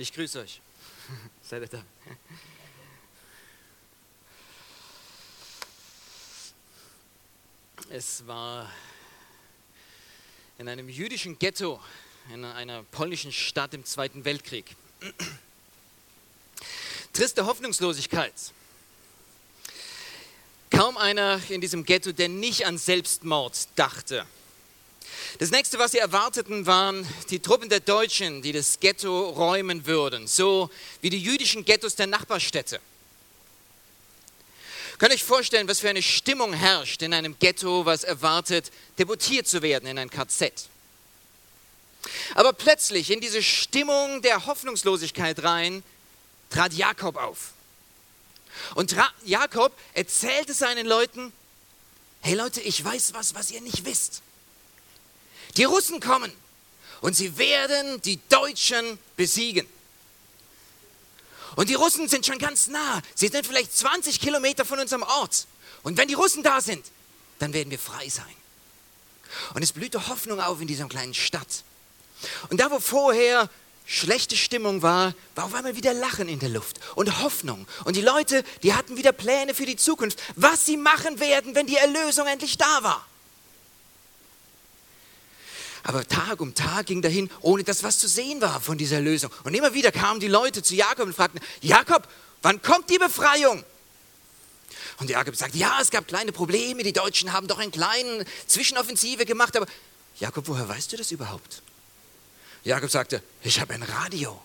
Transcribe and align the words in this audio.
Ich 0.00 0.12
grüße 0.12 0.38
euch. 0.38 0.60
Seid 1.42 1.62
ihr 1.62 1.66
da? 1.66 1.82
Es 7.90 8.24
war 8.24 8.70
in 10.56 10.68
einem 10.68 10.88
jüdischen 10.88 11.36
Ghetto 11.36 11.80
in 12.32 12.44
einer 12.44 12.84
polnischen 12.84 13.32
Stadt 13.32 13.74
im 13.74 13.84
Zweiten 13.84 14.24
Weltkrieg. 14.24 14.76
Triste 17.12 17.46
Hoffnungslosigkeit. 17.46 18.34
Kaum 20.70 20.96
einer 20.96 21.40
in 21.48 21.60
diesem 21.60 21.84
Ghetto, 21.84 22.12
der 22.12 22.28
nicht 22.28 22.66
an 22.66 22.78
Selbstmord 22.78 23.66
dachte. 23.74 24.24
Das 25.38 25.50
nächste, 25.50 25.78
was 25.78 25.92
sie 25.92 25.98
erwarteten, 25.98 26.66
waren 26.66 27.06
die 27.30 27.38
Truppen 27.38 27.68
der 27.68 27.80
Deutschen, 27.80 28.42
die 28.42 28.52
das 28.52 28.80
Ghetto 28.80 29.28
räumen 29.30 29.86
würden, 29.86 30.26
so 30.26 30.70
wie 31.00 31.10
die 31.10 31.22
jüdischen 31.22 31.64
Ghettos 31.64 31.94
der 31.94 32.06
Nachbarstädte. 32.06 32.80
Könnt 34.98 35.12
ihr 35.12 35.16
euch 35.16 35.24
vorstellen, 35.24 35.68
was 35.68 35.80
für 35.80 35.88
eine 35.88 36.02
Stimmung 36.02 36.52
herrscht 36.52 37.02
in 37.02 37.14
einem 37.14 37.38
Ghetto, 37.38 37.86
was 37.86 38.02
erwartet, 38.02 38.72
deportiert 38.98 39.46
zu 39.46 39.62
werden 39.62 39.86
in 39.88 39.98
ein 39.98 40.10
KZ? 40.10 40.68
Aber 42.34 42.52
plötzlich 42.52 43.10
in 43.10 43.20
diese 43.20 43.42
Stimmung 43.42 44.22
der 44.22 44.46
Hoffnungslosigkeit 44.46 45.42
rein 45.44 45.84
trat 46.50 46.72
Jakob 46.72 47.16
auf. 47.16 47.52
Und 48.74 48.96
Jakob 49.24 49.72
erzählte 49.94 50.52
seinen 50.52 50.86
Leuten, 50.86 51.32
hey 52.20 52.34
Leute, 52.34 52.60
ich 52.60 52.84
weiß 52.84 53.14
was, 53.14 53.34
was 53.34 53.50
ihr 53.50 53.60
nicht 53.60 53.84
wisst. 53.84 54.22
Die 55.58 55.64
Russen 55.64 56.00
kommen 56.00 56.32
und 57.00 57.14
sie 57.14 57.36
werden 57.36 58.00
die 58.02 58.20
Deutschen 58.28 58.98
besiegen. 59.16 59.66
Und 61.56 61.68
die 61.68 61.74
Russen 61.74 62.08
sind 62.08 62.24
schon 62.24 62.38
ganz 62.38 62.68
nah. 62.68 63.02
Sie 63.16 63.26
sind 63.26 63.44
vielleicht 63.44 63.76
20 63.76 64.20
Kilometer 64.20 64.64
von 64.64 64.78
unserem 64.78 65.02
Ort. 65.02 65.48
Und 65.82 65.96
wenn 65.96 66.06
die 66.06 66.14
Russen 66.14 66.44
da 66.44 66.60
sind, 66.60 66.86
dann 67.40 67.52
werden 67.52 67.70
wir 67.70 67.78
frei 67.78 68.08
sein. 68.08 68.24
Und 69.54 69.62
es 69.62 69.72
blühte 69.72 70.06
Hoffnung 70.06 70.40
auf 70.40 70.60
in 70.60 70.68
dieser 70.68 70.86
kleinen 70.86 71.14
Stadt. 71.14 71.64
Und 72.50 72.60
da, 72.60 72.70
wo 72.70 72.78
vorher 72.78 73.50
schlechte 73.84 74.36
Stimmung 74.36 74.82
war, 74.82 75.12
war 75.34 75.46
auf 75.46 75.54
einmal 75.54 75.74
wieder 75.74 75.92
Lachen 75.92 76.28
in 76.28 76.38
der 76.38 76.50
Luft 76.50 76.78
und 76.94 77.20
Hoffnung. 77.20 77.66
Und 77.84 77.96
die 77.96 78.02
Leute, 78.02 78.44
die 78.62 78.74
hatten 78.74 78.96
wieder 78.96 79.12
Pläne 79.12 79.54
für 79.54 79.66
die 79.66 79.76
Zukunft, 79.76 80.20
was 80.36 80.66
sie 80.66 80.76
machen 80.76 81.18
werden, 81.18 81.56
wenn 81.56 81.66
die 81.66 81.76
Erlösung 81.76 82.28
endlich 82.28 82.58
da 82.58 82.82
war. 82.84 83.04
Aber 85.88 86.06
Tag 86.06 86.42
um 86.42 86.54
Tag 86.54 86.84
ging 86.84 87.00
dahin, 87.00 87.30
ohne 87.40 87.64
dass 87.64 87.82
was 87.82 87.98
zu 87.98 88.08
sehen 88.08 88.42
war 88.42 88.60
von 88.60 88.76
dieser 88.76 89.00
Lösung. 89.00 89.32
Und 89.44 89.54
immer 89.54 89.72
wieder 89.72 89.90
kamen 89.90 90.20
die 90.20 90.28
Leute 90.28 90.62
zu 90.62 90.74
Jakob 90.74 91.06
und 91.06 91.14
fragten, 91.14 91.40
Jakob, 91.62 92.06
wann 92.42 92.60
kommt 92.60 92.90
die 92.90 92.98
Befreiung? 92.98 93.64
Und 94.98 95.08
Jakob 95.08 95.34
sagte, 95.34 95.56
ja, 95.56 95.78
es 95.80 95.90
gab 95.90 96.06
kleine 96.06 96.30
Probleme, 96.30 96.82
die 96.82 96.92
Deutschen 96.92 97.32
haben 97.32 97.46
doch 97.46 97.58
eine 97.58 97.70
kleine 97.70 98.26
Zwischenoffensive 98.46 99.24
gemacht, 99.24 99.56
aber 99.56 99.64
Jakob, 100.20 100.46
woher 100.48 100.68
weißt 100.68 100.92
du 100.92 100.98
das 100.98 101.10
überhaupt? 101.10 101.62
Jakob 102.64 102.90
sagte, 102.90 103.22
ich 103.42 103.58
habe 103.58 103.72
ein 103.72 103.82
Radio. 103.82 104.38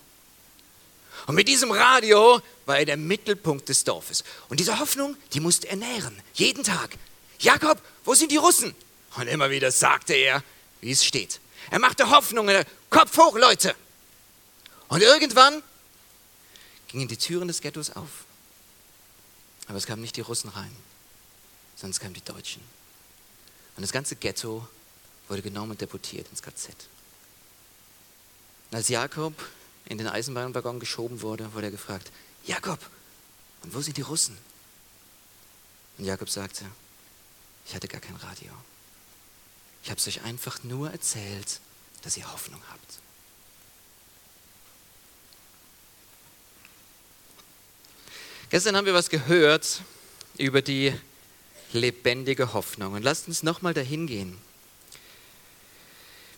Und 1.26 1.34
mit 1.34 1.46
diesem 1.46 1.72
Radio 1.72 2.40
war 2.64 2.78
er 2.78 2.86
der 2.86 2.96
Mittelpunkt 2.96 3.68
des 3.68 3.84
Dorfes. 3.84 4.24
Und 4.48 4.60
diese 4.60 4.80
Hoffnung, 4.80 5.14
die 5.34 5.40
musste 5.40 5.68
er 5.68 5.76
nähren, 5.76 6.18
jeden 6.32 6.64
Tag. 6.64 6.96
Jakob, 7.38 7.82
wo 8.06 8.14
sind 8.14 8.32
die 8.32 8.38
Russen? 8.38 8.74
Und 9.16 9.26
immer 9.26 9.50
wieder 9.50 9.70
sagte 9.70 10.14
er, 10.14 10.42
wie 10.84 10.90
es 10.90 11.02
steht. 11.02 11.40
Er 11.70 11.78
machte 11.78 12.10
Hoffnungen, 12.10 12.62
Kopf 12.90 13.16
hoch, 13.16 13.36
Leute. 13.38 13.74
Und 14.88 15.02
irgendwann 15.02 15.62
gingen 16.88 17.08
die 17.08 17.16
Türen 17.16 17.48
des 17.48 17.62
Ghettos 17.62 17.90
auf. 17.90 18.26
Aber 19.66 19.78
es 19.78 19.86
kamen 19.86 20.02
nicht 20.02 20.16
die 20.16 20.20
Russen 20.20 20.50
rein, 20.50 20.70
sondern 21.74 21.92
es 21.92 22.00
kamen 22.00 22.12
die 22.12 22.20
Deutschen. 22.20 22.60
Und 23.76 23.82
das 23.82 23.92
ganze 23.92 24.14
Ghetto 24.14 24.68
wurde 25.28 25.40
genommen 25.40 25.70
und 25.70 25.80
deportiert 25.80 26.28
ins 26.28 26.42
KZ. 26.42 26.74
Und 28.70 28.76
als 28.76 28.88
Jakob 28.88 29.32
in 29.86 29.96
den 29.96 30.06
Eisenbahnwaggon 30.06 30.80
geschoben 30.80 31.22
wurde, 31.22 31.50
wurde 31.54 31.68
er 31.68 31.72
gefragt, 31.72 32.12
Jakob, 32.44 32.78
und 33.62 33.72
wo 33.72 33.80
sind 33.80 33.96
die 33.96 34.02
Russen? 34.02 34.36
Und 35.96 36.04
Jakob 36.04 36.28
sagte, 36.28 36.66
ich 37.66 37.74
hatte 37.74 37.88
gar 37.88 38.02
kein 38.02 38.16
Radio. 38.16 38.52
Ich 39.84 39.90
habe 39.90 40.00
es 40.00 40.08
euch 40.08 40.22
einfach 40.22 40.64
nur 40.64 40.90
erzählt, 40.90 41.60
dass 42.02 42.16
ihr 42.16 42.32
Hoffnung 42.32 42.60
habt. 42.70 42.80
Gestern 48.48 48.76
haben 48.76 48.86
wir 48.86 48.94
was 48.94 49.10
gehört 49.10 49.82
über 50.38 50.62
die 50.62 50.94
lebendige 51.74 52.54
Hoffnung. 52.54 52.94
Und 52.94 53.02
lasst 53.02 53.28
uns 53.28 53.42
nochmal 53.42 53.74
dahin 53.74 54.06
gehen. 54.06 54.38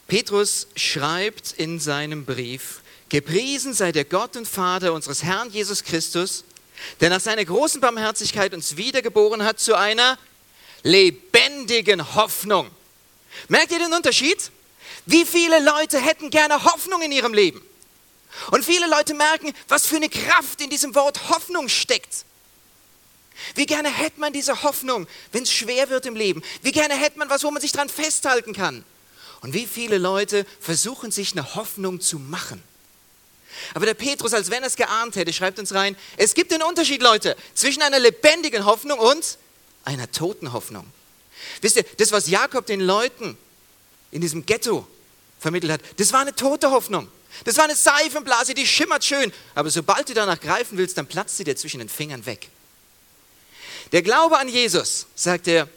Petrus 0.08 0.66
schreibt 0.74 1.52
in 1.52 1.78
seinem 1.78 2.24
Brief, 2.24 2.80
Gepriesen 3.10 3.74
sei 3.74 3.92
der 3.92 4.04
Gott 4.04 4.34
und 4.34 4.48
Vater 4.48 4.92
unseres 4.92 5.22
Herrn 5.22 5.50
Jesus 5.50 5.84
Christus, 5.84 6.42
der 7.00 7.10
nach 7.10 7.20
seiner 7.20 7.44
großen 7.44 7.80
Barmherzigkeit 7.80 8.52
uns 8.54 8.76
wiedergeboren 8.76 9.44
hat 9.44 9.60
zu 9.60 9.76
einer 9.76 10.18
lebendigen 10.82 12.16
Hoffnung 12.16 12.70
Merkt 13.48 13.72
ihr 13.72 13.78
den 13.78 13.92
Unterschied? 13.92 14.50
Wie 15.06 15.24
viele 15.24 15.62
Leute 15.64 16.00
hätten 16.00 16.30
gerne 16.30 16.64
Hoffnung 16.64 17.02
in 17.02 17.12
ihrem 17.12 17.34
Leben? 17.34 17.62
Und 18.50 18.64
viele 18.64 18.86
Leute 18.88 19.14
merken, 19.14 19.52
was 19.68 19.86
für 19.86 19.96
eine 19.96 20.08
Kraft 20.08 20.60
in 20.60 20.70
diesem 20.70 20.94
Wort 20.94 21.28
Hoffnung 21.28 21.68
steckt. 21.68 22.24
Wie 23.54 23.66
gerne 23.66 23.90
hätte 23.90 24.20
man 24.20 24.32
diese 24.32 24.62
Hoffnung, 24.62 25.06
wenn 25.32 25.42
es 25.42 25.52
schwer 25.52 25.88
wird 25.90 26.06
im 26.06 26.16
Leben? 26.16 26.42
Wie 26.62 26.72
gerne 26.72 26.94
hätte 26.94 27.18
man 27.18 27.30
was, 27.30 27.44
wo 27.44 27.50
man 27.50 27.60
sich 27.60 27.72
dran 27.72 27.88
festhalten 27.88 28.52
kann? 28.52 28.84
Und 29.42 29.52
wie 29.52 29.66
viele 29.66 29.98
Leute 29.98 30.46
versuchen 30.60 31.10
sich 31.10 31.32
eine 31.32 31.54
Hoffnung 31.54 32.00
zu 32.00 32.18
machen? 32.18 32.62
Aber 33.74 33.86
der 33.86 33.94
Petrus, 33.94 34.34
als 34.34 34.50
wenn 34.50 34.62
er 34.62 34.68
es 34.68 34.76
geahnt 34.76 35.16
hätte, 35.16 35.32
schreibt 35.32 35.58
uns 35.58 35.72
rein, 35.74 35.96
es 36.16 36.34
gibt 36.34 36.52
einen 36.52 36.62
Unterschied, 36.62 37.02
Leute, 37.02 37.36
zwischen 37.54 37.82
einer 37.82 37.98
lebendigen 37.98 38.64
Hoffnung 38.64 38.98
und 38.98 39.38
einer 39.84 40.10
toten 40.10 40.52
Hoffnung. 40.52 40.86
Wisst 41.60 41.76
ihr, 41.76 41.84
das, 41.98 42.12
was 42.12 42.28
Jakob 42.28 42.66
den 42.66 42.80
Leuten 42.80 43.36
in 44.10 44.20
diesem 44.20 44.46
Ghetto 44.46 44.86
vermittelt 45.38 45.72
hat, 45.72 45.80
das 45.98 46.12
war 46.12 46.20
eine 46.20 46.34
tote 46.34 46.70
Hoffnung. 46.70 47.08
Das 47.44 47.56
war 47.56 47.64
eine 47.64 47.76
Seifenblase, 47.76 48.54
die 48.54 48.66
schimmert 48.66 49.04
schön. 49.04 49.32
Aber 49.54 49.70
sobald 49.70 50.08
du 50.08 50.14
danach 50.14 50.40
greifen 50.40 50.78
willst, 50.78 50.96
dann 50.96 51.06
platzt 51.06 51.36
sie 51.36 51.44
dir 51.44 51.56
zwischen 51.56 51.78
den 51.78 51.88
Fingern 51.88 52.24
weg. 52.26 52.48
Der 53.92 54.02
Glaube 54.02 54.38
an 54.38 54.48
Jesus, 54.48 55.06
sagt 55.14 55.46
der 55.46 55.68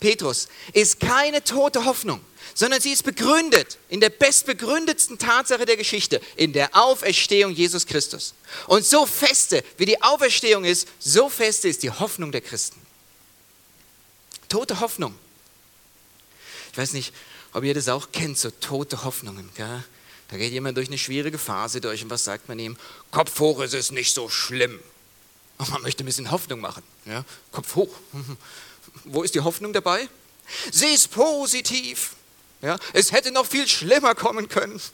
Petrus, 0.00 0.48
ist 0.72 1.00
keine 1.00 1.42
tote 1.42 1.84
Hoffnung, 1.84 2.20
sondern 2.54 2.80
sie 2.80 2.92
ist 2.92 3.02
begründet 3.02 3.78
in 3.88 4.00
der 4.00 4.10
bestbegründetsten 4.10 5.18
Tatsache 5.18 5.66
der 5.66 5.76
Geschichte, 5.76 6.20
in 6.36 6.52
der 6.52 6.74
Auferstehung 6.74 7.52
Jesus 7.52 7.84
Christus. 7.86 8.34
Und 8.66 8.84
so 8.84 9.06
feste, 9.06 9.62
wie 9.76 9.86
die 9.86 10.00
Auferstehung 10.00 10.64
ist, 10.64 10.88
so 10.98 11.28
feste 11.28 11.68
ist 11.68 11.82
die 11.82 11.90
Hoffnung 11.90 12.32
der 12.32 12.40
Christen. 12.40 12.80
Tote 14.48 14.80
Hoffnung. 14.80 15.14
Ich 16.72 16.78
weiß 16.78 16.92
nicht, 16.92 17.12
ob 17.52 17.64
ihr 17.64 17.74
das 17.74 17.88
auch 17.88 18.12
kennt, 18.12 18.38
so 18.38 18.50
tote 18.50 19.04
Hoffnungen. 19.04 19.50
Gell? 19.56 19.84
Da 20.28 20.36
geht 20.36 20.52
jemand 20.52 20.76
durch 20.76 20.88
eine 20.88 20.98
schwierige 20.98 21.38
Phase 21.38 21.80
durch 21.80 22.02
und 22.02 22.10
was 22.10 22.24
sagt 22.24 22.48
man 22.48 22.58
ihm? 22.58 22.76
Kopf 23.10 23.38
hoch, 23.40 23.60
es 23.60 23.72
ist 23.72 23.92
nicht 23.92 24.14
so 24.14 24.28
schlimm. 24.28 24.78
Und 25.56 25.70
man 25.70 25.82
möchte 25.82 26.04
ein 26.04 26.06
bisschen 26.06 26.30
Hoffnung 26.30 26.60
machen. 26.60 26.82
Ja? 27.06 27.24
Kopf 27.50 27.74
hoch. 27.74 27.94
Wo 29.04 29.22
ist 29.22 29.34
die 29.34 29.40
Hoffnung 29.40 29.72
dabei? 29.72 30.08
Sie 30.70 30.88
ist 30.88 31.10
positiv. 31.10 32.14
Ja? 32.62 32.78
Es 32.92 33.12
hätte 33.12 33.32
noch 33.32 33.46
viel 33.46 33.66
schlimmer 33.66 34.14
kommen 34.14 34.48
können. 34.48 34.80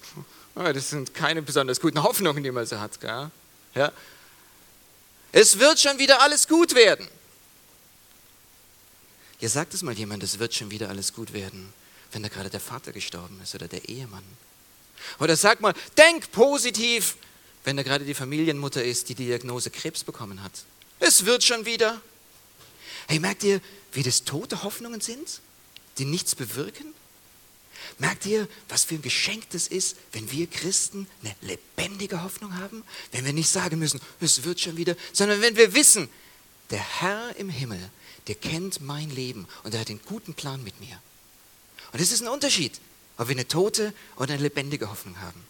Das 0.56 0.90
sind 0.90 1.14
keine 1.14 1.42
besonders 1.42 1.80
guten 1.80 2.00
Hoffnungen, 2.04 2.44
die 2.44 2.52
man 2.52 2.64
so 2.64 2.78
hat. 2.78 3.00
Gell? 3.00 3.28
Ja? 3.74 3.90
Es 5.32 5.58
wird 5.58 5.80
schon 5.80 5.98
wieder 5.98 6.22
alles 6.22 6.46
gut 6.46 6.76
werden. 6.76 7.08
Ja, 9.40 9.48
sagt 9.48 9.74
es 9.74 9.82
mal 9.82 9.94
jemand, 9.94 10.22
es 10.22 10.38
wird 10.38 10.54
schon 10.54 10.70
wieder 10.70 10.88
alles 10.88 11.12
gut 11.12 11.32
werden, 11.32 11.72
wenn 12.12 12.22
da 12.22 12.28
gerade 12.28 12.50
der 12.50 12.60
Vater 12.60 12.92
gestorben 12.92 13.40
ist 13.42 13.54
oder 13.54 13.68
der 13.68 13.88
Ehemann. 13.88 14.24
Oder 15.18 15.36
sag 15.36 15.60
mal, 15.60 15.74
denk 15.96 16.30
positiv, 16.32 17.16
wenn 17.64 17.76
da 17.76 17.82
gerade 17.82 18.04
die 18.04 18.14
Familienmutter 18.14 18.82
ist, 18.84 19.08
die 19.08 19.14
die 19.14 19.26
Diagnose 19.26 19.70
Krebs 19.70 20.04
bekommen 20.04 20.42
hat. 20.42 20.52
Es 21.00 21.24
wird 21.24 21.42
schon 21.42 21.66
wieder. 21.66 22.00
Hey, 23.08 23.18
merkt 23.18 23.42
ihr, 23.42 23.60
wie 23.92 24.02
das 24.02 24.24
tote 24.24 24.62
Hoffnungen 24.62 25.00
sind, 25.00 25.40
die 25.98 26.04
nichts 26.04 26.34
bewirken? 26.34 26.94
Merkt 27.98 28.26
ihr, 28.26 28.48
was 28.68 28.84
für 28.84 28.94
ein 28.94 29.02
Geschenk 29.02 29.50
das 29.50 29.68
ist, 29.68 29.96
wenn 30.12 30.30
wir 30.30 30.46
Christen 30.46 31.06
eine 31.22 31.34
lebendige 31.42 32.22
Hoffnung 32.22 32.56
haben? 32.56 32.82
Wenn 33.12 33.24
wir 33.24 33.32
nicht 33.32 33.48
sagen 33.48 33.78
müssen, 33.78 34.00
es 34.20 34.44
wird 34.44 34.60
schon 34.60 34.76
wieder, 34.76 34.96
sondern 35.12 35.40
wenn 35.42 35.56
wir 35.56 35.74
wissen, 35.74 36.08
der 36.70 36.80
Herr 37.00 37.36
im 37.36 37.50
Himmel, 37.50 37.78
der 38.26 38.34
kennt 38.34 38.80
mein 38.80 39.10
Leben 39.10 39.46
und 39.62 39.74
er 39.74 39.80
hat 39.80 39.90
einen 39.90 40.00
guten 40.06 40.34
Plan 40.34 40.62
mit 40.64 40.80
mir. 40.80 40.98
Und 41.92 42.00
es 42.00 42.12
ist 42.12 42.22
ein 42.22 42.28
Unterschied, 42.28 42.80
ob 43.18 43.28
wir 43.28 43.36
eine 43.36 43.46
tote 43.46 43.92
oder 44.16 44.34
eine 44.34 44.42
lebendige 44.42 44.90
Hoffnung 44.90 45.20
haben. 45.20 45.40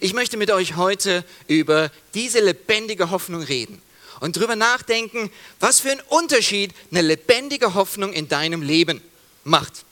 Ich 0.00 0.12
möchte 0.12 0.36
mit 0.36 0.50
euch 0.50 0.76
heute 0.76 1.24
über 1.48 1.90
diese 2.14 2.40
lebendige 2.40 3.10
Hoffnung 3.10 3.42
reden 3.42 3.82
und 4.20 4.36
darüber 4.36 4.56
nachdenken, 4.56 5.30
was 5.60 5.80
für 5.80 5.90
einen 5.90 6.00
Unterschied 6.08 6.72
eine 6.90 7.02
lebendige 7.02 7.74
Hoffnung 7.74 8.12
in 8.12 8.28
deinem 8.28 8.62
Leben 8.62 9.02
macht. 9.44 9.84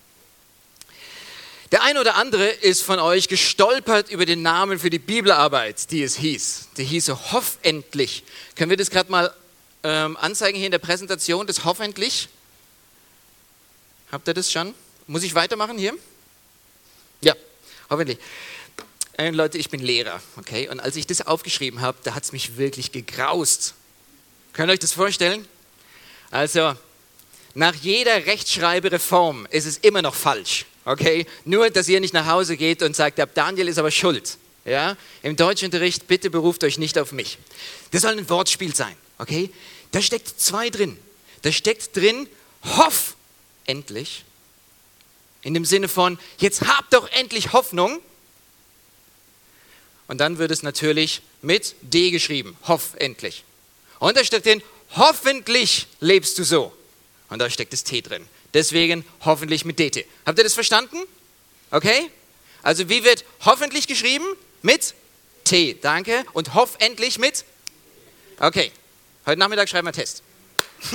Der 1.73 1.83
eine 1.83 2.01
oder 2.01 2.17
andere 2.17 2.49
ist 2.49 2.83
von 2.83 2.99
euch 2.99 3.29
gestolpert 3.29 4.11
über 4.11 4.27
den 4.27 4.43
Namen 4.43 4.79
für 4.79 4.91
die 4.91 4.99
Bibelarbeit, 4.99 5.91
die 5.93 6.03
es 6.03 6.17
hieß. 6.17 6.69
Die 6.77 6.85
hieße 6.85 7.33
Hoffendlich. 7.33 8.25
Können 8.57 8.71
wir 8.71 8.77
das 8.77 8.91
gerade 8.91 9.11
mal 9.11 9.33
ähm, 9.82 10.17
anzeigen 10.17 10.56
hier 10.56 10.67
in 10.67 10.73
der 10.73 10.79
Präsentation, 10.79 11.47
das 11.47 11.65
Hoffendlich? 11.65 12.29
Habt 14.12 14.27
ihr 14.29 14.35
das 14.35 14.50
schon? 14.50 14.75
Muss 15.06 15.23
ich 15.23 15.35
weitermachen 15.35 15.79
hier? 15.79 15.94
Ja, 17.21 17.35
hoffentlich. 17.88 18.19
Äh, 19.17 19.31
Leute, 19.31 19.59
ich 19.59 19.71
bin 19.71 19.81
Lehrer, 19.81 20.21
okay? 20.37 20.69
Und 20.69 20.81
als 20.81 20.97
ich 20.97 21.06
das 21.06 21.27
aufgeschrieben 21.27 21.81
habe, 21.81 21.99
da 22.03 22.15
hat 22.15 22.25
es 22.25 22.32
mich 22.32 22.56
wirklich 22.56 22.93
gegraust. 22.93 23.75
Könnt 24.53 24.71
ihr 24.71 24.75
euch 24.75 24.79
das 24.79 24.93
vorstellen? 24.93 25.47
Also, 26.31 26.75
nach 27.55 27.75
jeder 27.75 28.27
Rechtschreibereform 28.27 29.47
ist 29.50 29.67
es 29.67 29.79
immer 29.79 30.03
noch 30.03 30.15
falsch. 30.15 30.67
Okay? 30.85 31.27
Nur, 31.44 31.71
dass 31.71 31.88
ihr 31.88 32.00
nicht 32.00 32.15
nach 32.15 32.27
Hause 32.27 32.56
geht 32.56 32.82
und 32.82 32.97
sagt, 32.97 33.21
Daniel 33.35 33.69
ist 33.69 33.79
aber 33.79 33.91
schuld. 33.91 34.38
Ja? 34.65 34.97
Im 35.23 35.37
Deutschunterricht, 35.37 36.06
bitte 36.06 36.31
beruft 36.31 36.65
euch 36.65 36.79
nicht 36.79 36.99
auf 36.99 37.12
mich. 37.12 37.38
Das 37.91 38.03
soll 38.03 38.19
ein 38.19 38.29
Wortspiel 38.29 38.75
sein. 38.75 38.97
Okay? 39.20 39.50
Da 39.93 40.00
steckt 40.00 40.40
zwei 40.40 40.70
drin. 40.70 40.99
Da 41.43 41.52
steckt 41.52 41.94
drin, 41.94 42.26
hoff 42.64 43.17
endlich. 43.67 44.25
In 45.43 45.55
dem 45.55 45.64
Sinne 45.64 45.88
von, 45.88 46.19
jetzt 46.38 46.62
habt 46.62 46.94
doch 46.94 47.06
endlich 47.12 47.52
Hoffnung. 47.52 48.00
Und 50.08 50.19
dann 50.19 50.38
wird 50.38 50.50
es 50.50 50.62
natürlich 50.62 51.22
mit 51.43 51.75
D 51.82 52.11
geschrieben, 52.11 52.56
hoff 52.67 52.94
endlich. 52.96 53.44
Und 53.99 54.17
da 54.17 54.25
steckt 54.25 54.46
drin, 54.46 54.62
hoffentlich 54.96 55.87
lebst 56.00 56.38
du 56.38 56.44
so. 56.44 56.72
Und 57.28 57.38
da 57.38 57.50
steckt 57.50 57.75
das 57.75 57.84
T 57.84 58.00
drin. 58.00 58.26
Deswegen 58.55 59.05
hoffentlich 59.25 59.64
mit 59.64 59.78
DT. 59.78 60.06
Habt 60.26 60.38
ihr 60.38 60.44
das 60.44 60.55
verstanden? 60.55 60.96
Okay? 61.70 62.11
Also 62.62 62.88
wie 62.88 63.05
wird 63.05 63.25
hoffentlich 63.44 63.87
geschrieben? 63.87 64.25
Mit 64.62 64.94
T, 65.44 65.75
danke. 65.75 66.25
Und 66.32 66.55
hoffentlich 66.55 67.19
mit? 67.19 67.44
Okay. 68.40 68.72
Heute 69.26 69.38
Nachmittag 69.38 69.69
schreiben 69.69 69.87
wir 69.87 69.93
Test. 69.93 70.22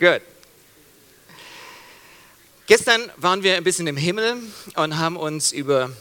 Gut. 0.00 0.22
Gestern 2.66 3.08
waren 3.16 3.44
wir 3.44 3.56
ein 3.56 3.62
bisschen 3.62 3.86
im 3.86 3.96
Himmel 3.96 4.38
und 4.74 4.98
haben 4.98 5.16
uns 5.16 5.52
über 5.52 5.92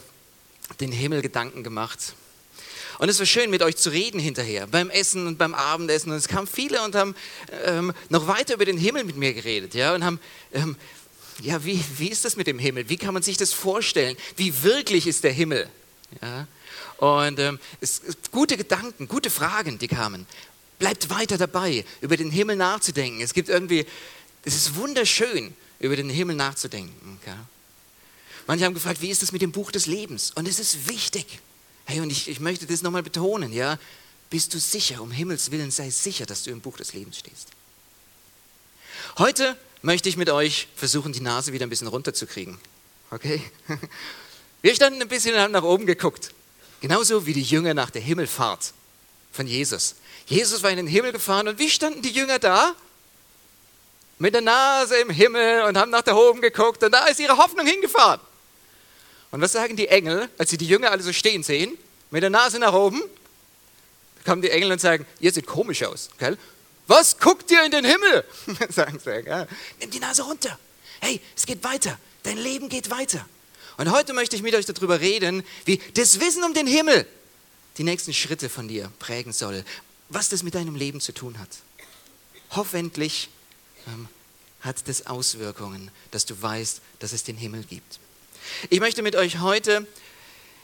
den 0.79 0.91
Himmel 0.91 1.21
Gedanken 1.21 1.63
gemacht. 1.63 2.15
Und 2.97 3.07
es 3.07 3.19
war 3.19 3.27
schön, 3.27 3.51
mit 3.51 3.61
euch 3.61 3.77
zu 3.77 3.91
reden 3.91 4.19
hinterher, 4.19 4.65
beim 4.65 4.89
Essen 4.89 5.27
und 5.27 5.37
beim 5.37 5.53
Abendessen. 5.53 6.11
Und 6.11 6.17
es 6.17 6.27
kamen 6.27 6.47
viele 6.47 6.81
und 6.81 6.95
haben 6.95 7.15
ähm, 7.65 7.93
noch 8.09 8.25
weiter 8.25 8.55
über 8.55 8.65
den 8.65 8.77
Himmel 8.79 9.03
mit 9.03 9.15
mir 9.15 9.35
geredet. 9.35 9.75
Ja, 9.75 9.93
und 9.93 10.03
haben, 10.03 10.19
ähm, 10.53 10.75
ja, 11.39 11.63
wie, 11.65 11.79
wie 11.97 12.09
ist 12.09 12.25
das 12.25 12.35
mit 12.35 12.47
dem 12.47 12.57
Himmel? 12.57 12.89
Wie 12.89 12.97
kann 12.97 13.13
man 13.13 13.21
sich 13.21 13.37
das 13.37 13.53
vorstellen? 13.53 14.17
Wie 14.37 14.63
wirklich 14.63 15.05
ist 15.05 15.23
der 15.23 15.33
Himmel? 15.33 15.69
Ja, 16.19 16.47
und 16.99 17.39
ähm, 17.39 17.59
es, 17.79 18.01
gute 18.31 18.57
Gedanken, 18.57 19.07
gute 19.07 19.29
Fragen, 19.29 19.79
die 19.79 19.87
kamen. 19.87 20.27
Bleibt 20.79 21.09
weiter 21.09 21.37
dabei, 21.37 21.85
über 22.01 22.17
den 22.17 22.31
Himmel 22.31 22.55
nachzudenken. 22.55 23.21
Es 23.21 23.33
gibt 23.33 23.49
irgendwie, 23.49 23.85
es 24.43 24.55
ist 24.55 24.75
wunderschön, 24.75 25.53
über 25.79 25.95
den 25.95 26.09
Himmel 26.09 26.35
nachzudenken. 26.35 27.19
Okay? 27.21 27.35
Manche 28.47 28.65
haben 28.65 28.73
gefragt, 28.73 29.01
wie 29.01 29.09
ist 29.09 29.21
das 29.21 29.31
mit 29.31 29.41
dem 29.41 29.51
Buch 29.51 29.71
des 29.71 29.85
Lebens? 29.85 30.31
Und 30.31 30.47
es 30.47 30.57
ist 30.59 30.87
wichtig. 30.87 31.39
Hey, 31.85 31.99
und 31.99 32.09
ich, 32.09 32.27
ich 32.27 32.39
möchte 32.39 32.65
das 32.65 32.81
nochmal 32.81 33.03
betonen, 33.03 33.53
ja. 33.53 33.77
Bist 34.29 34.53
du 34.53 34.59
sicher, 34.59 35.01
um 35.01 35.11
Himmels 35.11 35.51
Willen 35.51 35.71
sei 35.71 35.89
sicher, 35.89 36.25
dass 36.25 36.43
du 36.43 36.51
im 36.51 36.61
Buch 36.61 36.77
des 36.77 36.93
Lebens 36.93 37.19
stehst. 37.19 37.49
Heute 39.17 39.57
möchte 39.81 40.07
ich 40.07 40.17
mit 40.17 40.29
euch 40.29 40.67
versuchen, 40.75 41.13
die 41.13 41.21
Nase 41.21 41.51
wieder 41.51 41.65
ein 41.65 41.69
bisschen 41.69 41.87
runterzukriegen. 41.87 42.57
Okay? 43.11 43.41
Wir 44.61 44.75
standen 44.75 45.01
ein 45.01 45.07
bisschen 45.07 45.33
und 45.33 45.41
haben 45.41 45.51
nach 45.51 45.63
oben 45.63 45.85
geguckt. 45.85 46.31
Genauso 46.81 47.25
wie 47.25 47.33
die 47.33 47.41
Jünger 47.41 47.73
nach 47.73 47.89
der 47.89 48.01
Himmelfahrt 48.01 48.73
von 49.31 49.47
Jesus. 49.47 49.95
Jesus 50.29 50.61
war 50.61 50.69
in 50.69 50.77
den 50.77 50.87
Himmel 50.87 51.11
gefahren 51.11 51.47
und 51.47 51.57
wie 51.57 51.69
standen 51.69 52.03
die 52.03 52.11
Jünger 52.11 52.37
da? 52.37 52.75
Mit 54.19 54.35
der 54.35 54.41
Nase 54.41 54.97
im 54.97 55.09
Himmel 55.09 55.63
und 55.63 55.75
haben 55.75 55.89
nach 55.89 56.03
da 56.03 56.15
oben 56.15 56.39
geguckt 56.39 56.83
und 56.83 56.91
da 56.91 57.05
ist 57.05 57.19
ihre 57.19 57.37
Hoffnung 57.37 57.65
hingefahren. 57.65 58.21
Und 59.31 59.41
was 59.41 59.53
sagen 59.53 59.75
die 59.75 59.87
Engel, 59.87 60.29
als 60.37 60.51
sie 60.51 60.57
die 60.57 60.67
Jünger 60.67 60.91
alle 60.91 61.01
so 61.01 61.11
stehen 61.13 61.41
sehen, 61.41 61.77
mit 62.11 62.21
der 62.21 62.29
Nase 62.29 62.59
nach 62.59 62.73
oben? 62.73 63.01
Da 64.17 64.31
kommen 64.31 64.41
die 64.41 64.51
Engel 64.51 64.71
und 64.71 64.81
sagen, 64.81 65.05
ihr 65.19 65.31
seht 65.31 65.47
komisch 65.47 65.83
aus. 65.83 66.09
Gell? 66.19 66.37
Was 66.85 67.17
guckt 67.17 67.49
ihr 67.49 67.63
in 67.63 67.71
den 67.71 67.85
Himmel? 67.85 68.23
sagen 68.69 68.99
sie. 69.03 69.23
Ja. 69.25 69.47
Nimm 69.79 69.89
die 69.89 69.99
Nase 69.99 70.23
runter. 70.23 70.59
Hey, 70.99 71.21
es 71.35 71.45
geht 71.45 71.63
weiter. 71.63 71.97
Dein 72.23 72.37
Leben 72.37 72.69
geht 72.69 72.91
weiter. 72.91 73.25
Und 73.77 73.91
heute 73.91 74.13
möchte 74.13 74.35
ich 74.35 74.43
mit 74.43 74.53
euch 74.53 74.65
darüber 74.65 74.99
reden, 74.99 75.43
wie 75.65 75.77
das 75.93 76.19
Wissen 76.19 76.43
um 76.43 76.53
den 76.53 76.67
Himmel 76.67 77.07
die 77.77 77.83
nächsten 77.83 78.13
Schritte 78.13 78.49
von 78.49 78.67
dir 78.67 78.91
prägen 78.99 79.31
soll. 79.31 79.63
Was 80.09 80.29
das 80.29 80.43
mit 80.43 80.55
deinem 80.55 80.75
Leben 80.75 81.01
zu 81.01 81.13
tun 81.13 81.37
hat. 81.39 81.49
Hoffentlich 82.51 83.29
ähm, 83.87 84.07
hat 84.61 84.87
das 84.87 85.07
Auswirkungen, 85.07 85.91
dass 86.11 86.25
du 86.25 86.39
weißt, 86.41 86.81
dass 86.99 87.13
es 87.13 87.23
den 87.23 87.37
Himmel 87.37 87.63
gibt. 87.63 87.99
Ich 88.69 88.79
möchte 88.79 89.01
mit 89.01 89.15
euch 89.15 89.39
heute 89.39 89.87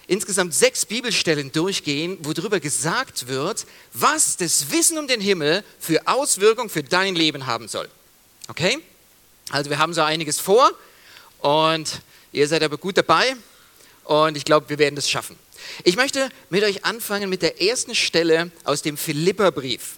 insgesamt 0.08 0.54
sechs 0.54 0.86
Bibelstellen 0.86 1.52
durchgehen, 1.52 2.18
wo 2.22 2.34
darüber 2.34 2.60
gesagt 2.60 3.28
wird, 3.28 3.66
was 3.94 4.38
das 4.38 4.72
Wissen 4.72 4.98
um 4.98 5.08
den 5.08 5.22
Himmel 5.22 5.64
für 5.80 6.08
Auswirkungen 6.08 6.70
für 6.70 6.84
dein 6.84 7.16
Leben 7.16 7.46
haben 7.46 7.68
soll. 7.68 7.90
Okay? 8.48 8.80
Also 9.50 9.70
wir 9.70 9.80
haben 9.80 9.94
so 9.94 10.02
einiges 10.02 10.40
vor 10.40 10.72
und 11.40 12.02
ihr 12.32 12.48
seid 12.48 12.64
aber 12.64 12.78
gut 12.78 12.98
dabei 12.98 13.36
und 14.04 14.38
ich 14.38 14.46
glaube, 14.46 14.70
wir 14.70 14.80
werden 14.80 14.96
das 14.96 15.10
schaffen. 15.10 15.38
Ich 15.84 15.96
möchte 15.96 16.30
mit 16.50 16.64
euch 16.64 16.86
anfangen 16.86 17.30
mit 17.30 17.42
der 17.42 17.62
ersten 17.62 17.96
Stelle 17.96 18.52
aus 18.64 18.82
dem 18.82 18.98
Philipperbrief. 18.98 19.98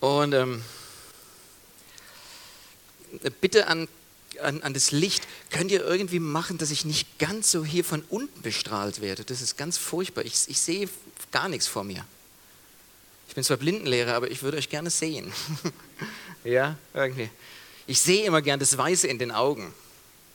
Und 0.00 0.32
ähm, 0.32 0.62
bitte 3.40 3.66
an 3.66 3.88
an, 4.42 4.62
an 4.62 4.74
das 4.74 4.90
Licht, 4.90 5.26
könnt 5.50 5.70
ihr 5.70 5.84
irgendwie 5.84 6.18
machen, 6.18 6.58
dass 6.58 6.70
ich 6.70 6.84
nicht 6.84 7.18
ganz 7.18 7.50
so 7.50 7.64
hier 7.64 7.84
von 7.84 8.02
unten 8.08 8.42
bestrahlt 8.42 9.00
werde? 9.00 9.24
Das 9.24 9.42
ist 9.42 9.56
ganz 9.56 9.78
furchtbar. 9.78 10.24
Ich, 10.24 10.48
ich 10.48 10.60
sehe 10.60 10.88
gar 11.30 11.48
nichts 11.48 11.66
vor 11.66 11.84
mir. 11.84 12.04
Ich 13.28 13.34
bin 13.34 13.44
zwar 13.44 13.58
Blindenlehrer, 13.58 14.14
aber 14.14 14.30
ich 14.30 14.42
würde 14.42 14.56
euch 14.56 14.68
gerne 14.68 14.90
sehen. 14.90 15.32
ja, 16.44 16.76
irgendwie. 16.94 17.30
Ich 17.86 18.00
sehe 18.00 18.24
immer 18.24 18.42
gern 18.42 18.58
das 18.58 18.76
Weiße 18.76 19.06
in 19.06 19.18
den 19.18 19.30
Augen 19.30 19.72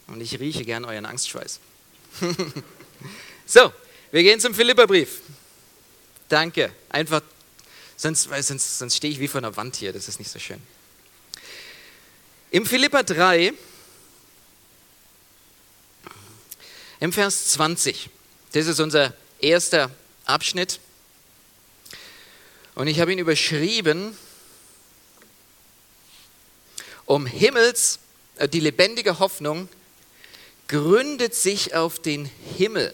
und 0.07 0.21
ich 0.21 0.39
rieche 0.39 0.63
gern 0.63 0.85
euren 0.85 1.05
Angstschweiß. 1.05 1.59
so, 3.45 3.73
wir 4.11 4.23
gehen 4.23 4.39
zum 4.39 4.53
Philipperbrief. 4.53 5.21
Danke. 6.29 6.71
Einfach, 6.89 7.21
sonst, 7.97 8.29
sonst, 8.41 8.79
sonst 8.79 8.95
stehe 8.95 9.13
ich 9.13 9.19
wie 9.19 9.27
vor 9.27 9.39
einer 9.39 9.55
Wand 9.55 9.75
hier, 9.75 9.93
das 9.93 10.07
ist 10.07 10.19
nicht 10.19 10.31
so 10.31 10.39
schön. 10.39 10.61
Im 12.51 12.65
Philippa 12.65 13.03
3 13.03 13.53
Im 17.01 17.11
Vers 17.11 17.49
20, 17.49 18.09
das 18.53 18.67
ist 18.67 18.79
unser 18.79 19.13
erster 19.39 19.91
Abschnitt. 20.23 20.79
Und 22.73 22.87
ich 22.87 23.01
habe 23.01 23.11
ihn 23.11 23.19
überschrieben, 23.19 24.17
um 27.05 27.25
Himmels, 27.25 27.99
äh, 28.37 28.47
die 28.47 28.61
lebendige 28.61 29.19
Hoffnung 29.19 29.67
gründet 30.67 31.35
sich 31.35 31.73
auf 31.75 31.99
den 31.99 32.29
Himmel. 32.57 32.93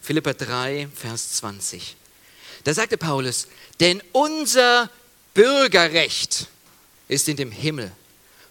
Philippa 0.00 0.32
3, 0.32 0.88
Vers 0.94 1.34
20. 1.34 1.96
Da 2.64 2.74
sagte 2.74 2.96
Paulus, 2.96 3.48
denn 3.80 4.02
unser 4.12 4.90
Bürgerrecht 5.34 6.46
ist 7.08 7.28
in 7.28 7.36
dem 7.36 7.50
Himmel 7.50 7.92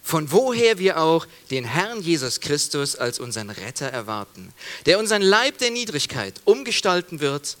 von 0.02 0.32
woher 0.32 0.78
wir 0.78 0.98
auch 1.00 1.26
den 1.50 1.64
Herrn 1.64 2.02
Jesus 2.02 2.40
Christus 2.40 2.96
als 2.96 3.20
unseren 3.20 3.50
Retter 3.50 3.86
erwarten, 3.86 4.52
der 4.84 4.98
unseren 4.98 5.22
Leib 5.22 5.58
der 5.58 5.70
Niedrigkeit 5.70 6.40
umgestalten 6.44 7.20
wird 7.20 7.56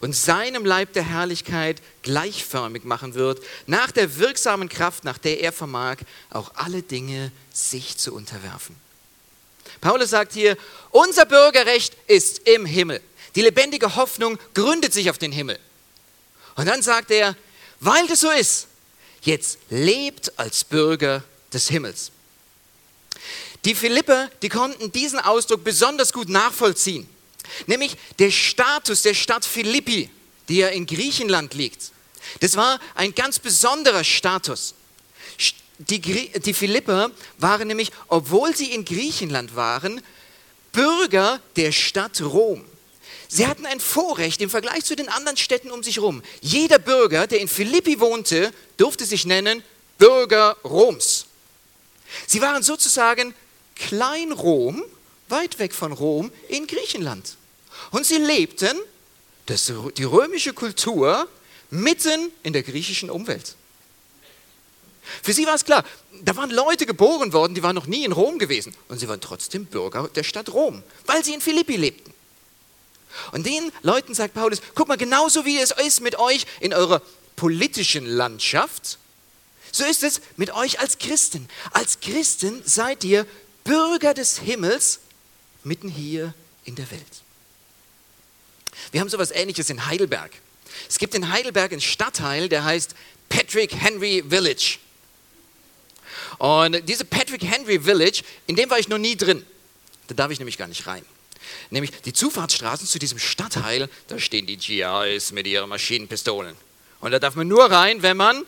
und 0.00 0.16
seinem 0.16 0.64
Leib 0.64 0.94
der 0.94 1.04
Herrlichkeit 1.04 1.82
gleichförmig 2.02 2.84
machen 2.84 3.14
wird, 3.14 3.42
nach 3.66 3.92
der 3.92 4.18
wirksamen 4.18 4.68
Kraft, 4.68 5.04
nach 5.04 5.18
der 5.18 5.40
er 5.40 5.52
vermag, 5.52 5.98
auch 6.30 6.52
alle 6.54 6.82
Dinge 6.82 7.30
sich 7.52 7.98
zu 7.98 8.14
unterwerfen. 8.14 8.74
Paulus 9.80 10.10
sagt 10.10 10.32
hier, 10.32 10.56
unser 10.90 11.26
Bürgerrecht 11.26 11.96
ist 12.06 12.46
im 12.46 12.66
Himmel. 12.66 13.00
Die 13.34 13.42
lebendige 13.42 13.96
Hoffnung 13.96 14.38
gründet 14.54 14.92
sich 14.92 15.10
auf 15.10 15.18
den 15.18 15.32
Himmel. 15.32 15.58
Und 16.56 16.66
dann 16.66 16.82
sagt 16.82 17.10
er, 17.10 17.36
weil 17.80 18.06
das 18.06 18.20
so 18.20 18.30
ist, 18.30 18.68
jetzt 19.22 19.58
lebt 19.70 20.38
als 20.38 20.64
Bürger 20.64 21.24
des 21.52 21.68
Himmels. 21.68 22.10
Die 23.64 23.74
Philipper, 23.74 24.28
die 24.42 24.48
konnten 24.48 24.92
diesen 24.92 25.20
Ausdruck 25.20 25.64
besonders 25.64 26.12
gut 26.12 26.28
nachvollziehen. 26.28 27.08
Nämlich 27.66 27.96
der 28.18 28.30
Status 28.30 29.02
der 29.02 29.14
Stadt 29.14 29.44
Philippi, 29.44 30.10
die 30.48 30.56
ja 30.56 30.68
in 30.68 30.86
Griechenland 30.86 31.54
liegt. 31.54 31.92
Das 32.40 32.56
war 32.56 32.80
ein 32.94 33.14
ganz 33.14 33.38
besonderer 33.38 34.04
Status. 34.04 34.74
Die, 35.78 36.00
die 36.00 36.54
Philipper 36.54 37.10
waren 37.38 37.68
nämlich, 37.68 37.90
obwohl 38.08 38.54
sie 38.54 38.72
in 38.72 38.84
Griechenland 38.84 39.56
waren, 39.56 40.00
Bürger 40.72 41.40
der 41.56 41.72
Stadt 41.72 42.20
Rom. 42.20 42.64
Sie 43.28 43.46
hatten 43.46 43.64
ein 43.64 43.80
Vorrecht 43.80 44.40
im 44.42 44.50
Vergleich 44.50 44.84
zu 44.84 44.94
den 44.94 45.08
anderen 45.08 45.36
Städten 45.36 45.70
um 45.70 45.82
sich 45.82 45.96
herum. 45.96 46.22
Jeder 46.40 46.78
Bürger, 46.78 47.26
der 47.26 47.40
in 47.40 47.48
Philippi 47.48 47.98
wohnte, 47.98 48.52
durfte 48.76 49.06
sich 49.06 49.24
nennen 49.24 49.62
Bürger 49.98 50.56
Roms. 50.64 51.26
Sie 52.26 52.42
waren 52.42 52.62
sozusagen 52.62 53.34
Klein-Rom, 53.76 54.84
weit 55.28 55.58
weg 55.58 55.74
von 55.74 55.92
Rom, 55.92 56.30
in 56.48 56.66
Griechenland. 56.66 57.36
Und 57.90 58.04
sie 58.04 58.18
lebten 58.18 58.78
das, 59.46 59.72
die 59.96 60.04
römische 60.04 60.52
Kultur 60.52 61.26
mitten 61.70 62.30
in 62.42 62.52
der 62.52 62.62
griechischen 62.62 63.10
Umwelt. 63.10 63.56
Für 65.22 65.32
sie 65.32 65.46
war 65.46 65.54
es 65.54 65.64
klar, 65.64 65.84
da 66.22 66.36
waren 66.36 66.50
Leute 66.50 66.86
geboren 66.86 67.32
worden, 67.32 67.54
die 67.54 67.62
waren 67.62 67.74
noch 67.74 67.86
nie 67.86 68.04
in 68.04 68.12
Rom 68.12 68.38
gewesen 68.38 68.74
und 68.88 68.98
sie 68.98 69.08
waren 69.08 69.20
trotzdem 69.20 69.66
Bürger 69.66 70.08
der 70.08 70.22
Stadt 70.22 70.52
Rom, 70.52 70.82
weil 71.06 71.24
sie 71.24 71.34
in 71.34 71.40
Philippi 71.40 71.76
lebten. 71.76 72.12
Und 73.32 73.46
den 73.46 73.70
Leuten 73.82 74.14
sagt 74.14 74.34
Paulus, 74.34 74.62
guck 74.74 74.88
mal, 74.88 74.96
genauso 74.96 75.44
wie 75.44 75.58
es 75.58 75.70
ist 75.70 76.00
mit 76.00 76.18
euch 76.18 76.46
in 76.60 76.72
eurer 76.72 77.02
politischen 77.36 78.06
Landschaft, 78.06 78.98
so 79.70 79.84
ist 79.84 80.02
es 80.02 80.20
mit 80.36 80.52
euch 80.54 80.80
als 80.80 80.98
Christen. 80.98 81.48
Als 81.72 82.00
Christen 82.00 82.62
seid 82.64 83.04
ihr 83.04 83.26
Bürger 83.64 84.14
des 84.14 84.38
Himmels 84.38 85.00
mitten 85.64 85.88
hier 85.88 86.34
in 86.64 86.74
der 86.74 86.90
Welt. 86.90 87.22
Wir 88.90 89.00
haben 89.00 89.08
sowas 89.08 89.30
ähnliches 89.30 89.70
in 89.70 89.86
Heidelberg. 89.86 90.32
Es 90.88 90.98
gibt 90.98 91.14
in 91.14 91.30
Heidelberg 91.30 91.72
einen 91.72 91.80
Stadtteil, 91.80 92.48
der 92.48 92.64
heißt 92.64 92.94
Patrick 93.28 93.74
Henry 93.74 94.24
Village. 94.28 94.78
Und 96.38 96.88
diese 96.88 97.04
Patrick 97.04 97.44
Henry 97.44 97.80
Village, 97.80 98.22
in 98.46 98.56
dem 98.56 98.70
war 98.70 98.78
ich 98.78 98.88
noch 98.88 98.98
nie 98.98 99.16
drin. 99.16 99.44
Da 100.08 100.14
darf 100.14 100.30
ich 100.30 100.38
nämlich 100.38 100.58
gar 100.58 100.68
nicht 100.68 100.86
rein. 100.86 101.04
Nämlich 101.70 101.90
die 102.02 102.12
Zufahrtsstraßen 102.12 102.86
zu 102.86 102.98
diesem 102.98 103.18
Stadtteil, 103.18 103.88
da 104.08 104.18
stehen 104.18 104.46
die 104.46 104.56
GIs 104.56 105.32
mit 105.32 105.46
ihren 105.46 105.68
Maschinenpistolen. 105.68 106.56
Und 107.00 107.10
da 107.10 107.18
darf 107.18 107.34
man 107.34 107.48
nur 107.48 107.64
rein, 107.64 108.02
wenn 108.02 108.16
man 108.16 108.44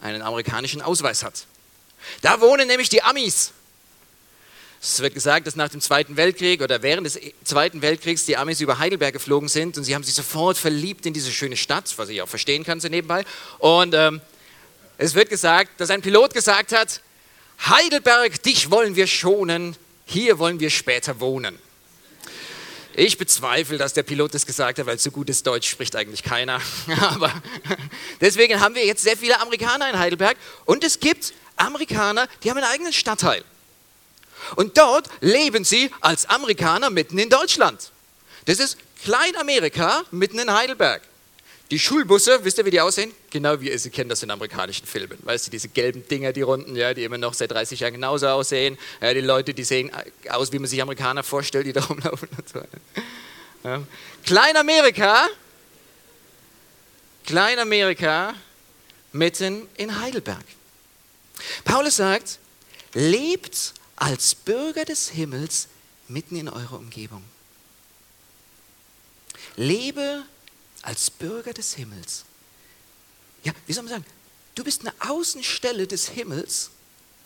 einen 0.00 0.22
amerikanischen 0.22 0.80
Ausweis 0.80 1.22
hat. 1.22 1.46
Da 2.22 2.40
wohnen 2.40 2.68
nämlich 2.68 2.88
die 2.88 3.02
Amis. 3.02 3.52
Es 4.80 5.00
wird 5.00 5.12
gesagt, 5.12 5.46
dass 5.46 5.56
nach 5.56 5.68
dem 5.68 5.80
Zweiten 5.80 6.16
Weltkrieg 6.16 6.62
oder 6.62 6.82
während 6.82 7.04
des 7.06 7.18
Zweiten 7.42 7.82
Weltkriegs 7.82 8.26
die 8.26 8.36
Amis 8.36 8.60
über 8.60 8.78
Heidelberg 8.78 9.12
geflogen 9.12 9.48
sind 9.48 9.76
und 9.76 9.82
sie 9.82 9.94
haben 9.94 10.04
sich 10.04 10.14
sofort 10.14 10.56
verliebt 10.56 11.04
in 11.04 11.12
diese 11.12 11.32
schöne 11.32 11.56
Stadt, 11.56 11.92
was 11.96 12.08
ich 12.08 12.22
auch 12.22 12.28
verstehen 12.28 12.62
kann 12.62 12.78
so 12.78 12.88
nebenbei. 12.88 13.24
Und 13.58 13.94
ähm, 13.94 14.20
es 14.96 15.14
wird 15.14 15.30
gesagt, 15.30 15.80
dass 15.80 15.90
ein 15.90 16.00
Pilot 16.00 16.32
gesagt 16.32 16.72
hat, 16.72 17.00
Heidelberg, 17.66 18.42
dich 18.42 18.70
wollen 18.70 18.96
wir 18.96 19.06
schonen, 19.06 19.76
hier 20.06 20.38
wollen 20.38 20.60
wir 20.60 20.70
später 20.70 21.20
wohnen. 21.20 21.58
Ich 22.94 23.16
bezweifle, 23.16 23.78
dass 23.78 23.92
der 23.92 24.02
Pilot 24.02 24.34
das 24.34 24.44
gesagt 24.44 24.78
hat, 24.78 24.86
weil 24.86 24.98
so 24.98 25.12
gutes 25.12 25.44
Deutsch 25.44 25.70
spricht 25.70 25.94
eigentlich 25.94 26.24
keiner. 26.24 26.60
Aber 27.00 27.32
deswegen 28.20 28.60
haben 28.60 28.74
wir 28.74 28.84
jetzt 28.84 29.02
sehr 29.02 29.16
viele 29.16 29.40
Amerikaner 29.40 29.88
in 29.88 29.98
Heidelberg 29.98 30.36
und 30.64 30.82
es 30.82 30.98
gibt 30.98 31.32
Amerikaner, 31.56 32.26
die 32.42 32.50
haben 32.50 32.58
einen 32.58 32.66
eigenen 32.66 32.92
Stadtteil. 32.92 33.44
Und 34.56 34.78
dort 34.78 35.08
leben 35.20 35.64
sie 35.64 35.90
als 36.00 36.26
Amerikaner 36.26 36.90
mitten 36.90 37.18
in 37.18 37.28
Deutschland. 37.28 37.92
Das 38.46 38.58
ist 38.58 38.78
Kleinamerika 39.04 40.02
mitten 40.10 40.38
in 40.38 40.52
Heidelberg. 40.52 41.02
Die 41.70 41.78
Schulbusse, 41.78 42.42
wisst 42.44 42.56
ihr, 42.56 42.64
wie 42.64 42.70
die 42.70 42.80
aussehen? 42.80 43.12
Genau 43.30 43.60
wie 43.60 43.70
ihr 43.70 43.78
sie 43.78 43.90
kennt 43.90 44.10
das 44.10 44.22
in 44.22 44.30
amerikanischen 44.30 44.86
Filmen. 44.86 45.18
Weißt 45.22 45.46
du, 45.46 45.50
diese 45.50 45.68
gelben 45.68 46.06
Dinger, 46.08 46.32
die 46.32 46.40
runden, 46.40 46.74
ja, 46.74 46.94
die 46.94 47.04
immer 47.04 47.18
noch 47.18 47.34
seit 47.34 47.50
30 47.50 47.80
Jahren 47.80 47.92
genauso 47.92 48.26
aussehen. 48.28 48.78
Ja, 49.02 49.12
die 49.12 49.20
Leute, 49.20 49.52
die 49.52 49.64
sehen 49.64 49.90
aus, 50.30 50.50
wie 50.50 50.58
man 50.58 50.68
sich 50.68 50.80
Amerikaner 50.80 51.22
vorstellt, 51.22 51.66
die 51.66 51.74
da 51.74 51.84
rumlaufen 51.84 52.28
und 52.36 52.48
so. 52.48 52.60
Ja. 53.64 53.82
Kleinamerika, 54.24 55.28
Kleinamerika 57.26 58.34
mitten 59.12 59.68
in 59.76 60.00
Heidelberg. 60.00 60.44
Paulus 61.64 61.96
sagt, 61.96 62.38
lebt 62.94 63.74
als 63.96 64.34
Bürger 64.34 64.86
des 64.86 65.10
Himmels 65.10 65.68
mitten 66.08 66.36
in 66.36 66.48
eurer 66.48 66.78
Umgebung. 66.78 67.22
Lebe 69.56 70.22
Bürger 71.18 71.52
des 71.52 71.74
Himmels. 71.74 72.24
Ja, 73.44 73.52
wie 73.66 73.72
soll 73.72 73.84
man 73.84 73.92
sagen? 73.92 74.06
Du 74.54 74.64
bist 74.64 74.80
eine 74.82 74.92
Außenstelle 75.00 75.86
des 75.86 76.08
Himmels 76.08 76.70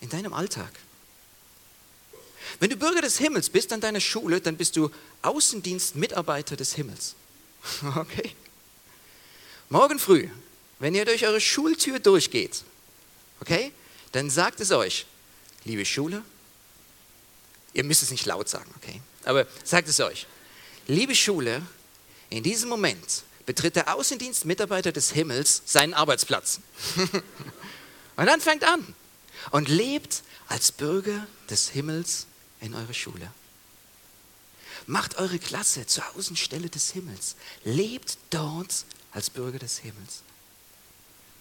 in 0.01 0.09
deinem 0.09 0.33
Alltag. 0.33 0.71
Wenn 2.61 2.71
du 2.71 2.77
Bürger 2.77 3.01
des 3.01 3.19
Himmels 3.19 3.49
bist 3.49 3.73
an 3.73 3.81
deiner 3.81 4.01
Schule, 4.01 4.41
dann 4.41 4.57
bist 4.57 4.77
du 4.77 4.91
Außendienstmitarbeiter 5.23 6.57
des 6.57 6.75
Himmels. 6.75 7.15
Okay? 7.97 8.35
Morgen 9.69 9.99
früh, 9.99 10.29
wenn 10.81 10.95
ihr 10.95 11.05
durch 11.07 11.25
eure 11.25 11.41
Schultür 11.41 11.99
durchgeht, 11.99 12.63
okay, 13.41 13.73
dann 14.11 14.29
sagt 14.29 14.61
es 14.61 14.71
euch, 14.71 15.07
liebe 15.65 15.87
Schule, 15.87 16.23
Ihr 17.75 17.85
müsst 17.85 18.03
es 18.03 18.11
nicht 18.11 18.27
laut 18.27 18.49
sagen, 18.49 18.71
okay? 18.77 19.01
Aber 19.25 19.47
sagt 19.65 19.89
es 19.89 19.99
euch. 20.01 20.27
Liebe 20.89 21.15
Schule, 21.15 21.63
in 22.29 22.43
diesem 22.43 22.69
Moment 22.69 23.23
betritt 23.47 23.77
der 23.77 23.95
Außendienstmitarbeiter 23.95 24.93
des 24.93 25.13
Himmels 25.13 25.63
seinen 25.65 25.95
Arbeitsplatz. 25.95 26.61
und 28.17 28.27
dann 28.27 28.41
fängt 28.41 28.65
an 28.65 28.95
und 29.51 29.69
lebt 29.69 30.23
als 30.49 30.73
Bürger 30.73 31.27
des 31.51 31.71
Himmels 31.71 32.27
in 32.61 32.75
eurer 32.75 32.95
Schule. 32.95 33.33
Macht 34.87 35.17
eure 35.17 35.39
Klasse 35.39 35.87
zur 35.87 36.05
Außenstelle 36.17 36.69
des 36.69 36.91
Himmels. 36.91 37.37
Lebt 37.65 38.19
dort 38.31 38.85
als 39.13 39.31
Bürger 39.31 39.59
des 39.59 39.79
Himmels. 39.79 40.23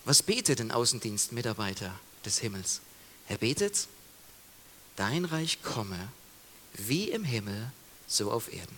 Was 0.05 0.23
betet 0.23 0.59
ein 0.61 0.71
Außendienstmitarbeiter 0.71 1.93
des 2.25 2.39
Himmels? 2.39 2.81
Er 3.27 3.37
betet, 3.37 3.87
dein 4.95 5.25
Reich 5.25 5.61
komme 5.61 6.09
wie 6.73 7.09
im 7.09 7.23
Himmel, 7.23 7.71
so 8.07 8.31
auf 8.31 8.51
Erden. 8.51 8.75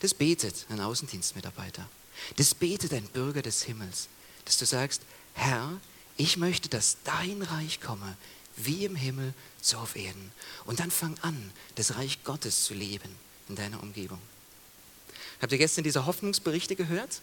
Das 0.00 0.14
betet 0.14 0.66
ein 0.68 0.80
Außendienstmitarbeiter. 0.80 1.88
Das 2.36 2.54
betet 2.54 2.92
ein 2.92 3.06
Bürger 3.06 3.42
des 3.42 3.62
Himmels, 3.62 4.08
dass 4.44 4.58
du 4.58 4.66
sagst, 4.66 5.02
Herr, 5.34 5.80
ich 6.16 6.36
möchte, 6.36 6.68
dass 6.68 6.98
dein 7.04 7.42
Reich 7.42 7.80
komme, 7.80 8.16
wie 8.56 8.84
im 8.84 8.96
Himmel, 8.96 9.34
so 9.60 9.78
auf 9.78 9.96
Erden. 9.96 10.30
Und 10.64 10.80
dann 10.80 10.90
fang 10.90 11.16
an, 11.22 11.52
das 11.76 11.96
Reich 11.96 12.22
Gottes 12.24 12.64
zu 12.64 12.74
leben 12.74 13.10
in 13.48 13.56
deiner 13.56 13.82
Umgebung. 13.82 14.18
Habt 15.40 15.52
ihr 15.52 15.58
gestern 15.58 15.84
diese 15.84 16.06
Hoffnungsberichte 16.06 16.76
gehört? 16.76 17.20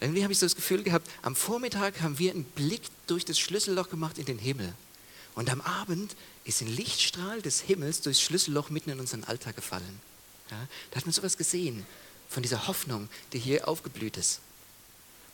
Irgendwie 0.00 0.22
habe 0.22 0.32
ich 0.32 0.38
so 0.38 0.46
das 0.46 0.56
Gefühl 0.56 0.82
gehabt, 0.82 1.08
am 1.22 1.36
Vormittag 1.36 2.00
haben 2.00 2.18
wir 2.18 2.32
einen 2.32 2.44
Blick 2.44 2.82
durch 3.06 3.24
das 3.24 3.38
Schlüsselloch 3.38 3.88
gemacht 3.88 4.18
in 4.18 4.26
den 4.26 4.38
Himmel. 4.38 4.74
Und 5.34 5.48
am 5.48 5.60
Abend 5.60 6.14
ist 6.44 6.60
ein 6.60 6.68
Lichtstrahl 6.68 7.40
des 7.40 7.60
Himmels 7.60 8.02
durchs 8.02 8.20
Schlüsselloch 8.20 8.68
mitten 8.68 8.90
in 8.90 9.00
unseren 9.00 9.24
Alltag 9.24 9.56
gefallen. 9.56 10.00
Ja, 10.50 10.68
da 10.90 10.96
hat 10.96 11.06
man 11.06 11.12
sowas 11.12 11.36
gesehen 11.36 11.86
von 12.32 12.42
dieser 12.42 12.66
Hoffnung, 12.66 13.08
die 13.32 13.38
hier 13.38 13.68
aufgeblüht 13.68 14.16
ist. 14.16 14.40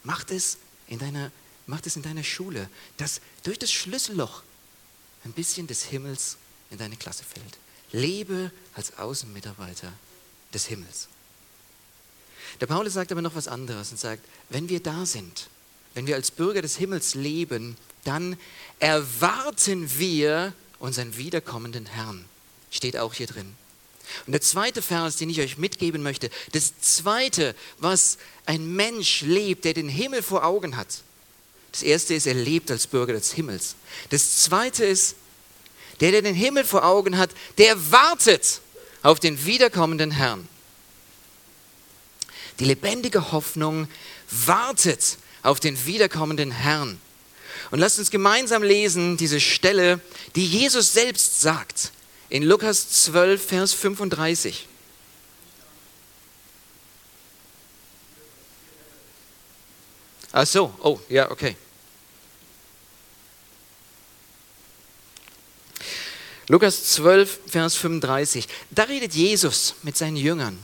Macht 0.03 0.31
es 0.31 0.59
in 0.89 0.99
deiner, 0.99 1.31
macht 1.67 1.87
es 1.87 1.97
in 1.97 2.03
deiner 2.03 2.25
Schule, 2.25 2.69
dass 2.97 3.21
durch 3.45 3.59
das 3.59 3.73
Schlüsselloch 3.73 4.43
ein 5.25 5.33
bisschen 5.33 5.67
des 5.67 5.85
Himmels 5.85 6.37
in 6.71 6.79
deine 6.79 6.97
Klasse 6.97 7.25
fällt. 7.25 7.59
Lebe 7.93 8.51
als 8.75 8.99
Außenmitarbeiter 8.99 9.93
des 10.53 10.67
Himmels. 10.67 11.09
Der 12.61 12.67
Paulus 12.67 12.95
sagt 12.95 13.13
aber 13.13 13.23
noch 13.23 13.35
was 13.35 13.49
anderes 13.49 13.91
und 13.91 14.01
sagt, 14.01 14.25
wenn 14.49 14.69
wir 14.69 14.81
da 14.81 15.07
sind, 15.07 15.49
wenn 15.95 16.07
wir 16.07 16.17
als 16.17 16.31
Bürger 16.31 16.63
des 16.63 16.77
Himmels 16.77 17.15
leben, 17.15 17.77
dann 18.05 18.37
erwarten 18.79 19.99
wir 19.99 20.53
unseren 20.79 21.17
wiederkommenden 21.17 21.87
Herrn. 21.87 22.25
Steht 22.71 22.97
auch 22.97 23.15
hier 23.15 23.27
drin. 23.27 23.55
Und 24.27 24.33
der 24.33 24.41
zweite 24.41 24.83
Vers, 24.83 25.17
den 25.17 25.31
ich 25.31 25.41
euch 25.41 25.59
mitgeben 25.59 26.03
möchte, 26.03 26.31
das 26.53 26.79
zweite, 26.81 27.55
was 27.79 28.19
ein 28.47 28.75
Mensch 28.75 29.23
lebt, 29.23 29.65
der 29.65 29.75
den 29.75 29.89
Himmel 29.89 30.23
vor 30.23 30.45
Augen 30.45 30.77
hat. 30.77 31.03
Das 31.73 31.83
erste 31.83 32.15
ist, 32.15 32.27
er 32.27 32.35
lebt 32.35 32.71
als 32.71 32.87
Bürger 32.87 33.13
des 33.13 33.33
Himmels. 33.33 33.75
Das 34.11 34.43
zweite 34.43 34.85
ist, 34.85 35.17
der, 36.01 36.13
der 36.13 36.23
den 36.23 36.35
Himmel 36.35 36.65
vor 36.65 36.85
Augen 36.85 37.19
hat, 37.19 37.31
der 37.59 37.91
wartet 37.91 38.61
auf 39.03 39.21
den 39.21 39.45
wiederkommenden 39.45 40.11
Herrn. 40.11 40.49
Die 42.59 42.65
lebendige 42.65 43.33
Hoffnung 43.33 43.89
wartet 44.31 45.19
auf 45.43 45.61
den 45.61 45.87
wiederkommenden 45.87 46.51
Herrn. 46.51 47.01
Und 47.71 47.79
lasst 47.79 47.99
uns 47.99 48.11
gemeinsam 48.11 48.63
lesen 48.63 49.17
diese 49.17 49.41
Stelle, 49.41 50.01
die 50.35 50.47
Jesus 50.47 50.93
selbst 50.93 51.41
sagt. 51.41 51.93
In 52.29 52.43
Lukas 52.43 52.89
12, 53.05 53.43
Vers 53.43 53.73
35. 53.73 54.67
Ach 60.33 60.47
so, 60.47 60.75
oh, 60.83 61.01
ja, 61.09 61.31
okay. 61.31 61.57
Lukas 66.49 66.85
12, 66.95 67.41
Vers 67.47 67.77
35. 67.77 68.47
Da 68.71 68.85
redet 68.85 69.15
Jesus 69.15 69.75
mit 69.83 69.97
seinen 69.97 70.17
Jüngern. 70.17 70.59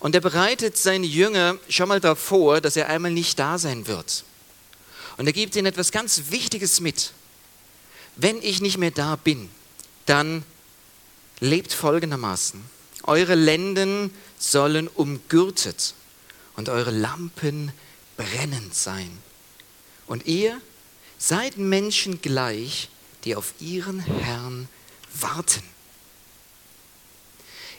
Und 0.00 0.14
er 0.14 0.20
bereitet 0.20 0.76
seine 0.76 1.06
Jünger 1.06 1.58
schon 1.68 1.88
mal 1.88 2.00
darauf 2.00 2.18
vor, 2.18 2.60
dass 2.60 2.76
er 2.76 2.88
einmal 2.88 3.10
nicht 3.10 3.38
da 3.38 3.58
sein 3.58 3.86
wird. 3.86 4.24
Und 5.16 5.26
er 5.26 5.32
gibt 5.32 5.56
ihnen 5.56 5.66
etwas 5.66 5.92
ganz 5.92 6.22
Wichtiges 6.30 6.80
mit. 6.80 7.12
Wenn 8.16 8.42
ich 8.42 8.60
nicht 8.60 8.78
mehr 8.78 8.90
da 8.90 9.16
bin, 9.16 9.48
dann 10.06 10.44
lebt 11.40 11.72
folgendermaßen. 11.72 12.62
Eure 13.04 13.34
Lenden 13.34 14.10
sollen 14.38 14.88
umgürtet 14.88 15.94
und 16.56 16.68
eure 16.68 16.90
Lampen 16.90 17.72
brennend 18.16 18.74
sein. 18.74 19.18
Und 20.06 20.26
ihr 20.26 20.60
seid 21.18 21.56
Menschen 21.56 22.20
gleich, 22.22 22.88
die 23.24 23.36
auf 23.36 23.54
ihren 23.60 24.00
Herrn 24.00 24.68
warten. 25.14 25.62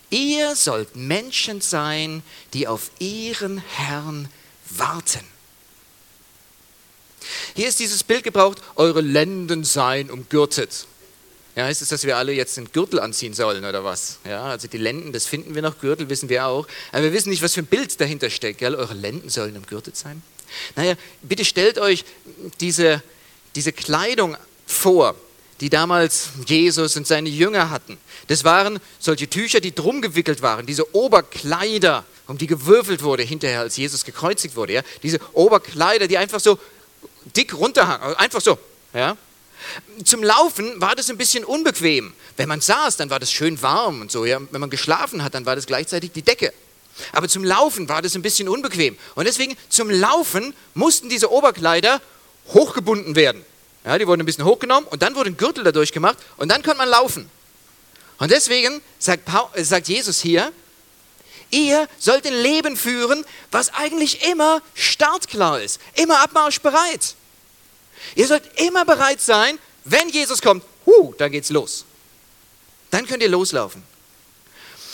Ihr 0.10 0.56
sollt 0.56 0.96
Menschen 0.96 1.62
sein, 1.62 2.24
die 2.54 2.68
auf 2.68 2.92
ihren 3.00 3.58
Herrn 3.58 4.30
warten. 4.70 5.26
Hier 7.56 7.68
ist 7.68 7.80
dieses 7.80 8.04
Bild 8.04 8.24
gebraucht, 8.24 8.62
eure 8.76 9.02
Lenden 9.02 9.64
seien 9.64 10.12
umgürtet. 10.12 10.88
Ja, 11.56 11.66
heißt 11.66 11.82
es, 11.82 11.90
dass 11.90 12.04
wir 12.04 12.18
alle 12.18 12.34
jetzt 12.34 12.58
einen 12.58 12.72
Gürtel 12.72 13.00
anziehen 13.00 13.34
sollen 13.34 13.64
oder 13.64 13.86
was? 13.86 14.20
Ja, 14.26 14.44
also 14.44 14.68
die 14.68 14.78
Lenden, 14.78 15.14
das 15.14 15.26
finden 15.26 15.56
wir 15.56 15.62
noch, 15.62 15.80
Gürtel 15.80 16.10
wissen 16.10 16.28
wir 16.28 16.46
auch. 16.48 16.68
Aber 16.92 17.04
wir 17.04 17.14
wissen 17.14 17.30
nicht, 17.30 17.42
was 17.42 17.54
für 17.54 17.62
ein 17.62 17.66
Bild 17.66 18.00
dahinter 18.02 18.30
steckt. 18.30 18.60
Gell? 18.60 18.76
Eure 18.76 18.94
Lenden 18.94 19.30
sollen 19.30 19.56
umgürtet 19.56 19.96
sein. 19.96 20.22
Naja, 20.76 20.96
bitte 21.22 21.46
stellt 21.46 21.80
euch 21.80 22.04
diese, 22.60 23.02
diese 23.56 23.72
Kleidung 23.72 24.36
vor, 24.68 25.16
die 25.62 25.70
damals 25.70 26.30
Jesus 26.46 26.98
und 26.98 27.08
seine 27.08 27.30
Jünger 27.30 27.70
hatten. 27.70 27.98
Das 28.28 28.44
waren 28.44 28.80
solche 29.00 29.30
Tücher, 29.30 29.62
die 29.62 29.74
drum 29.74 30.02
gewickelt 30.02 30.42
waren, 30.42 30.66
diese 30.66 30.94
Oberkleider, 30.94 32.04
um 32.28 32.38
die 32.38 32.48
gewürfelt 32.48 33.02
wurde 33.02 33.24
hinterher, 33.24 33.62
als 33.62 33.78
Jesus 33.78 34.04
gekreuzigt 34.04 34.58
wurde. 34.58 34.74
Ja? 34.74 34.82
Diese 35.04 35.20
Oberkleider, 35.32 36.08
die 36.08 36.18
einfach 36.18 36.42
so 36.42 36.60
dick 37.36 37.54
runterhangen, 37.54 38.16
einfach 38.18 38.42
so. 38.42 38.58
Ja? 38.94 39.16
Zum 40.04 40.24
Laufen 40.24 40.80
war 40.82 40.96
das 40.96 41.10
ein 41.10 41.18
bisschen 41.18 41.44
unbequem. 41.46 42.14
Wenn 42.38 42.50
man 42.50 42.62
saß, 42.62 42.98
dann 42.98 43.10
war 43.10 43.20
das 43.20 43.32
schön 43.32 43.62
warm 43.62 44.02
und 44.02 44.12
so. 44.12 44.26
Ja? 44.26 44.40
Wenn 44.52 44.62
man 44.62 44.70
geschlafen 44.70 45.24
hat, 45.24 45.34
dann 45.34 45.46
war 45.46 45.56
das 45.56 45.66
gleichzeitig 45.66 46.12
die 46.12 46.22
Decke. 46.22 46.54
Aber 47.12 47.28
zum 47.28 47.44
Laufen 47.44 47.90
war 47.90 48.02
das 48.02 48.16
ein 48.16 48.22
bisschen 48.22 48.48
unbequem. 48.48 48.98
Und 49.16 49.26
deswegen 49.26 49.56
zum 49.70 49.90
Laufen 49.90 50.54
mussten 50.74 51.10
diese 51.10 51.32
Oberkleider 51.32 52.02
hochgebunden 52.54 53.16
werden. 53.16 53.44
Ja, 53.86 53.98
die 53.98 54.08
wurden 54.08 54.22
ein 54.22 54.26
bisschen 54.26 54.46
hochgenommen 54.46 54.88
und 54.90 55.02
dann 55.02 55.16
wurde 55.16 55.30
ein 55.30 55.38
Gürtel 55.38 55.64
dadurch 55.64 55.92
gemacht 55.92 56.18
und 56.38 56.50
dann 56.50 56.64
konnte 56.64 56.80
man 56.80 56.90
laufen. 56.90 57.30
Und 58.18 58.32
deswegen 58.32 58.82
sagt, 58.98 59.26
Paul, 59.26 59.48
äh, 59.54 59.64
sagt 59.64 59.88
Jesus 59.88 60.22
hier, 60.22 60.52
ihr 61.52 61.88
sollt 62.00 62.26
ein 62.26 62.34
Leben 62.34 62.78
führen, 62.78 63.26
was 63.52 63.74
eigentlich 63.74 64.28
immer 64.28 64.62
startklar 64.74 65.62
ist, 65.62 65.80
immer 65.96 66.22
abmarschbereit. 66.22 67.16
Ihr 68.16 68.28
sollt 68.28 68.44
immer 68.60 68.86
bereit 68.86 69.22
sein, 69.22 69.58
wenn 69.84 70.10
Jesus 70.10 70.42
kommt, 70.42 70.64
huh, 70.86 71.14
dann 71.18 71.32
geht's 71.32 71.50
los. 71.50 71.86
Dann 72.92 73.08
könnt 73.08 73.24
ihr 73.24 73.30
loslaufen. 73.30 73.84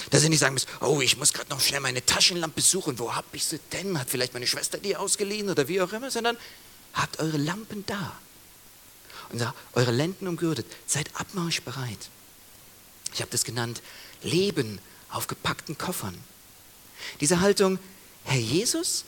Dass 0.10 0.24
ihr 0.24 0.30
nicht 0.30 0.40
sagen 0.40 0.54
müsst, 0.54 0.68
oh, 0.82 1.00
ich 1.02 1.18
muss 1.18 1.34
gerade 1.34 1.50
noch 1.50 1.62
schnell 1.62 1.80
meine 1.80 2.06
Taschenlampe 2.06 2.62
suchen. 2.62 3.00
Wo 3.00 3.16
hab 3.16 3.26
ich 3.34 3.46
sie 3.46 3.60
denn? 3.72 3.98
Hat 4.00 4.10
vielleicht 4.10 4.34
meine 4.34 4.48
Schwester 4.48 4.78
die 4.78 4.96
ausgeliehen 4.96 5.50
oder 5.50 5.68
wie 5.68 5.82
auch 5.82 5.94
immer, 5.94 6.12
sondern 6.12 6.38
habt 6.94 7.20
eure 7.20 7.38
Lampen 7.38 7.86
da. 7.86 8.14
Und 9.32 9.46
eure 9.74 9.92
Lenden 9.92 10.28
umgürtet, 10.28 10.66
seid 10.86 11.10
abmarschbereit. 11.14 12.10
Ich 13.14 13.22
habe 13.22 13.32
das 13.32 13.46
genannt, 13.46 13.82
Leben 14.24 14.80
auf 15.10 15.28
gepackten 15.28 15.78
Koffern. 15.78 16.18
Diese 17.22 17.40
Haltung, 17.40 17.80
Herr 18.26 18.40
Jesus, 18.40 19.06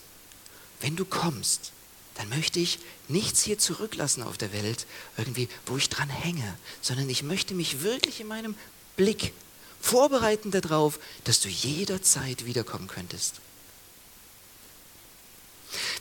wenn 0.79 0.95
du 0.95 1.03
kommst, 1.05 1.71
dann 2.15 2.29
möchte 2.29 2.59
ich 2.59 2.79
nichts 3.07 3.41
hier 3.41 3.57
zurücklassen 3.57 4.23
auf 4.23 4.37
der 4.37 4.53
Welt, 4.53 4.85
irgendwie, 5.17 5.49
wo 5.65 5.77
ich 5.77 5.89
dran 5.89 6.09
hänge, 6.09 6.57
sondern 6.81 7.09
ich 7.09 7.23
möchte 7.23 7.53
mich 7.53 7.81
wirklich 7.81 8.19
in 8.19 8.27
meinem 8.27 8.55
Blick 8.95 9.33
vorbereiten 9.81 10.51
darauf, 10.51 10.99
dass 11.23 11.41
du 11.41 11.49
jederzeit 11.49 12.45
wiederkommen 12.45 12.87
könntest. 12.87 13.35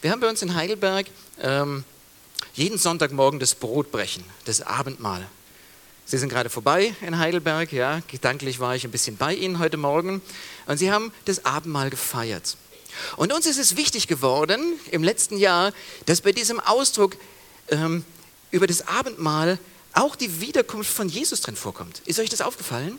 Wir 0.02 0.10
haben 0.10 0.20
bei 0.20 0.28
uns 0.28 0.42
in 0.42 0.54
Heidelberg 0.54 1.06
ähm, 1.40 1.84
jeden 2.54 2.78
Sonntagmorgen 2.78 3.40
das 3.40 3.54
Brotbrechen, 3.54 4.24
das 4.44 4.60
Abendmahl. 4.60 5.26
Sie 6.04 6.18
sind 6.18 6.28
gerade 6.28 6.50
vorbei 6.50 6.94
in 7.00 7.18
Heidelberg, 7.18 7.72
ja, 7.72 8.00
gedanklich 8.08 8.60
war 8.60 8.76
ich 8.76 8.84
ein 8.84 8.90
bisschen 8.90 9.16
bei 9.16 9.34
Ihnen 9.34 9.58
heute 9.58 9.76
Morgen 9.76 10.20
und 10.66 10.76
Sie 10.76 10.92
haben 10.92 11.12
das 11.24 11.44
Abendmahl 11.46 11.90
gefeiert. 11.90 12.56
Und 13.16 13.32
uns 13.32 13.46
ist 13.46 13.58
es 13.58 13.76
wichtig 13.76 14.08
geworden 14.08 14.78
im 14.90 15.02
letzten 15.02 15.36
Jahr, 15.38 15.72
dass 16.06 16.20
bei 16.20 16.32
diesem 16.32 16.60
Ausdruck 16.60 17.16
ähm, 17.68 18.04
über 18.50 18.66
das 18.66 18.86
Abendmahl 18.86 19.58
auch 19.92 20.16
die 20.16 20.40
Wiederkunft 20.40 20.92
von 20.92 21.08
Jesus 21.08 21.40
drin 21.40 21.56
vorkommt. 21.56 22.02
Ist 22.06 22.18
euch 22.18 22.30
das 22.30 22.40
aufgefallen? 22.40 22.98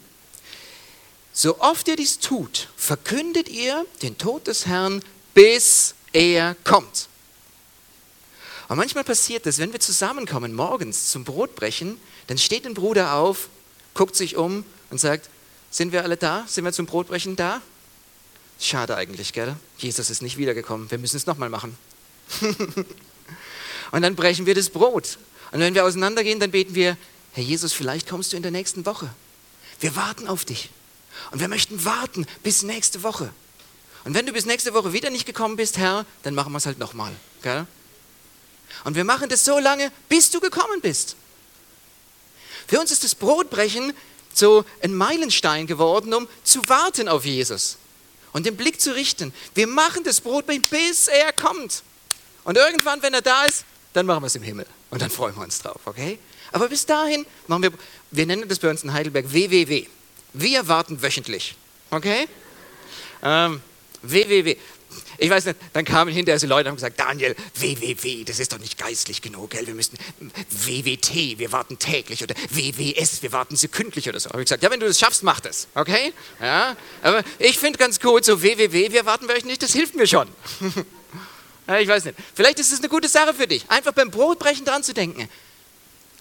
So 1.32 1.60
oft 1.60 1.88
ihr 1.88 1.96
dies 1.96 2.20
tut, 2.20 2.70
verkündet 2.78 3.50
ihr 3.50 3.86
den 4.04 4.18
Tod 4.18 4.48
des 4.48 4.68
Herrn, 4.68 5.02
bis 5.34 5.96
er 6.12 6.56
kommt. 6.64 7.08
Und 8.70 8.78
manchmal 8.78 9.04
passiert 9.04 9.48
es, 9.48 9.58
wenn 9.58 9.74
wir 9.74 9.80
zusammenkommen 9.80 10.54
morgens 10.54 11.10
zum 11.10 11.24
Brotbrechen, 11.24 12.00
dann 12.28 12.38
steht 12.38 12.66
ein 12.66 12.76
Bruder 12.76 13.16
auf, 13.16 13.50
guckt 13.94 14.16
sich 14.16 14.36
um 14.36 14.64
und 14.92 15.00
sagt, 15.00 15.30
sind 15.72 15.92
wir 15.92 16.04
alle 16.04 16.18
da? 16.18 16.46
Sind 16.48 16.66
wir 16.66 16.72
zum 16.72 16.86
Brotbrechen 16.86 17.36
da? 17.36 17.62
Schade 18.60 18.96
eigentlich, 18.96 19.34
gell? 19.34 19.56
Jesus 19.78 20.10
ist 20.10 20.22
nicht 20.22 20.38
wiedergekommen. 20.38 20.90
Wir 20.90 20.98
müssen 20.98 21.18
es 21.18 21.26
nochmal 21.26 21.50
machen. 21.50 21.78
und 23.92 24.02
dann 24.02 24.16
brechen 24.16 24.46
wir 24.46 24.56
das 24.56 24.70
Brot. 24.70 25.18
Und 25.52 25.60
wenn 25.60 25.74
wir 25.76 25.86
auseinandergehen, 25.86 26.40
dann 26.40 26.52
beten 26.52 26.76
wir, 26.76 26.98
Herr 27.34 27.44
Jesus, 27.44 27.74
vielleicht 27.74 28.08
kommst 28.08 28.34
du 28.34 28.38
in 28.38 28.44
der 28.44 28.52
nächsten 28.52 28.86
Woche. 28.86 29.10
Wir 29.80 29.96
warten 29.96 30.28
auf 30.28 30.46
dich. 30.46 30.70
Und 31.32 31.40
wir 31.40 31.48
möchten 31.48 31.84
warten 31.86 32.26
bis 32.42 32.64
nächste 32.64 33.04
Woche. 33.04 33.32
Und 34.04 34.14
wenn 34.14 34.26
du 34.26 34.34
bis 34.34 34.46
nächste 34.46 34.74
Woche 34.74 34.94
wieder 34.94 35.10
nicht 35.10 35.26
gekommen 35.26 35.56
bist, 35.56 35.78
Herr, 35.78 36.06
dann 36.24 36.36
machen 36.36 36.52
wir 36.52 36.58
es 36.58 36.66
halt 36.66 36.80
nochmal. 36.80 37.12
Und 38.84 38.96
wir 38.96 39.04
machen 39.04 39.30
das 39.30 39.46
so 39.46 39.60
lange, 39.60 39.92
bis 40.10 40.30
du 40.32 40.40
gekommen 40.40 40.82
bist. 40.82 41.16
Für 42.68 42.80
uns 42.80 42.92
ist 42.92 43.04
das 43.04 43.16
Brotbrechen 43.16 43.94
so 44.34 44.66
ein 44.82 44.96
Meilenstein 44.96 45.68
geworden, 45.68 46.14
um 46.14 46.28
zu 46.44 46.68
warten 46.68 47.08
auf 47.08 47.26
Jesus 47.26 47.78
und 48.34 48.46
den 48.46 48.58
Blick 48.58 48.82
zu 48.82 48.94
richten. 48.94 49.34
Wir 49.56 49.68
machen 49.68 50.04
das 50.04 50.20
Brotbrechen, 50.20 50.64
bis 50.70 51.08
er 51.08 51.32
kommt. 51.32 51.84
Und 52.44 52.58
irgendwann, 52.58 53.02
wenn 53.02 53.14
er 53.14 53.22
da 53.22 53.46
ist, 53.46 53.66
dann 53.94 54.06
machen 54.06 54.24
wir 54.24 54.28
es 54.28 54.36
im 54.36 54.44
Himmel. 54.44 54.66
Und 54.90 55.02
dann 55.02 55.10
freuen 55.10 55.36
wir 55.36 55.44
uns 55.44 55.60
drauf, 55.60 55.80
okay? 55.86 56.20
Aber 56.52 56.68
bis 56.68 56.86
dahin 56.86 57.26
machen 57.48 57.64
wir, 57.64 57.72
wir 58.12 58.26
nennen 58.26 58.48
das 58.48 58.60
bei 58.60 58.70
uns 58.70 58.84
in 58.84 58.92
Heidelberg 58.92 59.32
WWW. 59.32 59.88
Wir 60.34 60.68
warten 60.68 61.02
wöchentlich. 61.02 61.56
Okay? 61.90 62.28
Ähm, 63.22 63.62
WWW. 64.02 64.58
Ich 65.18 65.30
weiß 65.30 65.46
nicht, 65.46 65.58
dann 65.74 65.86
kamen 65.86 66.14
hinterher 66.14 66.40
so 66.40 66.48
Leute 66.48 66.70
und 66.70 66.72
haben 66.72 66.76
gesagt, 66.76 67.00
Daniel, 67.00 67.36
WWW, 67.56 68.24
das 68.24 68.40
ist 68.40 68.52
doch 68.54 68.60
nicht 68.60 68.78
geistlich 68.78 69.22
genug, 69.22 69.52
gell? 69.52 69.68
wir 69.68 69.74
müssten 69.74 69.98
WWT, 70.50 71.40
wir 71.40 71.52
warten 71.52 71.80
täglich 71.80 72.24
oder 72.24 72.36
WWS, 72.50 73.22
wir 73.22 73.32
warten 73.32 73.56
sekündlich 73.56 74.10
oder 74.10 74.20
so. 74.20 74.30
Habe 74.30 74.42
ich 74.42 74.46
gesagt, 74.46 74.64
ja, 74.64 74.72
wenn 74.72 74.80
du 74.80 74.88
das 74.88 75.00
schaffst, 75.00 75.24
mach 75.24 75.40
das, 75.40 75.68
okay? 75.76 76.14
Ja, 76.42 76.76
aber 77.02 77.24
ich 77.40 77.60
finde 77.60 77.78
ganz 77.80 78.00
gut, 78.00 78.26
so 78.26 78.42
WWW, 78.42 78.92
wir 78.92 79.06
warten 79.06 79.28
bei 79.28 79.36
euch 79.36 79.46
nicht, 79.46 79.62
das 79.62 79.74
hilft 79.74 79.96
mir 79.96 80.08
schon. 80.08 80.28
ja, 81.68 81.80
ich 81.80 81.88
weiß 81.88 82.06
nicht, 82.06 82.18
vielleicht 82.34 82.60
ist 82.60 82.72
es 82.72 82.80
eine 82.80 82.90
gute 82.90 83.08
Sache 83.08 83.34
für 83.34 83.48
dich, 83.48 83.70
einfach 83.70 83.94
beim 83.94 84.12
Brotbrechen 84.12 84.66
dran 84.66 84.84
zu 84.84 84.94
denken. 84.94 85.30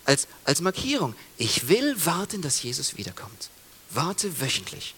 Als, 0.05 0.27
als 0.45 0.61
Markierung, 0.61 1.15
ich 1.39 1.69
will 1.69 1.95
warten, 2.05 2.43
dass 2.43 2.63
Jesus 2.63 2.97
wiederkommt. 2.97 3.51
Warte 3.91 4.41
wöchentlich. 4.41 4.95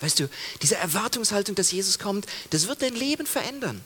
Weißt 0.00 0.20
du, 0.20 0.28
diese 0.62 0.76
Erwartungshaltung, 0.76 1.54
dass 1.54 1.72
Jesus 1.72 1.98
kommt, 1.98 2.26
das 2.50 2.68
wird 2.68 2.82
dein 2.82 2.94
Leben 2.94 3.26
verändern. 3.26 3.82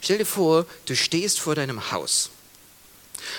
Stell 0.00 0.18
dir 0.18 0.26
vor, 0.26 0.66
du 0.86 0.96
stehst 0.96 1.40
vor 1.40 1.54
deinem 1.54 1.90
Haus 1.90 2.30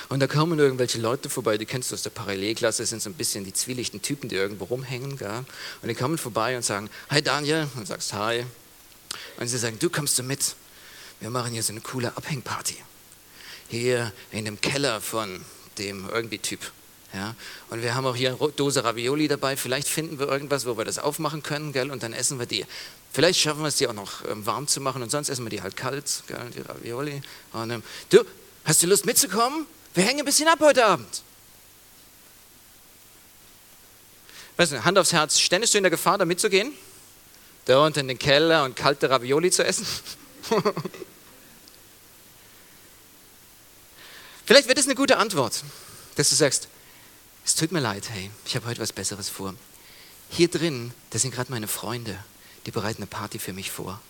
und 0.09 0.19
da 0.19 0.27
kommen 0.27 0.59
irgendwelche 0.59 0.99
Leute 0.99 1.29
vorbei, 1.29 1.57
die 1.57 1.65
kennst 1.65 1.91
du 1.91 1.95
aus 1.95 2.01
der 2.01 2.09
Parallelklasse, 2.09 2.83
das 2.83 2.89
sind 2.89 3.01
so 3.01 3.09
ein 3.09 3.13
bisschen 3.13 3.43
die 3.43 3.53
zwielichten 3.53 4.01
Typen, 4.01 4.29
die 4.29 4.35
irgendwo 4.35 4.65
rumhängen. 4.65 5.17
Gell? 5.17 5.45
Und 5.81 5.87
die 5.87 5.95
kommen 5.95 6.17
vorbei 6.17 6.55
und 6.55 6.63
sagen, 6.63 6.89
hi 7.09 7.21
Daniel, 7.21 7.67
und 7.75 7.87
sagst 7.87 8.13
hi. 8.13 8.45
Und 9.37 9.47
sie 9.47 9.57
sagen, 9.57 9.77
du 9.79 9.89
kommst 9.89 10.17
du 10.19 10.23
mit, 10.23 10.55
wir 11.19 11.29
machen 11.29 11.53
hier 11.53 11.63
so 11.63 11.71
eine 11.71 11.81
coole 11.81 12.15
Abhängparty. 12.15 12.75
Hier 13.69 14.11
in 14.31 14.45
dem 14.45 14.61
Keller 14.61 15.01
von 15.01 15.43
dem 15.77 16.09
irgendwie 16.09 16.39
Typ. 16.39 16.59
Ja? 17.15 17.35
Und 17.69 17.81
wir 17.81 17.95
haben 17.95 18.05
auch 18.05 18.15
hier 18.15 18.37
eine 18.39 18.51
Dose 18.51 18.83
Ravioli 18.83 19.27
dabei. 19.27 19.55
Vielleicht 19.55 19.87
finden 19.87 20.19
wir 20.19 20.27
irgendwas, 20.27 20.65
wo 20.65 20.77
wir 20.77 20.85
das 20.85 20.99
aufmachen 20.99 21.41
können, 21.41 21.71
gell? 21.71 21.89
und 21.91 22.03
dann 22.03 22.13
essen 22.13 22.37
wir 22.39 22.45
die. 22.45 22.65
Vielleicht 23.13 23.39
schaffen 23.39 23.61
wir 23.61 23.69
es, 23.69 23.77
die 23.77 23.87
auch 23.87 23.93
noch 23.93 24.25
ähm, 24.27 24.45
warm 24.45 24.67
zu 24.67 24.81
machen 24.81 25.01
und 25.01 25.09
sonst 25.09 25.29
essen 25.29 25.45
wir 25.45 25.49
die 25.49 25.61
halt 25.61 25.77
kalt, 25.77 26.23
gell? 26.27 26.37
die 26.55 26.61
Ravioli. 26.61 27.21
Und, 27.53 27.71
ähm, 27.71 27.83
du, 28.09 28.25
hast 28.65 28.83
du 28.83 28.87
Lust 28.87 29.05
mitzukommen? 29.05 29.65
Wir 29.93 30.03
hängen 30.03 30.19
ein 30.19 30.25
bisschen 30.25 30.49
ab 30.49 30.59
heute 30.59 30.85
Abend. 30.85 31.23
Weißt 34.57 34.73
du, 34.73 34.83
Hand 34.83 34.97
aufs 34.97 35.13
Herz, 35.13 35.39
ständest 35.39 35.73
du 35.73 35.77
in 35.77 35.83
der 35.83 35.91
Gefahr, 35.91 36.17
da 36.17 36.25
mitzugehen? 36.25 36.73
Da 37.65 37.83
unten 37.85 37.99
in 38.01 38.09
den 38.09 38.19
Keller 38.19 38.65
und 38.65 38.75
kalte 38.75 39.09
Ravioli 39.09 39.51
zu 39.51 39.63
essen? 39.65 39.87
Vielleicht 44.45 44.67
wird 44.67 44.77
es 44.77 44.85
eine 44.85 44.95
gute 44.95 45.17
Antwort, 45.17 45.63
dass 46.15 46.29
du 46.29 46.35
sagst, 46.35 46.67
es 47.45 47.53
tut 47.55 47.71
mir 47.71 47.79
leid, 47.79 48.09
hey, 48.09 48.31
ich 48.45 48.55
habe 48.55 48.65
heute 48.65 48.81
was 48.81 48.91
Besseres 48.91 49.29
vor. 49.29 49.53
Hier 50.29 50.47
drin, 50.47 50.91
das 51.11 51.21
sind 51.21 51.33
gerade 51.33 51.51
meine 51.51 51.67
Freunde, 51.67 52.17
die 52.65 52.71
bereiten 52.71 52.97
eine 52.97 53.07
Party 53.07 53.37
für 53.37 53.53
mich 53.53 53.69
vor. 53.69 54.01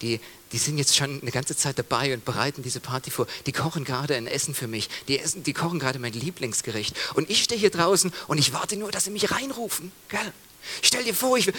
Die, 0.00 0.20
die 0.50 0.58
sind 0.58 0.78
jetzt 0.78 0.96
schon 0.96 1.22
eine 1.22 1.30
ganze 1.30 1.56
Zeit 1.56 1.78
dabei 1.78 2.12
und 2.12 2.24
bereiten 2.24 2.62
diese 2.62 2.80
Party 2.80 3.12
vor. 3.12 3.28
Die 3.46 3.52
kochen 3.52 3.84
gerade 3.84 4.16
ein 4.16 4.26
Essen 4.26 4.52
für 4.52 4.66
mich. 4.66 4.88
Die, 5.06 5.20
essen, 5.20 5.44
die 5.44 5.52
kochen 5.52 5.78
gerade 5.78 6.00
mein 6.00 6.12
Lieblingsgericht. 6.12 6.96
Und 7.14 7.30
ich 7.30 7.44
stehe 7.44 7.60
hier 7.60 7.70
draußen 7.70 8.12
und 8.26 8.38
ich 8.38 8.52
warte 8.52 8.76
nur, 8.76 8.90
dass 8.90 9.04
sie 9.04 9.10
mich 9.10 9.30
reinrufen. 9.30 9.92
Gell? 10.08 10.32
Stell 10.80 11.04
dir 11.04 11.14
vor, 11.14 11.38
ich, 11.38 11.52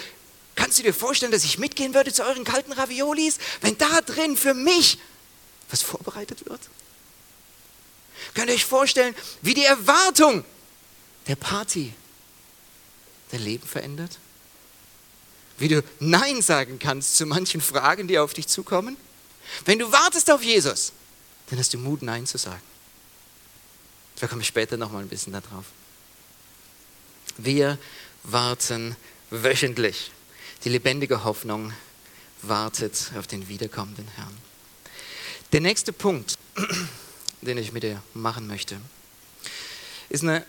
kannst 0.56 0.78
du 0.78 0.82
dir 0.82 0.92
vorstellen, 0.92 1.32
dass 1.32 1.44
ich 1.44 1.58
mitgehen 1.58 1.94
würde 1.94 2.12
zu 2.12 2.22
euren 2.22 2.44
kalten 2.44 2.72
Raviolis, 2.72 3.38
wenn 3.62 3.78
da 3.78 4.02
drin 4.02 4.36
für 4.36 4.52
mich 4.52 4.98
was 5.70 5.80
vorbereitet 5.80 6.46
wird? 6.46 6.60
Könnt 8.34 8.48
ihr 8.48 8.54
euch 8.54 8.66
vorstellen, 8.66 9.14
wie 9.40 9.54
die 9.54 9.64
Erwartung 9.64 10.44
der 11.26 11.36
Party 11.36 11.92
dein 13.30 13.42
Leben 13.42 13.66
verändert? 13.66 14.18
Wie 15.58 15.68
du 15.68 15.82
Nein 16.00 16.42
sagen 16.42 16.78
kannst 16.78 17.16
zu 17.16 17.26
manchen 17.26 17.60
Fragen, 17.60 18.08
die 18.08 18.18
auf 18.18 18.34
dich 18.34 18.48
zukommen? 18.48 18.96
Wenn 19.64 19.78
du 19.78 19.90
wartest 19.92 20.30
auf 20.30 20.42
Jesus, 20.42 20.92
dann 21.48 21.58
hast 21.58 21.72
du 21.74 21.78
Mut, 21.78 22.02
Nein 22.02 22.26
zu 22.26 22.38
sagen. 22.38 22.62
Da 24.20 24.26
komme 24.26 24.42
ich 24.42 24.48
später 24.48 24.76
nochmal 24.76 25.02
ein 25.02 25.08
bisschen 25.08 25.32
darauf. 25.32 25.66
Wir 27.36 27.78
warten 28.22 28.96
wöchentlich. 29.30 30.10
Die 30.64 30.68
lebendige 30.68 31.24
Hoffnung 31.24 31.72
wartet 32.42 33.12
auf 33.18 33.26
den 33.26 33.48
wiederkommenden 33.48 34.08
Herrn. 34.16 34.36
Der 35.52 35.60
nächste 35.60 35.92
Punkt, 35.92 36.38
den 37.42 37.58
ich 37.58 37.72
mit 37.72 37.82
dir 37.82 38.02
machen 38.14 38.46
möchte, 38.46 38.80
ist 40.08 40.22
eine 40.22 40.44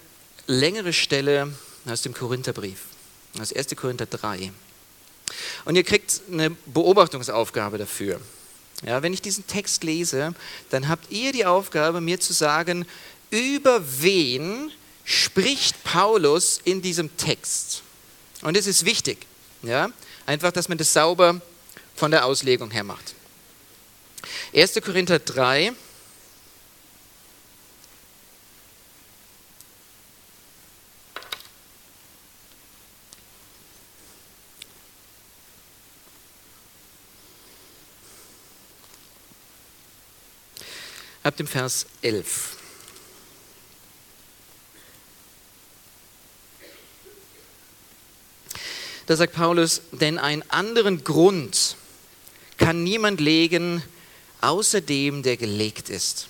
längere 0.48 0.94
Stelle 0.94 1.54
aus 1.86 2.02
dem 2.02 2.14
Korintherbrief, 2.14 2.80
aus 3.40 3.54
1. 3.54 3.76
Korinther 3.76 4.06
3. 4.06 4.52
Und 5.66 5.76
ihr 5.76 5.84
kriegt 5.84 6.22
eine 6.32 6.52
Beobachtungsaufgabe 6.66 7.78
dafür. 7.78 8.20
Ja, 8.86 9.02
wenn 9.02 9.14
ich 9.14 9.22
diesen 9.22 9.48
Text 9.48 9.84
lese, 9.84 10.36
dann 10.70 10.88
habt 10.88 11.12
ihr 11.12 11.32
die 11.32 11.46
Aufgabe, 11.46 12.02
mir 12.02 12.20
zu 12.20 12.34
sagen, 12.34 12.86
über 13.32 13.82
wen 14.02 14.72
spricht 15.06 15.84
Paulus 15.84 16.60
in 16.64 16.82
diesem 16.82 17.16
Text. 17.18 17.84
Und 18.42 18.58
es 18.58 18.68
ist 18.68 18.86
wichtig, 18.86 19.26
ja? 19.64 19.90
einfach, 20.26 20.52
dass 20.52 20.68
man 20.68 20.78
das 20.78 20.92
sauber 20.92 21.42
von 21.96 22.12
der 22.12 22.26
Auslegung 22.26 22.72
her 22.72 22.84
macht. 22.84 23.16
1. 24.54 24.74
Korinther 24.84 25.20
3, 25.20 25.74
ab 41.26 41.36
dem 41.38 41.48
Vers 41.48 41.88
11. 42.04 42.58
Da 49.08 49.16
sagt 49.16 49.34
Paulus, 49.34 49.82
denn 49.92 50.20
einen 50.20 50.44
anderen 50.50 51.04
Grund 51.04 51.78
kann 52.58 52.84
niemand 52.84 53.20
legen, 53.20 53.84
außer 54.42 54.82
dem, 54.82 55.24
der 55.24 55.38
gelegt 55.38 55.90
ist. 55.90 56.28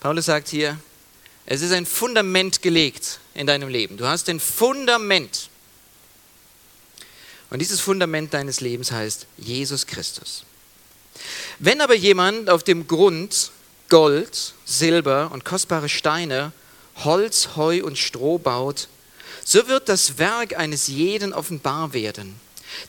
Paulus 0.00 0.26
sagt 0.26 0.48
hier, 0.48 0.78
es 1.44 1.60
ist 1.60 1.72
ein 1.72 1.86
Fundament 1.86 2.62
gelegt 2.62 3.20
in 3.34 3.46
deinem 3.46 3.68
Leben. 3.68 3.98
Du 3.98 4.06
hast 4.06 4.28
ein 4.28 4.40
Fundament. 4.40 5.50
Und 7.50 7.58
dieses 7.58 7.80
Fundament 7.80 8.32
deines 8.32 8.60
Lebens 8.62 8.92
heißt 8.92 9.26
Jesus 9.36 9.86
Christus. 9.86 10.44
Wenn 11.58 11.80
aber 11.80 11.94
jemand 11.94 12.50
auf 12.50 12.62
dem 12.62 12.86
Grund 12.86 13.50
Gold, 13.88 14.54
Silber 14.64 15.30
und 15.32 15.44
kostbare 15.44 15.88
Steine, 15.88 16.52
Holz, 17.04 17.50
Heu 17.56 17.82
und 17.84 17.98
Stroh 17.98 18.38
baut, 18.38 18.88
so 19.44 19.68
wird 19.68 19.88
das 19.88 20.18
Werk 20.18 20.56
eines 20.58 20.86
jeden 20.86 21.32
offenbar 21.32 21.92
werden. 21.92 22.40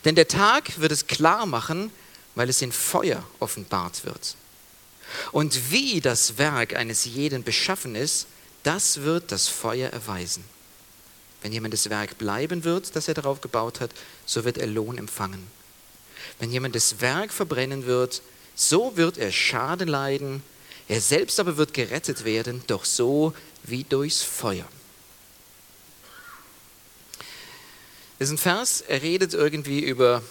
Denn 0.04 0.14
der 0.14 0.28
Tag 0.28 0.80
wird 0.80 0.92
es 0.92 1.06
klar 1.06 1.46
machen, 1.46 1.90
weil 2.34 2.48
es 2.48 2.62
in 2.62 2.72
Feuer 2.72 3.22
offenbart 3.38 4.04
wird. 4.04 4.36
Und 5.32 5.70
wie 5.70 6.00
das 6.00 6.38
Werk 6.38 6.74
eines 6.74 7.04
jeden 7.04 7.44
beschaffen 7.44 7.94
ist, 7.94 8.26
das 8.62 9.02
wird 9.02 9.30
das 9.30 9.46
Feuer 9.46 9.90
erweisen. 9.90 10.44
Wenn 11.42 11.52
jemand 11.52 11.74
das 11.74 11.90
Werk 11.90 12.16
bleiben 12.16 12.64
wird, 12.64 12.96
das 12.96 13.08
er 13.08 13.14
darauf 13.14 13.40
gebaut 13.40 13.80
hat, 13.80 13.90
so 14.24 14.44
wird 14.44 14.56
er 14.56 14.66
Lohn 14.66 14.96
empfangen. 14.96 15.46
Wenn 16.38 16.50
jemand 16.50 16.74
das 16.74 17.00
Werk 17.00 17.32
verbrennen 17.32 17.86
wird, 17.86 18.22
so 18.54 18.96
wird 18.96 19.18
er 19.18 19.32
Schaden 19.32 19.88
leiden, 19.88 20.42
er 20.88 21.00
selbst 21.00 21.40
aber 21.40 21.56
wird 21.56 21.74
gerettet 21.74 22.24
werden, 22.24 22.62
doch 22.66 22.84
so 22.84 23.32
wie 23.62 23.84
durchs 23.84 24.22
Feuer. 24.22 24.66
Das 28.18 28.28
ist 28.28 28.34
ein 28.34 28.38
Vers, 28.38 28.82
er 28.86 29.02
redet 29.02 29.34
irgendwie 29.34 29.80
über 29.80 30.22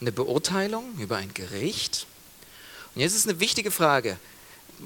eine 0.00 0.12
Beurteilung, 0.12 0.96
über 0.98 1.16
ein 1.16 1.34
Gericht. 1.34 2.06
Und 2.94 3.02
jetzt 3.02 3.14
ist 3.14 3.28
eine 3.28 3.40
wichtige 3.40 3.70
Frage 3.70 4.18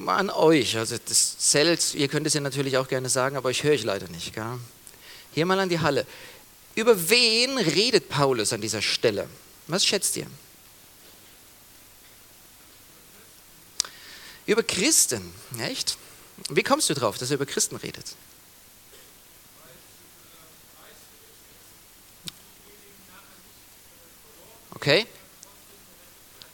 an 0.06 0.30
euch. 0.30 0.76
Also 0.76 0.96
das 1.04 1.38
Zelt, 1.38 1.94
ihr 1.94 2.08
könnt 2.08 2.26
es 2.26 2.34
ja 2.34 2.40
natürlich 2.40 2.78
auch 2.78 2.88
gerne 2.88 3.08
sagen, 3.08 3.36
aber 3.36 3.50
ich 3.50 3.62
höre 3.62 3.74
ich 3.74 3.84
leider 3.84 4.08
nicht. 4.08 4.34
Gell? 4.34 4.58
Hier 5.32 5.46
mal 5.46 5.60
an 5.60 5.68
die 5.68 5.80
Halle. 5.80 6.06
Über 6.74 7.10
wen 7.10 7.58
redet 7.58 8.08
Paulus 8.08 8.52
an 8.52 8.60
dieser 8.60 8.82
Stelle? 8.82 9.28
Was 9.66 9.84
schätzt 9.84 10.16
ihr? 10.16 10.26
Über 14.46 14.62
Christen, 14.62 15.32
echt? 15.60 15.96
Wie 16.48 16.62
kommst 16.62 16.90
du 16.90 16.94
drauf, 16.94 17.18
dass 17.18 17.30
er 17.30 17.36
über 17.36 17.46
Christen 17.46 17.76
redet? 17.76 18.16
Okay? 24.74 25.06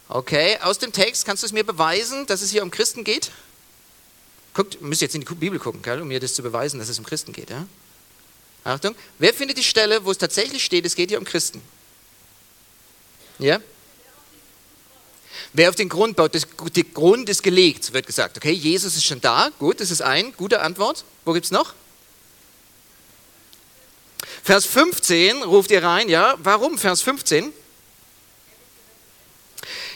Okay, 0.09 0.59
aus 0.59 0.79
dem 0.79 0.93
Text 0.93 1.25
kannst 1.25 1.43
du 1.43 1.47
es 1.47 1.53
mir 1.53 1.65
beweisen, 1.65 2.27
dass 2.27 2.43
es 2.43 2.51
hier 2.51 2.63
um 2.63 2.71
Christen 2.71 3.05
geht? 3.05 3.31
Guckt, 4.53 4.81
müsst 4.83 5.01
jetzt 5.01 5.15
in 5.15 5.23
die 5.23 5.35
Bibel 5.35 5.59
gucken, 5.59 5.81
gell, 5.83 6.03
um 6.03 6.09
mir 6.09 6.21
das 6.21 6.35
zu 6.35 6.43
beweisen, 6.43 6.79
dass 6.79 6.89
es 6.89 6.99
um 6.99 7.07
Christen 7.07 7.33
geht. 7.33 7.49
Ja? 7.49 7.67
Achtung, 8.65 8.95
wer 9.19 9.33
findet 9.33 9.57
die 9.57 9.65
Stelle, 9.65 10.05
wo 10.05 10.11
es 10.11 10.19
tatsächlich 10.19 10.65
steht, 10.65 10.85
es 10.85 10.95
geht 10.95 11.11
hier 11.11 11.19
um 11.19 11.25
Christen? 11.25 11.63
Ja? 13.39 13.61
Wer 15.53 15.71
auf 15.71 15.77
den 15.77 15.89
Grund 15.89 16.17
baut, 16.17 16.35
der 16.35 16.85
Grund 16.85 17.29
ist 17.29 17.43
gelegt, 17.43 17.93
wird 17.93 18.07
gesagt. 18.07 18.37
Okay, 18.37 18.53
Jesus 18.53 18.97
ist 18.97 19.05
schon 19.05 19.21
da, 19.21 19.51
gut, 19.59 19.81
das 19.81 19.91
ist 19.91 20.03
ein, 20.03 20.33
gute 20.37 20.61
Antwort. 20.61 21.05
Wo 21.25 21.33
gibt 21.33 21.47
es 21.47 21.51
noch? 21.51 21.75
Vers 24.43 24.67
15 24.67 25.43
ruft 25.43 25.71
ihr 25.71 25.83
rein, 25.83 26.09
ja, 26.09 26.37
warum 26.39 26.79
Vers 26.79 27.03
15? 27.03 27.53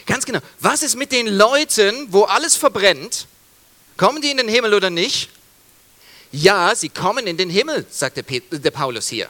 Ganz 0.05 0.25
genau. 0.25 0.39
Was 0.59 0.83
ist 0.83 0.95
mit 0.95 1.11
den 1.11 1.27
Leuten, 1.27 2.07
wo 2.11 2.23
alles 2.23 2.55
verbrennt? 2.55 3.27
Kommen 3.95 4.21
die 4.21 4.31
in 4.31 4.37
den 4.37 4.47
Himmel 4.47 4.73
oder 4.73 4.89
nicht? 4.89 5.29
Ja, 6.31 6.75
sie 6.75 6.89
kommen 6.89 7.27
in 7.27 7.37
den 7.37 7.49
Himmel, 7.49 7.85
sagt 7.89 8.17
der 8.17 8.71
Paulus 8.71 9.07
hier. 9.07 9.29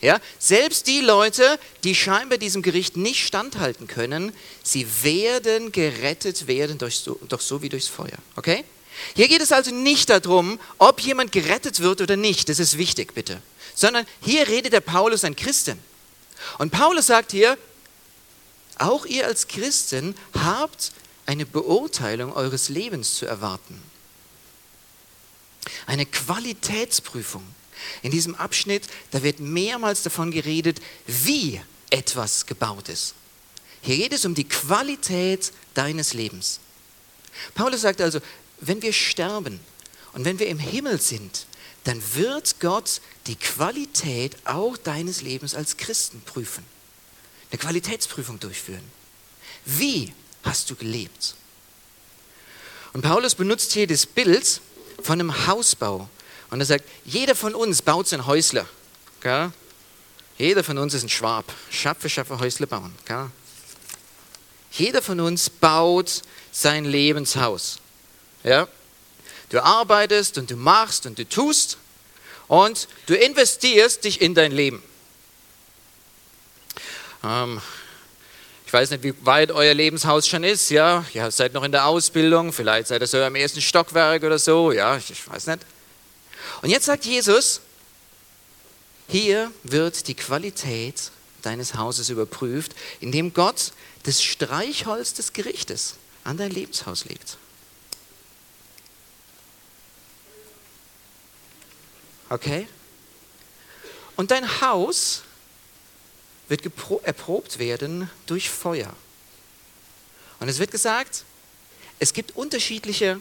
Ja, 0.00 0.18
selbst 0.38 0.86
die 0.86 1.00
Leute, 1.00 1.58
die 1.84 1.94
scheinbar 1.94 2.38
diesem 2.38 2.62
Gericht 2.62 2.96
nicht 2.96 3.26
standhalten 3.26 3.86
können, 3.86 4.32
sie 4.62 4.86
werden 5.02 5.72
gerettet 5.72 6.46
werden 6.46 6.78
durch 6.78 7.00
so, 7.00 7.20
doch 7.28 7.40
so 7.40 7.60
wie 7.60 7.68
durchs 7.68 7.88
Feuer. 7.88 8.16
Okay? 8.36 8.64
Hier 9.14 9.28
geht 9.28 9.42
es 9.42 9.52
also 9.52 9.70
nicht 9.70 10.08
darum, 10.08 10.58
ob 10.78 11.00
jemand 11.00 11.32
gerettet 11.32 11.80
wird 11.80 12.00
oder 12.00 12.16
nicht. 12.16 12.48
Das 12.48 12.58
ist 12.58 12.78
wichtig, 12.78 13.14
bitte. 13.14 13.42
Sondern 13.74 14.06
hier 14.22 14.48
redet 14.48 14.72
der 14.72 14.80
Paulus 14.80 15.24
ein 15.24 15.36
Christen. 15.36 15.78
Und 16.58 16.70
Paulus 16.70 17.06
sagt 17.06 17.32
hier, 17.32 17.58
auch 18.78 19.04
ihr 19.04 19.26
als 19.26 19.48
Christen 19.48 20.14
habt 20.34 20.92
eine 21.26 21.44
Beurteilung 21.44 22.32
eures 22.32 22.70
Lebens 22.70 23.16
zu 23.16 23.26
erwarten. 23.26 23.80
Eine 25.86 26.06
Qualitätsprüfung. 26.06 27.44
In 28.02 28.10
diesem 28.10 28.34
Abschnitt, 28.34 28.86
da 29.10 29.22
wird 29.22 29.40
mehrmals 29.40 30.02
davon 30.02 30.30
geredet, 30.30 30.80
wie 31.06 31.60
etwas 31.90 32.46
gebaut 32.46 32.88
ist. 32.88 33.14
Hier 33.82 33.96
geht 33.96 34.12
es 34.12 34.24
um 34.24 34.34
die 34.34 34.48
Qualität 34.48 35.52
deines 35.74 36.12
Lebens. 36.14 36.60
Paulus 37.54 37.82
sagt 37.82 38.00
also, 38.00 38.20
wenn 38.60 38.82
wir 38.82 38.92
sterben 38.92 39.60
und 40.12 40.24
wenn 40.24 40.38
wir 40.38 40.48
im 40.48 40.58
Himmel 40.58 41.00
sind, 41.00 41.46
dann 41.84 42.02
wird 42.14 42.60
Gott 42.60 43.00
die 43.26 43.36
Qualität 43.36 44.36
auch 44.44 44.76
deines 44.76 45.22
Lebens 45.22 45.54
als 45.54 45.76
Christen 45.76 46.20
prüfen. 46.20 46.64
Eine 47.50 47.58
Qualitätsprüfung 47.58 48.38
durchführen. 48.38 48.84
Wie 49.64 50.12
hast 50.42 50.70
du 50.70 50.76
gelebt? 50.76 51.34
Und 52.92 53.02
Paulus 53.02 53.34
benutzt 53.34 53.72
hier 53.72 53.86
das 53.86 54.04
Bild 54.04 54.60
von 55.02 55.20
einem 55.20 55.46
Hausbau. 55.46 56.08
Und 56.50 56.60
er 56.60 56.66
sagt, 56.66 56.84
jeder 57.04 57.34
von 57.34 57.54
uns 57.54 57.82
baut 57.82 58.08
sein 58.08 58.26
Häusler. 58.26 58.66
Gell? 59.20 59.52
Jeder 60.38 60.64
von 60.64 60.78
uns 60.78 60.94
ist 60.94 61.02
ein 61.02 61.08
Schwab. 61.08 61.44
Schaffe, 61.70 62.08
schaffe 62.08 62.38
Häusle 62.38 62.66
bauen. 62.66 62.94
Gell? 63.04 63.30
Jeder 64.72 65.02
von 65.02 65.20
uns 65.20 65.50
baut 65.50 66.22
sein 66.52 66.84
Lebenshaus. 66.84 67.78
Ja? 68.42 68.68
Du 69.50 69.62
arbeitest 69.62 70.38
und 70.38 70.50
du 70.50 70.56
machst 70.56 71.06
und 71.06 71.18
du 71.18 71.28
tust 71.28 71.76
und 72.48 72.88
du 73.06 73.14
investierst 73.14 74.04
dich 74.04 74.20
in 74.20 74.34
dein 74.34 74.52
Leben. 74.52 74.82
Ähm, 77.22 77.60
ich 78.66 78.72
weiß 78.72 78.90
nicht, 78.90 79.02
wie 79.02 79.14
weit 79.26 79.50
euer 79.50 79.74
Lebenshaus 79.74 80.28
schon 80.28 80.44
ist. 80.44 80.70
Ja, 80.70 81.04
ihr 81.12 81.30
seid 81.32 81.52
noch 81.52 81.64
in 81.64 81.72
der 81.72 81.86
Ausbildung, 81.86 82.52
vielleicht 82.52 82.86
seid 82.86 83.02
ihr 83.02 83.06
so 83.06 83.20
im 83.20 83.34
ersten 83.34 83.60
Stockwerk 83.60 84.22
oder 84.22 84.38
so. 84.38 84.72
Ja, 84.72 84.96
ich 84.96 85.28
weiß 85.28 85.48
nicht. 85.48 85.60
Und 86.62 86.70
jetzt 86.70 86.86
sagt 86.86 87.04
Jesus, 87.04 87.60
hier 89.08 89.52
wird 89.62 90.06
die 90.08 90.14
Qualität 90.14 91.10
deines 91.42 91.74
Hauses 91.74 92.10
überprüft, 92.10 92.74
indem 93.00 93.32
Gott 93.32 93.72
das 94.04 94.22
Streichholz 94.22 95.14
des 95.14 95.32
Gerichtes 95.32 95.96
an 96.24 96.36
dein 96.36 96.50
Lebenshaus 96.50 97.04
legt. 97.06 97.38
Okay? 102.28 102.68
Und 104.16 104.30
dein 104.30 104.60
Haus 104.60 105.22
wird 106.48 106.62
erprobt 107.04 107.58
werden 107.58 108.10
durch 108.26 108.50
Feuer. 108.50 108.92
Und 110.40 110.48
es 110.48 110.58
wird 110.58 110.70
gesagt, 110.70 111.24
es 111.98 112.12
gibt 112.12 112.36
unterschiedliche, 112.36 113.20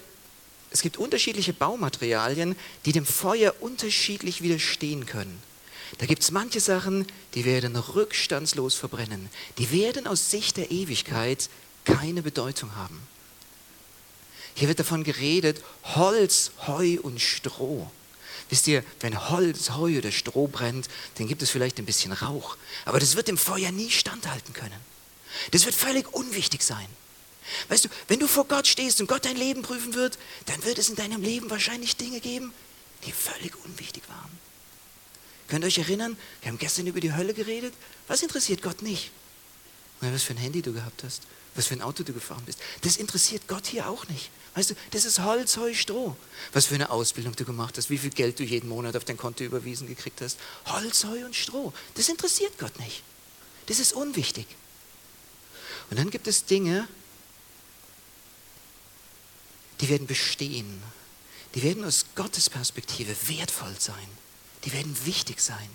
es 0.71 0.81
gibt 0.81 0.97
unterschiedliche 0.97 1.53
Baumaterialien, 1.53 2.55
die 2.85 2.91
dem 2.91 3.05
Feuer 3.05 3.55
unterschiedlich 3.59 4.41
widerstehen 4.41 5.05
können. 5.05 5.41
Da 5.97 6.05
gibt 6.05 6.21
es 6.21 6.31
manche 6.31 6.59
Sachen, 6.59 7.07
die 7.33 7.45
werden 7.45 7.75
rückstandslos 7.75 8.75
verbrennen. 8.75 9.29
Die 9.57 9.71
werden 9.71 10.05
aus 10.05 10.29
Sicht 10.29 10.57
der 10.57 10.69
Ewigkeit 10.69 11.49
keine 11.83 12.21
Bedeutung 12.21 12.75
haben. 12.75 13.01
Hier 14.53 14.67
wird 14.67 14.79
davon 14.79 15.03
geredet, 15.03 15.63
Holz, 15.83 16.51
Heu 16.67 16.99
und 17.01 17.19
Stroh. 17.19 17.89
Wisst 18.49 18.67
ihr, 18.67 18.83
wenn 18.99 19.29
Holz, 19.29 19.71
Heu 19.71 19.97
oder 19.97 20.11
Stroh 20.11 20.47
brennt, 20.47 20.89
dann 21.15 21.27
gibt 21.27 21.41
es 21.41 21.49
vielleicht 21.49 21.79
ein 21.79 21.85
bisschen 21.85 22.11
Rauch. 22.11 22.57
Aber 22.85 22.99
das 22.99 23.15
wird 23.15 23.27
dem 23.27 23.37
Feuer 23.37 23.71
nie 23.71 23.89
standhalten 23.89 24.53
können. 24.53 24.79
Das 25.51 25.65
wird 25.65 25.75
völlig 25.75 26.13
unwichtig 26.13 26.63
sein. 26.63 26.87
Weißt 27.67 27.85
du, 27.85 27.89
wenn 28.07 28.19
du 28.19 28.27
vor 28.27 28.45
Gott 28.45 28.67
stehst 28.67 29.01
und 29.01 29.07
Gott 29.07 29.25
dein 29.25 29.37
Leben 29.37 29.61
prüfen 29.61 29.93
wird, 29.93 30.17
dann 30.45 30.63
wird 30.63 30.77
es 30.77 30.89
in 30.89 30.95
deinem 30.95 31.21
Leben 31.21 31.49
wahrscheinlich 31.49 31.95
Dinge 31.95 32.19
geben, 32.19 32.53
die 33.05 33.11
völlig 33.11 33.53
unwichtig 33.65 34.03
waren. 34.07 34.39
Könnt 35.47 35.63
ihr 35.63 35.67
euch 35.67 35.79
erinnern, 35.79 36.15
wir 36.41 36.51
haben 36.51 36.59
gestern 36.59 36.85
über 36.87 36.99
die 36.99 37.13
Hölle 37.13 37.33
geredet. 37.33 37.73
Was 38.07 38.21
interessiert 38.21 38.61
Gott 38.61 38.81
nicht? 38.81 39.11
Was 40.01 40.23
für 40.23 40.33
ein 40.33 40.37
Handy 40.37 40.61
du 40.61 40.73
gehabt 40.73 41.03
hast, 41.03 41.23
was 41.55 41.67
für 41.67 41.73
ein 41.73 41.81
Auto 41.81 42.03
du 42.03 42.13
gefahren 42.13 42.43
bist. 42.45 42.59
Das 42.81 42.97
interessiert 42.97 43.47
Gott 43.47 43.65
hier 43.65 43.89
auch 43.89 44.07
nicht. 44.07 44.29
Weißt 44.55 44.71
du, 44.71 44.75
das 44.91 45.05
ist 45.05 45.19
Holz, 45.19 45.57
Heu, 45.57 45.73
Stroh. 45.73 46.15
Was 46.53 46.67
für 46.67 46.75
eine 46.75 46.89
Ausbildung 46.89 47.35
du 47.35 47.45
gemacht 47.45 47.77
hast, 47.77 47.89
wie 47.89 47.97
viel 47.97 48.09
Geld 48.11 48.39
du 48.39 48.43
jeden 48.43 48.69
Monat 48.69 48.95
auf 48.95 49.05
dein 49.05 49.17
Konto 49.17 49.43
überwiesen 49.43 49.87
gekriegt 49.87 50.21
hast. 50.21 50.37
Holz, 50.67 51.03
Heu 51.03 51.25
und 51.25 51.35
Stroh. 51.35 51.73
Das 51.95 52.09
interessiert 52.09 52.57
Gott 52.57 52.77
nicht. 52.79 53.03
Das 53.65 53.79
ist 53.79 53.93
unwichtig. 53.93 54.47
Und 55.89 55.97
dann 55.97 56.09
gibt 56.09 56.27
es 56.27 56.45
Dinge, 56.45 56.87
die 59.81 59.89
werden 59.89 60.07
bestehen. 60.07 60.81
Die 61.55 61.63
werden 61.63 61.83
aus 61.83 62.05
Gottes 62.15 62.49
Perspektive 62.49 63.15
wertvoll 63.27 63.75
sein 63.79 64.09
die 64.65 64.73
werden 64.73 65.05
wichtig 65.05 65.39
sein. 65.39 65.69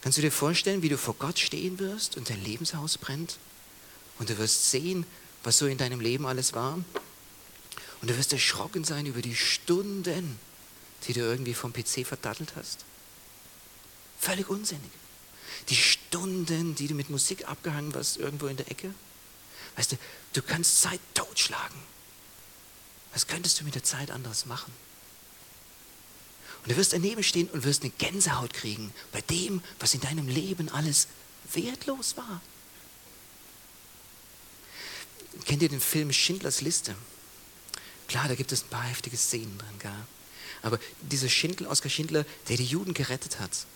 Kannst 0.00 0.18
du 0.18 0.22
dir 0.22 0.32
vorstellen, 0.32 0.82
wie 0.82 0.88
du 0.88 0.98
vor 0.98 1.14
Gott 1.14 1.38
stehen 1.38 1.78
wirst 1.78 2.16
und 2.16 2.30
dein 2.30 2.42
Lebenshaus 2.44 2.98
brennt? 2.98 3.38
Und 4.18 4.30
du 4.30 4.38
wirst 4.38 4.70
sehen, 4.70 5.06
was 5.42 5.58
so 5.58 5.66
in 5.66 5.78
deinem 5.78 6.00
Leben 6.00 6.26
alles 6.26 6.52
war? 6.52 6.74
Und 8.00 8.10
du 8.10 8.16
wirst 8.16 8.32
erschrocken 8.32 8.84
sein 8.84 9.06
über 9.06 9.22
die 9.22 9.34
Stunden, 9.34 10.38
die 11.06 11.14
du 11.14 11.20
irgendwie 11.20 11.54
vom 11.54 11.72
PC 11.72 12.06
verdattelt 12.06 12.54
hast. 12.54 12.84
Völlig 14.20 14.48
unsinnig. 14.48 14.90
Die 15.68 15.76
Stunden, 15.76 16.74
die 16.74 16.86
du 16.86 16.94
mit 16.94 17.10
Musik 17.10 17.48
abgehangen 17.48 17.94
warst, 17.94 18.18
irgendwo 18.18 18.46
in 18.46 18.56
der 18.56 18.70
Ecke. 18.70 18.94
Weißt 19.78 19.92
du, 19.92 19.96
du 20.32 20.42
kannst 20.42 20.82
Zeit 20.82 21.00
totschlagen. 21.14 21.78
Was 23.12 23.28
könntest 23.28 23.60
du 23.60 23.64
mit 23.64 23.76
der 23.76 23.84
Zeit 23.84 24.10
anderes 24.10 24.44
machen? 24.44 24.72
Und 26.62 26.72
du 26.72 26.76
wirst 26.76 26.92
daneben 26.92 27.22
stehen 27.22 27.48
und 27.48 27.62
wirst 27.62 27.82
eine 27.82 27.92
Gänsehaut 27.92 28.52
kriegen 28.52 28.92
bei 29.12 29.20
dem, 29.20 29.62
was 29.78 29.94
in 29.94 30.00
deinem 30.00 30.26
Leben 30.26 30.68
alles 30.68 31.06
wertlos 31.52 32.16
war. 32.16 32.42
Kennt 35.46 35.62
ihr 35.62 35.68
den 35.68 35.80
Film 35.80 36.12
Schindlers 36.12 36.60
Liste? 36.60 36.96
Klar, 38.08 38.26
da 38.26 38.34
gibt 38.34 38.50
es 38.50 38.64
ein 38.64 38.68
paar 38.70 38.82
heftige 38.82 39.16
Szenen 39.16 39.56
drin, 39.58 39.78
gell? 39.78 40.06
Aber 40.62 40.80
dieser 41.02 41.28
Schindler, 41.28 41.70
Oskar 41.70 41.88
Schindler, 41.88 42.26
der 42.48 42.56
die 42.56 42.64
Juden 42.64 42.94
gerettet 42.94 43.38
hat, 43.38 43.66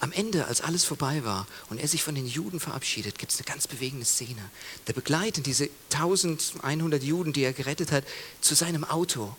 am 0.00 0.12
Ende, 0.12 0.46
als 0.46 0.60
alles 0.60 0.84
vorbei 0.84 1.24
war 1.24 1.46
und 1.70 1.78
er 1.78 1.88
sich 1.88 2.02
von 2.02 2.14
den 2.14 2.26
Juden 2.26 2.60
verabschiedet, 2.60 3.18
gibt 3.18 3.32
es 3.32 3.38
eine 3.38 3.46
ganz 3.46 3.66
bewegende 3.66 4.04
Szene. 4.04 4.50
Da 4.84 4.92
begleiten 4.92 5.42
diese 5.42 5.70
1100 5.92 7.02
Juden, 7.02 7.32
die 7.32 7.42
er 7.42 7.52
gerettet 7.52 7.92
hat, 7.92 8.04
zu 8.40 8.54
seinem 8.54 8.84
Auto. 8.84 9.34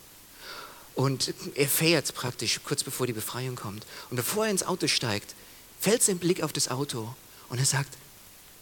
Und 0.95 1.33
er 1.55 1.69
fährt 1.69 2.13
praktisch 2.13 2.59
kurz 2.63 2.83
bevor 2.83 3.07
die 3.07 3.13
Befreiung 3.13 3.55
kommt. 3.55 3.85
Und 4.09 4.17
bevor 4.17 4.45
er 4.45 4.51
ins 4.51 4.63
Auto 4.63 4.87
steigt, 4.87 5.33
fällt 5.79 6.03
sein 6.03 6.19
Blick 6.19 6.43
auf 6.43 6.51
das 6.51 6.69
Auto 6.69 7.13
und 7.47 7.57
er 7.57 7.65
sagt, 7.65 7.97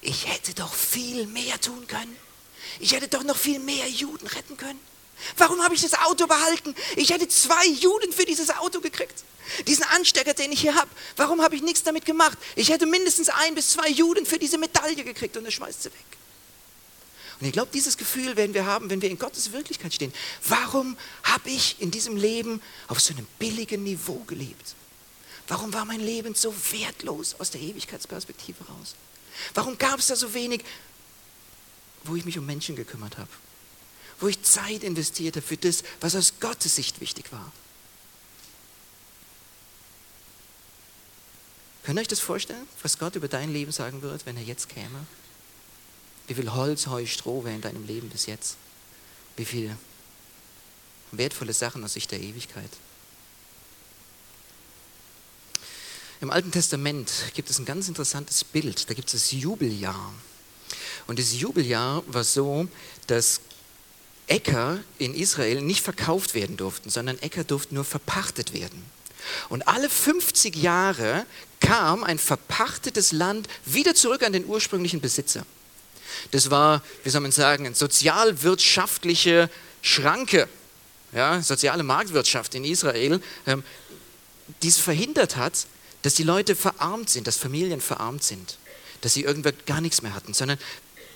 ich 0.02 0.28
hätte 0.28 0.54
doch 0.54 0.74
viel 0.74 1.26
mehr 1.26 1.60
tun 1.60 1.88
können. 1.88 2.16
Ich 2.80 2.94
hätte 2.94 3.08
doch 3.08 3.24
noch 3.24 3.38
viel 3.38 3.60
mehr 3.60 3.90
Juden 3.90 4.28
retten 4.28 4.58
können. 4.58 4.80
Warum 5.36 5.62
habe 5.64 5.74
ich 5.74 5.82
das 5.82 5.94
Auto 5.96 6.28
behalten? 6.28 6.76
Ich 6.96 7.10
hätte 7.10 7.28
zwei 7.28 7.66
Juden 7.66 8.12
für 8.12 8.26
dieses 8.26 8.52
Auto. 8.52 8.82
Diesen 9.68 9.84
Anstecker, 9.84 10.34
den 10.34 10.52
ich 10.52 10.62
hier 10.62 10.76
habe. 10.76 10.90
Warum 11.18 11.42
habe 11.42 11.56
ich 11.56 11.62
nichts 11.62 11.84
damit 11.84 12.06
gemacht? 12.06 12.38
Ich 12.56 12.70
hätte 12.70 12.86
mindestens 12.86 13.30
ein 13.30 13.54
bis 13.54 13.72
zwei 13.72 13.90
Juden 13.90 14.26
für 14.26 14.40
diese 14.40 14.58
Medaille 14.58 15.04
gekriegt 15.04 15.36
und 15.38 15.46
er 15.46 15.52
schmeißt 15.52 15.84
sie 15.84 15.90
weg. 15.90 16.06
Und 17.40 17.46
ich 17.46 17.54
glaube, 17.54 17.70
dieses 17.72 17.98
Gefühl 17.98 18.36
werden 18.36 18.54
wir 18.54 18.66
haben, 18.66 18.90
wenn 18.90 19.02
wir 19.02 19.10
in 19.10 19.20
Gottes 19.20 19.52
Wirklichkeit 19.52 19.94
stehen. 19.94 20.12
Warum 20.48 20.98
habe 21.24 21.50
ich 21.50 21.76
in 21.80 21.92
diesem 21.92 22.16
Leben 22.16 22.62
auf 22.88 23.00
so 23.00 23.14
einem 23.14 23.28
billigen 23.38 23.84
Niveau 23.84 24.24
gelebt? 24.26 24.74
Warum 25.48 25.72
war 25.74 25.86
mein 25.86 26.00
Leben 26.00 26.34
so 26.34 26.54
wertlos 26.72 27.36
aus 27.40 27.52
der 27.52 27.62
Ewigkeitsperspektive 27.62 28.66
raus? 28.66 28.96
Warum 29.54 29.78
gab 29.78 30.00
es 30.00 30.08
da 30.08 30.16
so 30.16 30.34
wenig, 30.34 30.64
wo 32.04 32.16
ich 32.16 32.26
mich 32.26 32.40
um 32.40 32.46
Menschen 32.46 32.76
gekümmert 32.76 33.18
habe? 33.18 33.30
Wo 34.20 34.28
ich 34.28 34.42
Zeit 34.42 34.84
investiert 34.84 35.36
habe 35.36 35.46
für 35.46 35.58
das, 35.58 35.84
was 36.02 36.16
aus 36.16 36.34
Gottes 36.40 36.76
Sicht 36.76 37.02
wichtig 37.02 37.32
war? 37.32 37.52
Könnt 41.88 42.00
ihr 42.00 42.02
euch 42.02 42.10
das 42.10 42.20
vorstellen, 42.20 42.68
was 42.82 42.98
Gott 43.00 43.16
über 43.16 43.30
dein 43.30 43.54
Leben 43.54 43.72
sagen 43.72 44.02
wird, 44.02 44.26
wenn 44.26 44.36
er 44.36 44.44
jetzt 44.44 44.68
käme? 44.68 45.06
Wie 46.28 46.34
viel 46.34 46.52
Holz, 46.52 46.88
Heu, 46.88 47.06
Stroh 47.06 47.46
wäre 47.46 47.56
in 47.56 47.62
deinem 47.62 47.88
Leben 47.88 48.10
bis 48.10 48.26
jetzt? 48.26 48.58
Wie 49.38 49.46
viele 49.46 49.78
wertvolle 51.14 51.54
Sachen 51.54 51.82
aus 51.86 51.94
Sicht 51.94 52.12
der 52.12 52.20
Ewigkeit? 52.20 52.70
Im 56.20 56.30
Alten 56.30 56.52
Testament 56.52 57.10
gibt 57.34 57.50
es 57.50 57.58
ein 57.58 57.64
ganz 57.64 57.88
interessantes 57.88 58.44
Bild. 58.44 58.90
Da 58.90 58.94
gibt 58.94 59.08
es 59.08 59.14
das 59.14 59.32
Jubeljahr. 59.32 60.14
Und 61.08 61.20
das 61.20 61.40
Jubeljahr 61.40 62.04
war 62.08 62.26
so, 62.26 62.68
dass 63.06 63.40
Äcker 64.28 64.80
in 64.98 65.14
Israel 65.14 65.62
nicht 65.62 65.86
verkauft 65.86 66.34
werden 66.34 66.58
durften, 66.58 66.90
sondern 66.90 67.18
Äcker 67.20 67.46
durften 67.46 67.76
nur 67.76 67.86
verpachtet 67.86 68.52
werden. 68.52 68.84
Und 69.50 69.68
alle 69.68 69.90
50 69.90 70.56
Jahre 70.56 71.26
kam 71.60 72.04
ein 72.04 72.20
verpachtetes 72.20 73.12
Land 73.12 73.48
wieder 73.66 73.96
zurück 73.96 74.24
an 74.24 74.34
den 74.34 74.46
ursprünglichen 74.46 75.02
Besitzer. 75.02 75.46
Das 76.32 76.50
war, 76.50 76.82
wie 77.04 77.10
soll 77.10 77.22
man 77.22 77.32
sagen, 77.32 77.66
eine 77.66 77.76
sozialwirtschaftliche 77.76 79.50
Schranke. 79.82 80.48
ja, 81.14 81.42
soziale 81.42 81.84
Marktwirtschaft 81.84 82.56
in 82.56 82.66
Israel, 82.66 83.22
ähm, 83.46 83.64
die 84.62 84.68
es 84.68 84.78
verhindert 84.78 85.36
hat, 85.36 85.68
dass 86.02 86.16
die 86.16 86.24
Leute 86.24 86.56
verarmt 86.56 87.10
sind, 87.10 87.28
dass 87.28 87.38
Familien 87.38 87.82
verarmt 87.82 88.24
sind, 88.24 88.58
dass 89.02 89.14
sie 89.14 89.24
irgendwann 89.24 89.54
gar 89.66 89.82
nichts 89.82 90.02
mehr 90.02 90.14
hatten, 90.14 90.34
sondern 90.34 90.58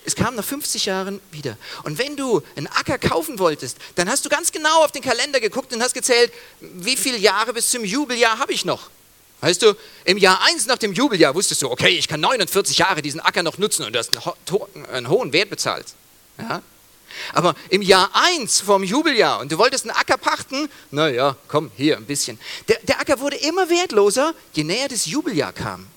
es 0.04 0.16
kam 0.16 0.34
nach 0.34 0.44
50 0.44 0.86
Jahren 0.86 1.20
wieder. 1.30 1.56
Und 1.84 1.98
wenn 1.98 2.16
du 2.16 2.42
einen 2.56 2.66
Acker 2.66 2.98
kaufen 2.98 3.38
wolltest, 3.38 3.78
dann 3.94 4.08
hast 4.08 4.24
du 4.24 4.28
ganz 4.28 4.50
genau 4.50 4.84
auf 4.84 4.90
den 4.90 5.02
Kalender 5.02 5.40
geguckt 5.40 5.72
und 5.72 5.82
hast 5.82 5.94
gezählt, 5.94 6.32
wie 6.60 6.96
viele 6.96 7.18
Jahre 7.18 7.52
bis 7.52 7.70
zum 7.70 7.84
Jubeljahr 7.84 8.38
habe 8.38 8.52
ich 8.52 8.64
noch. 8.64 8.90
Weißt 9.42 9.60
du, 9.60 9.74
im 10.04 10.18
Jahr 10.18 10.40
1 10.44 10.66
nach 10.66 10.78
dem 10.78 10.92
Jubeljahr 10.92 11.34
wusstest 11.34 11.62
du, 11.62 11.70
okay, 11.70 11.88
ich 11.88 12.06
kann 12.06 12.20
49 12.20 12.78
Jahre 12.78 13.02
diesen 13.02 13.18
Acker 13.18 13.42
noch 13.42 13.58
nutzen 13.58 13.84
und 13.84 13.92
du 13.92 13.98
hast 13.98 14.12
einen, 14.14 14.86
einen 14.86 15.08
hohen 15.08 15.32
Wert 15.32 15.50
bezahlt. 15.50 15.86
Ja? 16.38 16.62
Aber 17.32 17.56
im 17.68 17.82
Jahr 17.82 18.08
1 18.14 18.60
vom 18.60 18.84
Jubeljahr 18.84 19.40
und 19.40 19.50
du 19.50 19.58
wolltest 19.58 19.84
einen 19.84 19.96
Acker 19.96 20.16
pachten, 20.16 20.68
naja, 20.92 21.36
komm, 21.48 21.72
hier 21.76 21.96
ein 21.96 22.06
bisschen. 22.06 22.38
Der, 22.68 22.78
der 22.82 23.00
Acker 23.00 23.18
wurde 23.18 23.36
immer 23.36 23.68
wertloser, 23.68 24.32
je 24.52 24.62
näher 24.62 24.88
das 24.88 25.06
Jubeljahr 25.06 25.52
kam. 25.52 25.88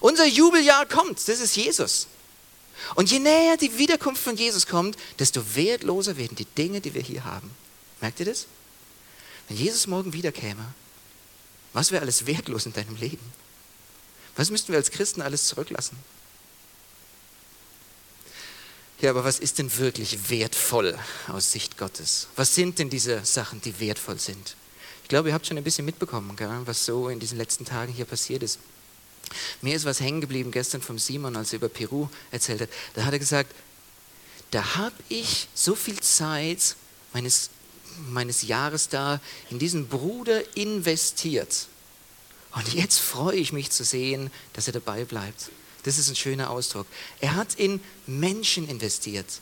Unser 0.00 0.24
Jubeljahr 0.24 0.86
kommt, 0.86 1.18
das 1.28 1.40
ist 1.40 1.54
Jesus. 1.54 2.06
Und 2.94 3.10
je 3.10 3.18
näher 3.18 3.58
die 3.58 3.76
Wiederkunft 3.76 4.22
von 4.22 4.36
Jesus 4.36 4.66
kommt, 4.66 4.96
desto 5.18 5.54
wertloser 5.54 6.16
werden 6.16 6.36
die 6.36 6.46
Dinge, 6.46 6.80
die 6.80 6.94
wir 6.94 7.02
hier 7.02 7.24
haben. 7.24 7.50
Merkt 8.00 8.20
ihr 8.20 8.26
das? 8.26 8.46
Wenn 9.48 9.58
Jesus 9.58 9.86
morgen 9.86 10.14
wiederkäme, 10.14 10.64
was 11.72 11.90
wäre 11.90 12.02
alles 12.02 12.26
wertlos 12.26 12.66
in 12.66 12.72
deinem 12.72 12.96
Leben? 12.96 13.32
Was 14.36 14.50
müssten 14.50 14.72
wir 14.72 14.78
als 14.78 14.90
Christen 14.90 15.20
alles 15.20 15.46
zurücklassen? 15.46 15.96
Ja, 19.00 19.10
aber 19.10 19.24
was 19.24 19.38
ist 19.38 19.58
denn 19.58 19.76
wirklich 19.78 20.30
wertvoll 20.30 20.98
aus 21.28 21.52
Sicht 21.52 21.78
Gottes? 21.78 22.28
Was 22.34 22.54
sind 22.54 22.78
denn 22.78 22.90
diese 22.90 23.24
Sachen, 23.24 23.60
die 23.60 23.78
wertvoll 23.78 24.18
sind? 24.18 24.56
Ich 25.04 25.08
glaube, 25.08 25.28
ihr 25.28 25.34
habt 25.34 25.46
schon 25.46 25.56
ein 25.56 25.64
bisschen 25.64 25.84
mitbekommen, 25.84 26.36
was 26.66 26.84
so 26.84 27.08
in 27.08 27.20
diesen 27.20 27.38
letzten 27.38 27.64
Tagen 27.64 27.92
hier 27.92 28.04
passiert 28.04 28.42
ist. 28.42 28.58
Mir 29.62 29.76
ist 29.76 29.84
was 29.84 30.00
hängen 30.00 30.20
geblieben 30.20 30.50
gestern 30.50 30.82
vom 30.82 30.98
Simon, 30.98 31.36
als 31.36 31.52
er 31.52 31.56
über 31.56 31.68
Peru 31.68 32.08
erzählt 32.30 32.62
hat. 32.62 32.70
Da 32.94 33.04
hat 33.04 33.12
er 33.12 33.18
gesagt, 33.18 33.54
da 34.50 34.76
habe 34.76 34.96
ich 35.08 35.48
so 35.54 35.74
viel 35.74 36.00
Zeit 36.00 36.76
meines, 37.12 37.50
meines 38.10 38.42
Jahres 38.42 38.88
da 38.88 39.20
in 39.50 39.58
diesen 39.58 39.88
Bruder 39.88 40.56
investiert. 40.56 41.66
Und 42.52 42.72
jetzt 42.74 42.98
freue 42.98 43.36
ich 43.36 43.52
mich 43.52 43.70
zu 43.70 43.84
sehen, 43.84 44.30
dass 44.52 44.66
er 44.66 44.72
dabei 44.72 45.04
bleibt. 45.04 45.50
Das 45.84 45.98
ist 45.98 46.08
ein 46.08 46.16
schöner 46.16 46.50
Ausdruck. 46.50 46.86
Er 47.20 47.34
hat 47.34 47.54
in 47.54 47.80
Menschen 48.06 48.68
investiert. 48.68 49.40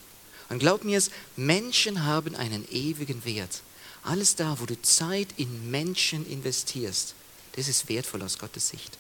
Und 0.49 0.59
glaub 0.59 0.85
mir 0.85 0.99
es, 0.99 1.11
Menschen 1.37 2.05
haben 2.05 2.37
einen 2.37 2.67
ewigen 2.71 3.25
Wert. 3.25 3.63
Alles 4.03 4.37
da, 4.37 4.61
wo 4.61 4.67
du 4.67 4.81
Zeit 4.83 5.29
in 5.37 5.71
Menschen 5.71 6.29
investierst, 6.31 7.15
das 7.53 7.69
ist 7.69 7.89
wertvoll 7.89 8.23
aus 8.23 8.39
Gottes 8.39 8.69
Sicht. 8.69 8.99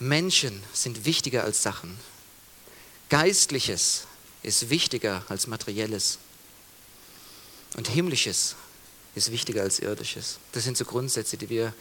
Menschen 0.00 0.62
sind 0.72 1.04
wichtiger 1.04 1.44
als 1.44 1.62
Sachen. 1.62 1.96
Geistliches 3.10 4.06
ist 4.42 4.70
wichtiger 4.70 5.24
als 5.28 5.46
materielles. 5.46 6.18
Und 7.76 7.88
himmlisches 7.88 8.56
ist 9.14 9.30
wichtiger 9.30 9.62
als 9.62 9.78
irdisches. 9.78 10.38
Das 10.52 10.64
sind 10.64 10.76
so 10.76 10.84
Grundsätze, 10.84 11.36
die 11.36 11.48
wir 11.48 11.72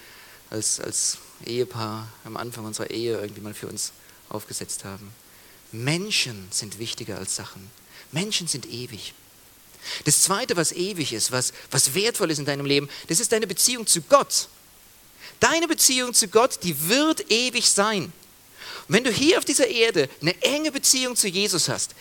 als, 0.50 0.80
als 0.80 1.18
Ehepaar 1.46 2.08
am 2.24 2.38
Anfang 2.38 2.66
unserer 2.66 2.90
Ehe 2.90 3.20
irgendwie 3.20 3.42
mal 3.42 3.54
für 3.54 3.68
uns 3.68 3.92
aufgesetzt 4.30 4.86
haben. 4.86 5.12
Menschen 5.72 6.48
sind 6.52 6.80
wichtiger 6.80 7.18
als 7.18 7.36
Sachen. 7.36 7.70
Menschen 8.12 8.48
sind 8.48 8.66
ewig. 8.68 9.14
Das 10.06 10.24
Zweite, 10.24 10.58
was 10.58 10.72
ewig 10.72 11.14
ist, 11.14 11.32
was, 11.32 11.54
was 11.72 11.94
wertvoll 11.94 12.32
ist 12.32 12.40
in 12.40 12.46
deinem 12.46 12.66
Leben, 12.66 12.90
das 13.08 13.20
ist 13.20 13.32
deine 13.32 13.48
Beziehung 13.48 13.88
zu 13.88 14.02
Gott. 14.02 14.48
Deine 15.40 15.68
Beziehung 15.68 16.14
zu 16.14 16.28
Gott, 16.28 16.60
die 16.64 16.90
wird 16.90 17.32
ewig 17.32 17.70
sein. 17.70 18.12
Und 18.88 18.96
wenn 18.96 19.04
du 19.04 19.12
hier 19.12 19.38
auf 19.38 19.46
dieser 19.46 19.68
Erde 19.68 20.10
eine 20.22 20.40
enge 20.42 20.72
Beziehung 20.72 21.16
zu 21.16 21.28
Jesus 21.28 21.70
hast, 21.70 21.96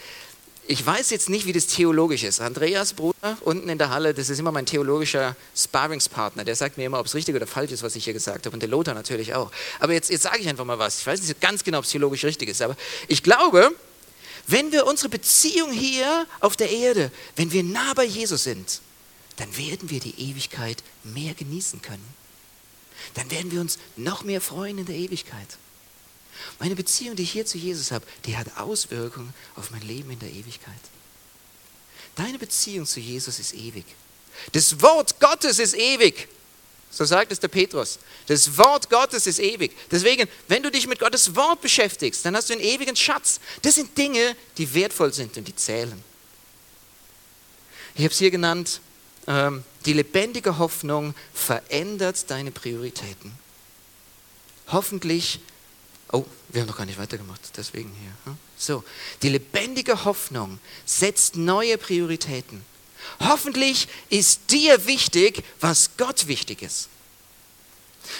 ich 0.70 0.84
weiß 0.84 1.08
jetzt 1.10 1.30
nicht, 1.30 1.46
wie 1.46 1.54
das 1.54 1.66
theologisch 1.66 2.24
ist. 2.24 2.42
Andreas 2.42 2.92
Bruder 2.92 3.38
unten 3.40 3.70
in 3.70 3.78
der 3.78 3.88
Halle, 3.88 4.12
das 4.12 4.28
ist 4.28 4.38
immer 4.38 4.52
mein 4.52 4.66
theologischer 4.66 5.34
Sparringspartner. 5.56 6.44
Der 6.44 6.54
sagt 6.54 6.76
mir 6.76 6.84
immer, 6.84 7.00
ob 7.00 7.06
es 7.06 7.14
richtig 7.14 7.34
oder 7.34 7.46
falsch 7.46 7.72
ist, 7.72 7.82
was 7.82 7.96
ich 7.96 8.04
hier 8.04 8.12
gesagt 8.12 8.44
habe. 8.44 8.54
Und 8.54 8.60
der 8.60 8.68
Lothar 8.68 8.92
natürlich 8.94 9.34
auch. 9.34 9.50
Aber 9.80 9.94
jetzt, 9.94 10.10
jetzt 10.10 10.24
sage 10.24 10.40
ich 10.40 10.48
einfach 10.48 10.66
mal 10.66 10.78
was. 10.78 11.00
Ich 11.00 11.06
weiß 11.06 11.22
nicht 11.22 11.40
ganz 11.40 11.64
genau, 11.64 11.78
ob 11.78 11.84
es 11.84 11.90
theologisch 11.90 12.22
richtig 12.22 12.50
ist. 12.50 12.60
Aber 12.60 12.76
ich 13.08 13.22
glaube, 13.22 13.74
wenn 14.46 14.70
wir 14.70 14.86
unsere 14.86 15.08
Beziehung 15.08 15.72
hier 15.72 16.26
auf 16.40 16.54
der 16.54 16.70
Erde, 16.70 17.10
wenn 17.36 17.50
wir 17.50 17.62
nah 17.64 17.94
bei 17.94 18.04
Jesus 18.04 18.44
sind, 18.44 18.82
dann 19.36 19.56
werden 19.56 19.88
wir 19.88 20.00
die 20.00 20.20
Ewigkeit 20.20 20.82
mehr 21.02 21.32
genießen 21.32 21.80
können. 21.80 22.06
Dann 23.14 23.30
werden 23.30 23.50
wir 23.52 23.62
uns 23.62 23.78
noch 23.96 24.22
mehr 24.22 24.42
freuen 24.42 24.76
in 24.76 24.84
der 24.84 24.96
Ewigkeit. 24.96 25.48
Meine 26.58 26.76
Beziehung, 26.76 27.16
die 27.16 27.22
ich 27.22 27.32
hier 27.32 27.46
zu 27.46 27.58
Jesus 27.58 27.90
habe, 27.90 28.06
die 28.24 28.36
hat 28.36 28.56
Auswirkungen 28.56 29.32
auf 29.56 29.70
mein 29.70 29.82
Leben 29.82 30.10
in 30.10 30.18
der 30.18 30.30
Ewigkeit. 30.30 30.74
Deine 32.16 32.38
Beziehung 32.38 32.86
zu 32.86 33.00
Jesus 33.00 33.38
ist 33.38 33.54
ewig. 33.54 33.84
Das 34.52 34.80
Wort 34.80 35.20
Gottes 35.20 35.58
ist 35.58 35.74
ewig. 35.74 36.28
So 36.90 37.04
sagt 37.04 37.32
es 37.32 37.40
der 37.40 37.48
Petrus. 37.48 37.98
Das 38.26 38.56
Wort 38.56 38.88
Gottes 38.88 39.26
ist 39.26 39.38
ewig. 39.38 39.76
Deswegen, 39.90 40.28
wenn 40.48 40.62
du 40.62 40.70
dich 40.70 40.86
mit 40.86 40.98
Gottes 40.98 41.36
Wort 41.36 41.60
beschäftigst, 41.60 42.24
dann 42.24 42.34
hast 42.34 42.48
du 42.48 42.54
einen 42.54 42.62
ewigen 42.62 42.96
Schatz. 42.96 43.40
Das 43.62 43.74
sind 43.74 43.96
Dinge, 43.96 44.34
die 44.56 44.72
wertvoll 44.74 45.12
sind 45.12 45.36
und 45.36 45.46
die 45.46 45.54
zählen. 45.54 46.02
Ich 47.94 48.04
habe 48.04 48.12
es 48.12 48.18
hier 48.18 48.30
genannt, 48.30 48.80
ähm, 49.26 49.64
die 49.84 49.92
lebendige 49.92 50.58
Hoffnung 50.58 51.14
verändert 51.34 52.30
deine 52.30 52.50
Prioritäten. 52.50 53.32
Hoffentlich 54.68 55.40
Oh, 56.12 56.24
wir 56.48 56.62
haben 56.62 56.68
noch 56.68 56.76
gar 56.76 56.86
nicht 56.86 56.98
weitergemacht, 56.98 57.40
deswegen 57.56 57.90
hier. 58.00 58.12
Hm? 58.24 58.38
So, 58.56 58.84
die 59.22 59.28
lebendige 59.28 60.04
Hoffnung 60.04 60.58
setzt 60.86 61.36
neue 61.36 61.76
Prioritäten. 61.76 62.64
Hoffentlich 63.20 63.88
ist 64.08 64.50
dir 64.50 64.86
wichtig, 64.86 65.42
was 65.60 65.90
Gott 65.96 66.26
wichtig 66.26 66.62
ist. 66.62 66.88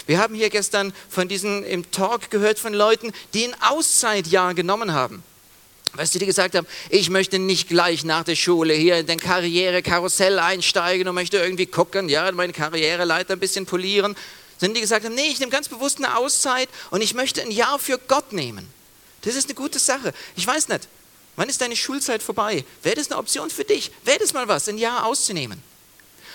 Wir 0.06 0.18
haben 0.18 0.34
hier 0.34 0.50
gestern 0.50 0.92
von 1.08 1.28
diesen 1.28 1.64
im 1.64 1.90
Talk 1.90 2.30
gehört 2.30 2.58
von 2.58 2.74
Leuten, 2.74 3.12
die 3.32 3.44
ein 3.44 3.56
Auszeitjahr 3.62 4.54
genommen 4.54 4.92
haben. 4.92 5.22
Weißt 5.94 6.14
du, 6.14 6.18
die 6.18 6.26
gesagt 6.26 6.54
haben, 6.54 6.66
ich 6.90 7.08
möchte 7.08 7.38
nicht 7.38 7.68
gleich 7.68 8.04
nach 8.04 8.22
der 8.22 8.36
Schule 8.36 8.74
hier 8.74 8.98
in 8.98 9.06
den 9.06 9.18
Karrierekarussell 9.18 10.38
einsteigen 10.38 11.08
und 11.08 11.14
möchte 11.14 11.38
irgendwie 11.38 11.66
gucken, 11.66 12.10
ja, 12.10 12.30
meine 12.32 12.52
Karriereleiter 12.52 13.32
ein 13.32 13.40
bisschen 13.40 13.64
polieren, 13.64 14.14
sondern 14.58 14.74
die 14.74 14.80
gesagt 14.80 15.04
haben, 15.04 15.14
nee, 15.14 15.28
ich 15.28 15.40
nehme 15.40 15.52
ganz 15.52 15.68
bewusst 15.68 15.98
eine 15.98 16.16
Auszeit 16.16 16.68
und 16.90 17.00
ich 17.00 17.14
möchte 17.14 17.42
ein 17.42 17.50
Jahr 17.50 17.78
für 17.78 17.98
Gott 17.98 18.32
nehmen. 18.32 18.68
Das 19.22 19.34
ist 19.34 19.46
eine 19.46 19.54
gute 19.54 19.78
Sache. 19.78 20.12
Ich 20.36 20.46
weiß 20.46 20.68
nicht, 20.68 20.88
wann 21.36 21.48
ist 21.48 21.60
deine 21.60 21.76
Schulzeit 21.76 22.22
vorbei? 22.22 22.64
Wäre 22.82 22.96
das 22.96 23.10
eine 23.10 23.18
Option 23.18 23.50
für 23.50 23.64
dich? 23.64 23.90
Wäre 24.04 24.18
das 24.18 24.32
mal 24.32 24.48
was, 24.48 24.68
ein 24.68 24.78
Jahr 24.78 25.06
auszunehmen? 25.06 25.62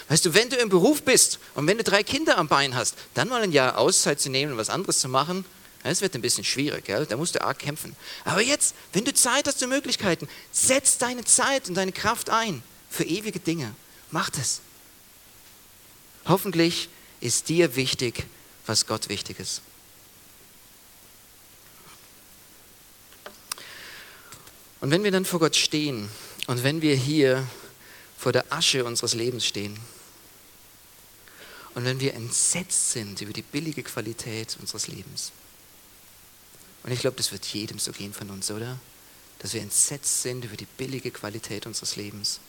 Weißt 0.10 0.26
du, 0.26 0.34
wenn 0.34 0.50
du 0.50 0.58
im 0.58 0.70
Beruf 0.70 1.02
bist 1.04 1.40
und 1.56 1.66
wenn 1.68 1.78
du 1.78 1.84
drei 1.84 2.04
Kinder 2.04 2.38
am 2.38 2.48
Bein 2.48 2.76
hast, 2.76 2.96
dann 3.14 3.30
mal 3.30 3.42
ein 3.42 3.52
Jahr 3.52 3.78
Auszeit 3.78 4.20
zu 4.20 4.30
nehmen 4.30 4.54
und 4.54 4.58
was 4.58 4.70
anderes 4.70 5.00
zu 5.00 5.08
machen, 5.08 5.46
das 5.84 6.02
wird 6.02 6.16
ein 6.16 6.22
bisschen 6.22 6.46
schwierig, 6.46 6.86
gell? 6.86 7.06
da 7.06 7.18
musst 7.18 7.36
du 7.36 7.42
arg 7.42 7.60
kämpfen. 7.60 7.96
Aber 8.24 8.42
jetzt, 8.42 8.74
wenn 8.94 9.04
du 9.04 9.14
Zeit 9.14 9.48
hast 9.48 9.62
und 9.64 9.70
Möglichkeiten, 9.70 10.30
setz 10.52 10.98
deine 10.98 11.26
Zeit 11.26 11.68
und 11.68 11.76
deine 11.76 11.92
Kraft 11.92 12.30
ein 12.30 12.64
für 12.90 13.04
ewige 13.04 13.40
Dinge. 13.40 13.74
Mach 14.10 14.30
das. 14.30 14.62
Hoffentlich 16.26 16.88
ist 17.24 17.48
dir 17.48 17.78
wichtig, 17.78 18.26
was 18.66 18.86
Gott 18.86 19.08
wichtig 19.08 19.40
ist. 19.40 19.62
Und 24.82 24.92
wenn 24.92 25.06
wir 25.06 25.12
dann 25.12 25.24
vor 25.24 25.40
Gott 25.40 25.56
stehen 25.56 26.10
und 26.48 26.64
wenn 26.64 26.82
wir 26.82 26.96
hier 26.98 27.48
vor 28.18 28.34
der 28.34 28.52
Asche 28.52 28.84
unseres 28.84 29.14
Lebens 29.14 29.46
stehen 29.46 29.80
und 31.76 31.86
wenn 31.86 32.02
wir 32.02 32.14
entsetzt 32.14 32.92
sind 32.92 33.22
über 33.22 33.32
die 33.32 33.42
billige 33.42 33.84
Qualität 33.84 34.58
unseres 34.60 34.90
Lebens, 34.90 35.32
und 36.84 36.92
ich 36.92 37.00
glaube, 37.00 37.16
das 37.16 37.32
wird 37.32 37.46
jedem 37.46 37.80
so 37.80 37.94
gehen 37.94 38.14
von 38.14 38.30
uns, 38.30 38.52
oder? 38.52 38.78
Dass 39.40 39.54
wir 39.54 39.62
entsetzt 39.62 40.24
sind 40.24 40.44
über 40.44 40.58
die 40.58 40.68
billige 40.78 41.12
Qualität 41.12 41.66
unseres 41.66 41.96
Lebens. 41.96 42.42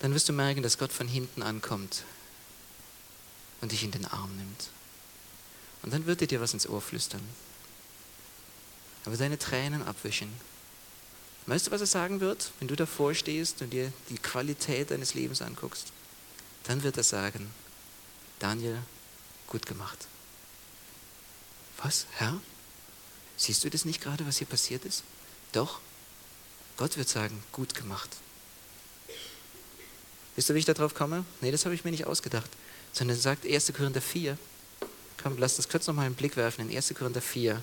Dann 0.00 0.12
wirst 0.12 0.28
du 0.28 0.32
merken, 0.32 0.64
dass 0.64 0.76
Gott 0.76 0.92
von 0.92 1.06
hinten 1.06 1.40
ankommt 1.40 2.02
und 3.64 3.72
dich 3.72 3.82
in 3.82 3.92
den 3.92 4.04
Arm 4.04 4.36
nimmt. 4.36 4.68
Und 5.80 5.94
dann 5.94 6.04
wird 6.04 6.20
er 6.20 6.26
dir 6.26 6.38
was 6.38 6.52
ins 6.52 6.68
Ohr 6.68 6.82
flüstern. 6.82 7.26
Aber 9.06 9.16
deine 9.16 9.38
Tränen 9.38 9.82
abwischen. 9.82 10.30
Weißt 11.46 11.66
du, 11.66 11.70
was 11.70 11.80
er 11.80 11.86
sagen 11.86 12.20
wird, 12.20 12.52
wenn 12.58 12.68
du 12.68 12.76
davor 12.76 13.14
stehst 13.14 13.62
und 13.62 13.70
dir 13.70 13.90
die 14.10 14.18
Qualität 14.18 14.90
deines 14.90 15.14
Lebens 15.14 15.40
anguckst? 15.40 15.94
Dann 16.64 16.82
wird 16.82 16.98
er 16.98 17.04
sagen, 17.04 17.50
Daniel, 18.38 18.82
gut 19.46 19.64
gemacht. 19.64 20.08
Was, 21.82 22.06
Herr? 22.16 22.38
Siehst 23.38 23.64
du 23.64 23.70
das 23.70 23.86
nicht 23.86 24.02
gerade, 24.02 24.26
was 24.26 24.36
hier 24.36 24.46
passiert 24.46 24.84
ist? 24.84 25.04
Doch, 25.52 25.80
Gott 26.76 26.98
wird 26.98 27.08
sagen, 27.08 27.42
gut 27.50 27.74
gemacht. 27.74 28.10
Wisst 30.36 30.50
ihr, 30.50 30.54
wie 30.54 30.58
ich 30.58 30.66
darauf 30.66 30.94
komme? 30.94 31.24
Nee, 31.40 31.50
das 31.50 31.64
habe 31.64 31.74
ich 31.74 31.84
mir 31.84 31.92
nicht 31.92 32.06
ausgedacht. 32.06 32.50
Sondern 32.94 33.18
sagt 33.18 33.44
1. 33.44 33.72
Korinther 33.76 34.00
4. 34.00 34.38
Komm, 35.22 35.36
lasst 35.38 35.58
uns 35.58 35.68
kurz 35.68 35.86
nochmal 35.86 36.06
einen 36.06 36.14
Blick 36.14 36.36
werfen 36.36 36.70
in 36.70 36.76
1. 36.76 36.94
Korinther 36.96 37.20
4. 37.20 37.62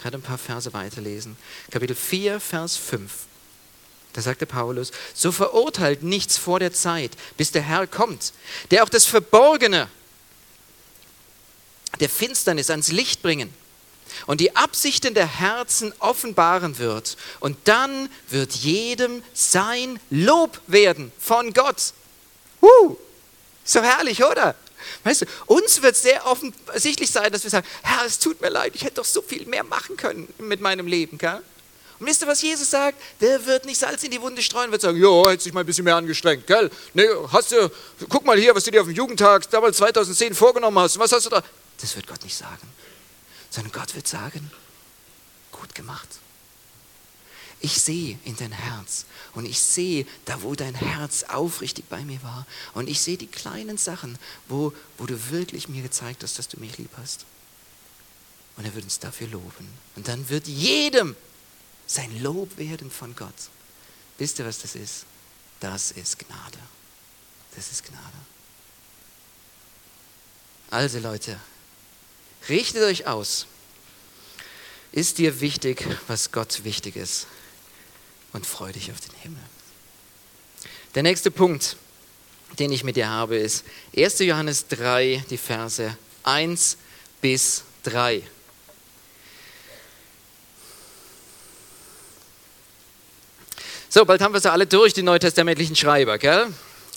Gerade 0.00 0.16
ein 0.16 0.22
paar 0.22 0.38
Verse 0.38 0.72
weiterlesen. 0.72 1.36
Kapitel 1.70 1.94
4, 1.94 2.40
Vers 2.40 2.76
5. 2.76 3.12
Da 4.12 4.22
sagte 4.22 4.46
Paulus, 4.46 4.90
so 5.14 5.30
verurteilt 5.30 6.02
nichts 6.02 6.36
vor 6.36 6.58
der 6.58 6.72
Zeit, 6.72 7.12
bis 7.36 7.52
der 7.52 7.62
Herr 7.62 7.86
kommt, 7.86 8.32
der 8.70 8.82
auch 8.82 8.88
das 8.88 9.04
Verborgene 9.04 9.88
der 12.00 12.08
Finsternis 12.08 12.70
ans 12.70 12.90
Licht 12.90 13.22
bringen 13.22 13.52
und 14.26 14.40
die 14.40 14.56
Absichten 14.56 15.14
der 15.14 15.26
Herzen 15.26 15.92
offenbaren 15.98 16.78
wird. 16.78 17.16
Und 17.38 17.56
dann 17.64 18.08
wird 18.28 18.52
jedem 18.54 19.22
sein 19.32 20.00
Lob 20.10 20.60
werden 20.66 21.12
von 21.18 21.52
Gott. 21.52 21.92
So 23.64 23.82
herrlich, 23.82 24.24
oder? 24.24 24.54
Weißt 25.04 25.22
du, 25.22 25.26
uns 25.46 25.82
wird 25.82 25.96
sehr 25.96 26.26
offensichtlich 26.26 27.10
sein, 27.10 27.30
dass 27.32 27.42
wir 27.42 27.50
sagen, 27.50 27.66
Herr, 27.82 28.06
es 28.06 28.18
tut 28.18 28.40
mir 28.40 28.48
leid, 28.48 28.74
ich 28.74 28.82
hätte 28.82 28.96
doch 28.96 29.04
so 29.04 29.22
viel 29.22 29.46
mehr 29.46 29.64
machen 29.64 29.96
können 29.96 30.32
mit 30.38 30.60
meinem 30.60 30.86
Leben. 30.86 31.18
Gell? 31.18 31.42
Und 31.98 32.06
wisst 32.06 32.22
ihr, 32.22 32.28
was 32.28 32.40
Jesus 32.40 32.70
sagt? 32.70 32.98
Der 33.20 33.44
wird 33.44 33.66
nicht 33.66 33.78
Salz 33.78 34.02
in 34.02 34.10
die 34.10 34.20
Wunde 34.20 34.40
streuen, 34.40 34.72
wird 34.72 34.80
sagen, 34.80 34.98
jo, 34.98 35.28
hätte 35.28 35.42
sich 35.42 35.52
mal 35.52 35.60
ein 35.60 35.66
bisschen 35.66 35.84
mehr 35.84 35.96
angestrengt, 35.96 36.46
gell? 36.46 36.70
Nee, 36.94 37.06
hast 37.30 37.52
du, 37.52 37.70
guck 38.08 38.24
mal 38.24 38.38
hier, 38.38 38.54
was 38.54 38.64
du 38.64 38.70
dir 38.70 38.80
auf 38.80 38.86
dem 38.86 38.96
Jugendtag 38.96 39.48
damals 39.50 39.76
2010 39.76 40.34
vorgenommen 40.34 40.78
hast. 40.78 40.98
Was 40.98 41.12
hast 41.12 41.26
du 41.26 41.30
da? 41.30 41.42
Das 41.78 41.94
wird 41.96 42.06
Gott 42.06 42.22
nicht 42.24 42.36
sagen. 42.36 42.66
Sondern 43.50 43.72
Gott 43.72 43.94
wird 43.94 44.08
sagen, 44.08 44.50
gut 45.52 45.74
gemacht. 45.74 46.08
Ich 47.62 47.82
sehe 47.82 48.18
in 48.24 48.36
dein 48.36 48.52
Herz 48.52 49.04
und 49.34 49.44
ich 49.44 49.60
sehe 49.60 50.06
da, 50.24 50.42
wo 50.42 50.54
dein 50.54 50.74
Herz 50.74 51.24
aufrichtig 51.24 51.84
bei 51.90 52.02
mir 52.04 52.22
war. 52.22 52.46
Und 52.72 52.88
ich 52.88 53.00
sehe 53.00 53.18
die 53.18 53.26
kleinen 53.26 53.76
Sachen, 53.76 54.18
wo, 54.48 54.72
wo 54.96 55.04
du 55.04 55.30
wirklich 55.30 55.68
mir 55.68 55.82
gezeigt 55.82 56.22
hast, 56.22 56.38
dass 56.38 56.48
du 56.48 56.58
mich 56.58 56.78
lieb 56.78 56.90
hast. 56.96 57.26
Und 58.56 58.64
er 58.64 58.74
wird 58.74 58.84
uns 58.84 58.98
dafür 58.98 59.26
loben. 59.28 59.68
Und 59.94 60.08
dann 60.08 60.28
wird 60.30 60.46
jedem 60.46 61.14
sein 61.86 62.22
Lob 62.22 62.56
werden 62.56 62.90
von 62.90 63.14
Gott. 63.16 63.34
Wisst 64.16 64.38
ihr, 64.38 64.46
was 64.46 64.60
das 64.60 64.74
ist? 64.74 65.04
Das 65.60 65.90
ist 65.90 66.18
Gnade. 66.18 66.58
Das 67.56 67.70
ist 67.70 67.84
Gnade. 67.84 68.04
Also 70.70 70.98
Leute, 71.00 71.38
richtet 72.48 72.82
euch 72.84 73.06
aus. 73.06 73.46
Ist 74.92 75.18
dir 75.18 75.40
wichtig, 75.40 75.84
was 76.06 76.32
Gott 76.32 76.64
wichtig 76.64 76.96
ist? 76.96 77.26
Und 78.32 78.46
freu 78.46 78.72
dich 78.72 78.90
auf 78.90 79.00
den 79.00 79.14
Himmel. 79.22 79.42
Der 80.94 81.02
nächste 81.02 81.30
Punkt, 81.30 81.76
den 82.58 82.72
ich 82.72 82.84
mit 82.84 82.96
dir 82.96 83.08
habe, 83.08 83.36
ist 83.36 83.64
1. 83.96 84.20
Johannes 84.20 84.66
3, 84.68 85.24
die 85.30 85.38
Verse 85.38 85.96
1 86.24 86.76
bis 87.20 87.64
3. 87.84 88.22
So, 93.88 94.04
bald 94.04 94.20
haben 94.20 94.32
wir 94.32 94.40
sie 94.40 94.50
alle 94.50 94.66
durch, 94.66 94.92
die 94.92 95.02
neutestamentlichen 95.02 95.74
Schreiber, 95.74 96.18
gell? 96.18 96.46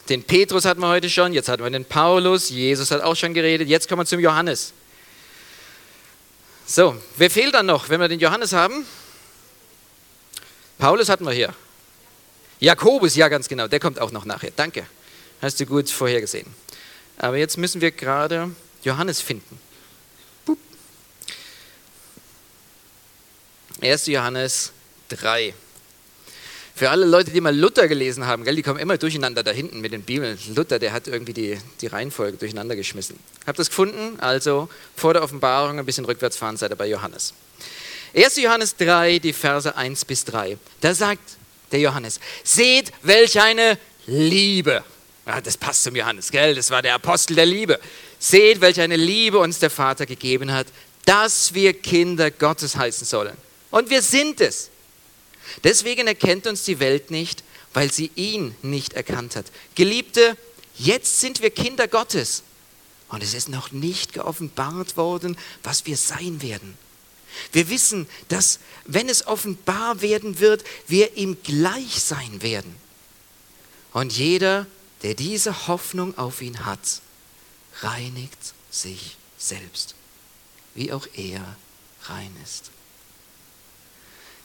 Den 0.09 0.23
Petrus 0.23 0.65
hatten 0.65 0.81
wir 0.81 0.89
heute 0.89 1.09
schon, 1.09 1.34
jetzt 1.34 1.49
hatten 1.49 1.63
wir 1.63 1.69
den 1.71 1.86
Paulus, 1.86 2.49
Jesus 2.49 2.91
hat 2.91 3.01
auch 3.01 3.15
schon 3.15 3.34
geredet, 3.34 3.67
jetzt 3.67 3.88
kommen 3.88 4.01
wir 4.01 4.05
zum 4.05 4.19
Johannes. 4.19 4.73
So, 6.65 6.95
wer 7.17 7.31
fehlt 7.31 7.53
dann 7.55 7.65
noch, 7.65 7.89
wenn 7.89 7.99
wir 7.99 8.07
den 8.07 8.19
Johannes 8.19 8.53
haben? 8.53 8.86
Paulus 10.78 11.09
hatten 11.09 11.26
wir 11.26 11.34
hier. 11.34 11.53
Jakobus, 12.59 13.15
ja 13.15 13.28
ganz 13.28 13.47
genau, 13.47 13.67
der 13.67 13.80
kommt 13.80 13.99
auch 13.99 14.11
noch 14.11 14.26
nachher. 14.26 14.51
Danke, 14.55 14.86
hast 15.41 15.59
du 15.59 15.65
gut 15.65 15.89
vorhergesehen. 15.89 16.47
Aber 17.17 17.38
jetzt 17.38 17.57
müssen 17.57 17.82
wir 17.82 17.91
gerade 17.91 18.51
Johannes 18.84 19.21
finden. 19.21 19.59
1. 23.84 24.07
Johannes 24.07 24.71
3. 25.09 25.53
Für 26.76 26.89
alle 26.89 27.05
Leute, 27.05 27.32
die 27.32 27.41
mal 27.41 27.55
Luther 27.55 27.88
gelesen 27.88 28.26
haben, 28.26 28.45
gell, 28.45 28.55
die 28.55 28.63
kommen 28.63 28.80
immer 28.80 28.97
durcheinander 28.97 29.43
da 29.43 29.51
hinten 29.51 29.82
mit 29.82 29.91
den 29.91 30.03
Bibeln. 30.03 30.39
Luther, 30.55 30.80
der 30.80 30.93
hat 30.93 31.07
irgendwie 31.07 31.34
die, 31.34 31.57
die 31.82 31.88
Reihenfolge 31.88 32.38
durcheinander 32.38 32.76
geschmissen. 32.76 33.19
Habt 33.45 33.59
ihr 33.59 33.61
das 33.61 33.69
gefunden? 33.69 34.19
Also 34.21 34.69
vor 34.95 35.13
der 35.13 35.21
Offenbarung 35.21 35.80
ein 35.80 35.86
bisschen 35.86 36.05
rückwärts 36.05 36.38
fahren, 36.38 36.55
seid 36.55 36.71
ihr 36.71 36.78
bei 36.78 36.88
Johannes. 36.88 37.34
1. 38.16 38.38
Johannes 38.38 38.76
3, 38.78 39.20
die 39.20 39.34
Verse 39.34 39.76
1 39.76 40.05
bis 40.05 40.26
3. 40.26 40.57
Da 40.82 40.93
sagt 40.93 41.38
der 41.72 41.80
Johannes, 41.80 42.20
seht, 42.43 42.91
welch 43.01 43.39
eine 43.39 43.78
Liebe. 44.05 44.84
Ja, 45.26 45.41
das 45.41 45.57
passt 45.57 45.84
zum 45.84 45.95
Johannes, 45.95 46.30
gell? 46.30 46.53
Das 46.53 46.70
war 46.70 46.82
der 46.82 46.95
Apostel 46.95 47.36
der 47.36 47.45
Liebe. 47.45 47.80
Seht, 48.20 48.61
welch 48.61 48.80
eine 48.80 48.97
Liebe 48.97 49.39
uns 49.39 49.59
der 49.59 49.70
Vater 49.70 50.05
gegeben 50.05 50.51
hat, 50.51 50.68
dass 51.05 51.53
wir 51.53 51.74
Kinder 51.74 52.30
Gottes 52.30 52.76
heißen 52.76 53.07
sollen. 53.07 53.36
Und 53.72 53.89
wir 53.89 54.01
sind 54.01 54.41
es. 54.41 54.70
Deswegen 55.64 56.07
erkennt 56.07 56.45
uns 56.45 56.64
die 56.64 56.80
Welt 56.80 57.09
nicht, 57.09 57.43
weil 57.74 57.91
sie 57.91 58.11
ihn 58.16 58.55
nicht 58.61 58.93
erkannt 58.93 59.36
hat. 59.36 59.45
Geliebte, 59.76 60.38
jetzt 60.78 61.20
sind 61.20 61.41
wir 61.41 61.49
Kinder 61.49 61.88
Gottes. 61.88 62.43
Und 63.09 63.24
es 63.24 63.34
ist 63.34 63.49
noch 63.49 63.72
nicht 63.72 64.14
geoffenbart 64.14 64.97
worden, 64.97 65.38
was 65.64 65.86
wir 65.86 65.97
sein 65.97 66.41
werden. 66.41 66.78
Wir 67.51 67.69
wissen, 67.69 68.07
dass, 68.27 68.59
wenn 68.86 69.09
es 69.09 69.27
offenbar 69.27 70.01
werden 70.01 70.39
wird, 70.39 70.63
wir 70.88 71.17
ihm 71.17 71.38
gleich 71.43 72.01
sein 72.01 72.41
werden. 72.41 72.75
Und 73.91 74.13
jeder, 74.13 74.67
der 75.03 75.13
diese 75.13 75.67
Hoffnung 75.67 76.17
auf 76.17 76.41
ihn 76.41 76.65
hat, 76.65 77.01
reinigt 77.81 78.53
sich 78.71 79.17
selbst, 79.38 79.95
wie 80.75 80.91
auch 80.91 81.07
er 81.15 81.55
rein 82.03 82.36
ist. 82.43 82.71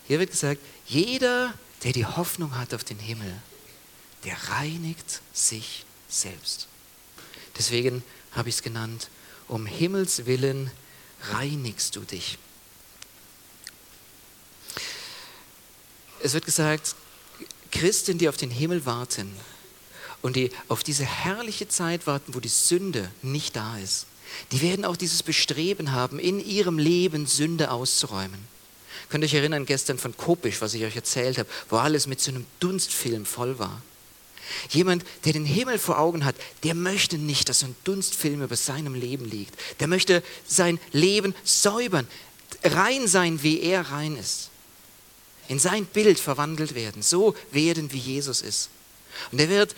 Hier 0.07 0.18
wird 0.18 0.30
gesagt, 0.30 0.61
jeder, 0.86 1.55
der 1.84 1.93
die 1.93 2.07
Hoffnung 2.07 2.57
hat 2.57 2.74
auf 2.74 2.84
den 2.84 2.99
Himmel, 2.99 3.32
der 4.24 4.36
reinigt 4.51 5.20
sich 5.32 5.84
selbst. 6.09 6.66
Deswegen 7.57 8.03
habe 8.32 8.49
ich 8.49 8.57
es 8.57 8.62
genannt, 8.62 9.11
um 9.49 9.66
Himmels 9.66 10.26
willen 10.26 10.70
reinigst 11.32 11.97
du 11.97 12.01
dich. 12.01 12.39
Es 16.29 16.35
wird 16.35 16.45
gesagt, 16.45 16.95
Christen, 17.72 18.18
die 18.18 18.29
auf 18.29 18.37
den 18.37 18.51
Himmel 18.51 18.85
warten 18.85 19.35
und 20.20 20.37
die 20.37 20.51
auf 20.68 20.85
diese 20.85 21.07
herrliche 21.07 21.68
Zeit 21.68 22.07
warten, 22.07 22.35
wo 22.35 22.41
die 22.41 22.51
Sünde 22.51 23.11
nicht 23.22 23.57
da 23.57 23.79
ist, 23.79 24.05
die 24.53 24.61
werden 24.61 24.85
auch 24.85 24.99
dieses 24.99 25.22
Bestreben 25.22 25.93
haben, 25.93 26.18
in 26.18 26.39
ihrem 26.39 26.79
Leben 26.79 27.26
Sünde 27.26 27.70
auszuräumen. 27.70 28.39
Könnt 29.09 29.24
ihr 29.24 29.29
euch 29.29 29.35
erinnern 29.37 29.64
gestern 29.64 29.97
von 29.97 30.14
Kopisch, 30.18 30.61
was 30.61 30.74
ich 30.74 30.85
euch 30.85 30.97
erzählt 30.97 31.39
habe, 31.39 31.49
wo 31.70 31.76
alles 31.76 32.07
mit 32.07 32.20
so 32.20 32.31
einem 32.31 32.45
Dunstfilm 32.61 33.24
voll 33.24 33.59
war? 33.59 33.81
Jemand, 34.68 35.07
der 35.24 35.33
den 35.33 35.47
Himmel 35.47 35.79
vor 35.79 35.99
Augen 35.99 36.26
hat, 36.26 36.37
der 36.62 36.74
möchte 36.74 37.16
nicht, 37.16 37.49
dass 37.49 37.61
so 37.61 37.66
ein 37.68 37.76
Dunstfilm 37.85 38.43
über 38.43 38.57
seinem 38.57 38.95
Leben 38.95 39.24
liegt. 39.24 39.59
Der 39.81 39.89
möchte 39.89 40.22
sein 40.47 40.79
Leben 40.93 41.35
säubern, 41.43 42.07
rein 42.64 43.09
sein, 43.09 43.43
wie 43.43 43.62
er 43.62 43.81
rein 43.93 44.14
ist. 44.18 44.51
In 45.49 45.59
sein 45.59 45.87
Bild 45.87 46.21
verwandelt 46.21 46.75
werden, 46.75 47.03
so 47.03 47.35
werden, 47.51 47.93
wie 47.93 47.99
Jesus 47.99 48.43
ist. 48.43 48.69
Und 49.33 49.41
er 49.41 49.49
wird 49.49 49.75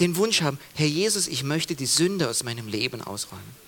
den 0.00 0.16
Wunsch 0.16 0.42
haben, 0.42 0.58
Herr 0.74 0.86
Jesus, 0.86 1.28
ich 1.28 1.42
möchte 1.42 1.74
die 1.74 1.86
Sünde 1.86 2.28
aus 2.28 2.42
meinem 2.42 2.68
Leben 2.68 3.02
ausräumen. 3.02 3.64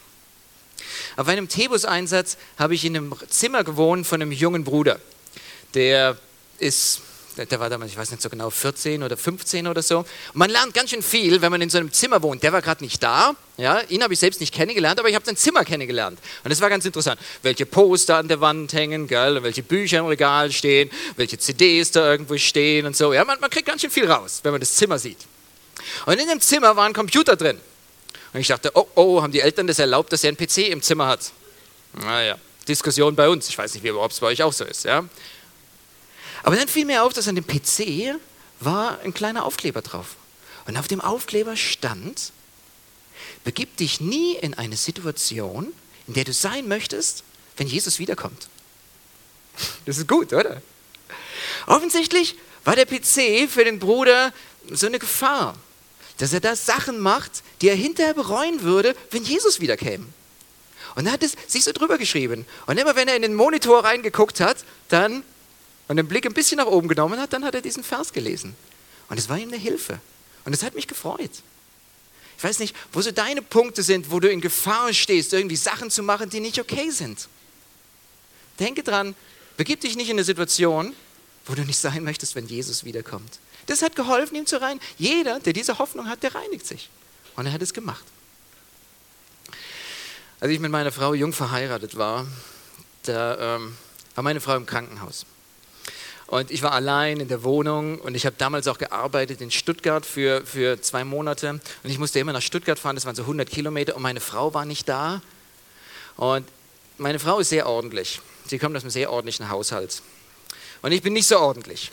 Auf 1.17 1.29
einem 1.29 1.49
Tebus-Einsatz 1.49 2.37
habe 2.59 2.75
ich 2.75 2.85
in 2.85 2.97
einem 2.97 3.15
Zimmer 3.29 3.65
gewohnt 3.65 4.07
von 4.07 4.21
einem 4.21 4.33
jungen 4.33 4.65
Bruder. 4.65 5.01
Der 5.75 6.19
ist, 6.59 7.01
der 7.37 7.61
war 7.61 7.69
damals, 7.69 7.93
ich 7.93 7.99
weiß 7.99 8.11
nicht 8.11 8.23
so 8.23 8.31
genau, 8.31 8.49
14 8.49 9.03
oder 9.03 9.17
15 9.17 9.67
oder 9.67 9.83
so. 9.83 9.99
Und 9.99 10.07
man 10.35 10.51
lernt 10.51 10.73
ganz 10.73 10.91
schön 10.91 11.03
viel, 11.03 11.43
wenn 11.43 11.51
man 11.51 11.61
in 11.61 11.69
so 11.69 11.79
einem 11.79 11.93
Zimmer 11.93 12.23
wohnt. 12.23 12.43
Der 12.43 12.53
war 12.53 12.63
gerade 12.63 12.83
nicht 12.83 13.03
da. 13.03 13.35
Ja, 13.59 13.81
ihn 13.89 14.03
habe 14.03 14.15
ich 14.15 14.21
selbst 14.21 14.41
nicht 14.41 14.55
kennengelernt, 14.55 14.99
aber 14.99 15.09
ich 15.09 15.15
habe 15.15 15.25
sein 15.25 15.37
Zimmer 15.37 15.65
kennengelernt. 15.65 16.19
Und 16.45 16.51
das 16.51 16.61
war 16.61 16.71
ganz 16.71 16.85
interessant. 16.85 17.21
Welche 17.43 17.67
Poster 17.67 18.17
an 18.17 18.29
der 18.29 18.41
Wand 18.41 18.73
hängen, 18.73 19.07
gell, 19.07 19.43
welche 19.43 19.63
Bücher 19.63 19.99
im 19.99 20.07
Regal 20.07 20.51
stehen, 20.53 20.91
welche 21.17 21.39
CDs 21.39 21.91
da 21.91 22.11
irgendwo 22.11 22.39
stehen 22.39 22.87
und 22.87 22.97
so. 22.97 23.13
Ja, 23.13 23.25
man, 23.25 23.39
man 23.41 23.51
kriegt 23.51 23.67
ganz 23.67 23.83
schön 23.83 23.91
viel 23.91 24.11
raus, 24.11 24.41
wenn 24.43 24.53
man 24.53 24.61
das 24.61 24.75
Zimmer 24.75 24.99
sieht. 24.99 25.19
Und 26.07 26.19
in 26.19 26.29
dem 26.29 26.41
Zimmer 26.41 26.77
war 26.77 26.87
ein 26.87 26.93
Computer 26.93 27.37
drin. 27.37 27.61
Und 28.33 28.41
ich 28.41 28.49
dachte, 28.49 28.71
oh, 28.75 28.87
oh, 28.95 29.23
haben 29.23 29.33
die 29.33 29.41
Eltern 29.41 29.67
das 29.67 29.79
erlaubt, 29.79 30.13
dass 30.13 30.25
er 30.25 30.29
einen 30.29 30.37
PC 30.37 30.69
im 30.69 30.83
Zimmer 30.83 31.07
hat? 31.07 31.33
Naja, 31.95 32.37
Diskussion 32.69 33.15
bei 33.15 33.29
uns. 33.29 33.49
Ich 33.49 33.57
weiß 33.57 33.75
nicht, 33.75 33.91
ob 33.91 34.11
es 34.11 34.21
bei 34.21 34.27
euch 34.29 34.43
auch 34.43 34.53
so 34.53 34.65
ist. 34.65 34.85
Ja? 34.85 35.05
Aber 36.47 36.55
dann 36.55 36.69
fiel 36.69 36.85
mir 36.85 37.03
auf, 37.03 37.13
dass 37.13 37.27
an 37.27 37.35
dem 37.35 37.45
PC 37.45 38.21
war 38.61 39.01
ein 39.01 39.13
kleiner 39.13 39.45
Aufkleber 39.45 39.83
drauf. 39.83 40.15
Und 40.67 40.77
auf 40.77 40.87
dem 40.87 41.01
Aufkleber 41.01 41.57
stand, 41.57 42.31
begib 43.43 43.77
dich 43.79 44.01
nie 44.01 44.37
in 44.37 44.55
eine 44.55 44.77
Situation, 44.77 45.73
in 46.07 46.15
der 46.15 46.23
du 46.23 46.33
sein 46.33 46.69
möchtest, 46.69 47.25
wenn 47.57 47.67
Jesus 47.67 47.99
wiederkommt. 47.99 48.47
Das 49.87 49.99
ist 49.99 50.07
gut, 50.07 50.33
oder? 50.33 50.63
Offensichtlich 51.67 52.37
war 52.65 52.77
der 52.77 52.87
PC 52.87 53.51
für 53.51 53.65
den 53.65 53.81
Bruder 53.81 54.33
so 54.71 54.87
eine 54.87 55.01
Gefahr. 55.01 55.59
dass 56.19 56.33
er 56.33 56.41
da 56.41 56.55
Sachen 56.55 57.01
macht, 57.01 57.43
die 57.61 57.69
er 57.69 57.75
hinterher 57.75 58.15
bereuen 58.15 58.63
würde, 58.63 58.95
wenn 59.11 59.25
Jesus 59.25 59.59
wiederkäme. 59.59 60.07
Und 60.95 61.07
er 61.07 61.13
hat 61.13 61.25
es 61.25 61.35
sich 61.49 61.65
so 61.65 61.73
drüber 61.73 61.99
geschrieben. 61.99 62.47
Und 62.67 62.79
immer 62.79 62.95
wenn 62.95 63.09
er 63.09 63.17
in 63.17 63.23
den 63.23 63.35
Monitor 63.35 63.83
reingeguckt 63.83 64.39
hat, 64.39 64.59
dann 64.89 65.25
und 65.89 65.97
den 65.97 66.09
Blick 66.09 66.27
ein 66.27 66.35
bisschen 66.35 66.59
nach 66.59 66.67
oben 66.67 66.89
genommen 66.89 67.21
hat, 67.21 67.33
dann 67.33 67.45
hat 67.45 67.55
er 67.55 67.61
diesen 67.61 67.85
Vers 67.85 68.13
gelesen. 68.13 68.57
Und 69.09 69.19
es 69.19 69.29
war 69.29 69.39
ihm 69.39 69.49
eine 69.49 69.57
Hilfe. 69.57 70.01
Und 70.45 70.53
es 70.53 70.63
hat 70.63 70.75
mich 70.75 70.89
gefreut. 70.89 71.31
Ich 72.37 72.45
weiß 72.45 72.59
nicht, 72.59 72.75
wo 72.93 73.01
so 73.01 73.11
deine 73.13 73.41
Punkte 73.41 73.83
sind, 73.83 74.11
wo 74.11 74.21
du 74.21 74.31
in 74.31 74.41
Gefahr 74.41 74.93
stehst, 74.93 75.33
irgendwie 75.33 75.57
Sachen 75.57 75.91
zu 75.91 76.03
machen, 76.03 76.29
die 76.29 76.41
nicht 76.41 76.61
okay 76.61 76.91
sind. 76.91 77.29
Denke 78.59 78.83
dran, 78.83 79.15
begib 79.57 79.81
dich 79.81 79.97
nicht 79.97 80.09
in 80.09 80.17
eine 80.17 80.25
Situation, 80.25 80.95
wo 81.47 81.55
du 81.55 81.63
nicht 81.63 81.79
sein 81.79 82.05
möchtest, 82.05 82.35
wenn 82.35 82.47
Jesus 82.47 82.85
wiederkommt. 82.85 83.39
Das 83.67 83.83
hat 83.83 83.97
geholfen, 83.97 84.37
ihm 84.37 84.47
zu 84.47 84.61
reinigen. 84.61 84.85
Jeder, 84.99 85.41
der 85.41 85.53
diese 85.53 85.79
Hoffnung 85.79 86.09
hat, 86.09 86.23
der 86.23 86.35
reinigt 86.35 86.67
sich. 86.67 86.91
Und 87.37 87.47
er 87.47 87.53
hat 87.53 87.63
es 87.63 87.73
gemacht. 87.73 88.05
Als 90.41 90.51
ich 90.51 90.61
mit 90.61 90.71
meiner 90.71 90.93
Frau 90.93 91.15
jung 91.15 91.33
verheiratet 91.33 91.97
war, 91.97 92.27
da 93.05 93.57
ähm, 93.57 93.77
war 94.15 94.25
meine 94.25 94.41
Frau 94.41 94.57
im 94.57 94.67
Krankenhaus. 94.67 95.25
Und 96.27 96.51
ich 96.51 96.63
war 96.63 96.73
allein 96.73 97.21
in 97.21 97.29
der 97.29 97.45
Wohnung 97.45 98.01
und 98.01 98.17
ich 98.17 98.27
habe 98.27 98.35
damals 98.37 98.67
auch 98.67 98.79
gearbeitet 98.79 99.41
in 99.41 99.51
Stuttgart 99.51 100.05
für, 100.05 100.45
für 100.45 100.81
zwei 100.83 101.05
Monate. 101.05 101.51
Und 101.51 101.63
ich 101.85 101.99
musste 101.99 102.19
immer 102.19 102.33
nach 102.33 102.43
Stuttgart 102.43 102.79
fahren, 102.79 102.97
das 102.97 103.07
waren 103.07 103.15
so 103.15 103.23
100 103.23 103.49
Kilometer 103.49 103.95
und 103.95 104.03
meine 104.03 104.21
Frau 104.21 104.53
war 104.53 104.65
nicht 104.65 104.89
da. 104.89 105.23
Und 106.17 106.47
meine 106.99 107.19
Frau 107.19 107.39
ist 107.39 107.51
sehr 107.51 107.69
ordentlich. 107.69 108.21
Sie 108.47 108.59
kommt 108.59 108.77
aus 108.77 108.83
einem 108.83 108.91
sehr 108.91 109.13
ordentlichen 109.13 109.51
Haushalt. 109.51 110.03
Und 110.83 110.93
ich 110.93 111.03
bin 111.03 111.13
nicht 111.13 111.29
so 111.29 111.39
ordentlich. 111.39 111.93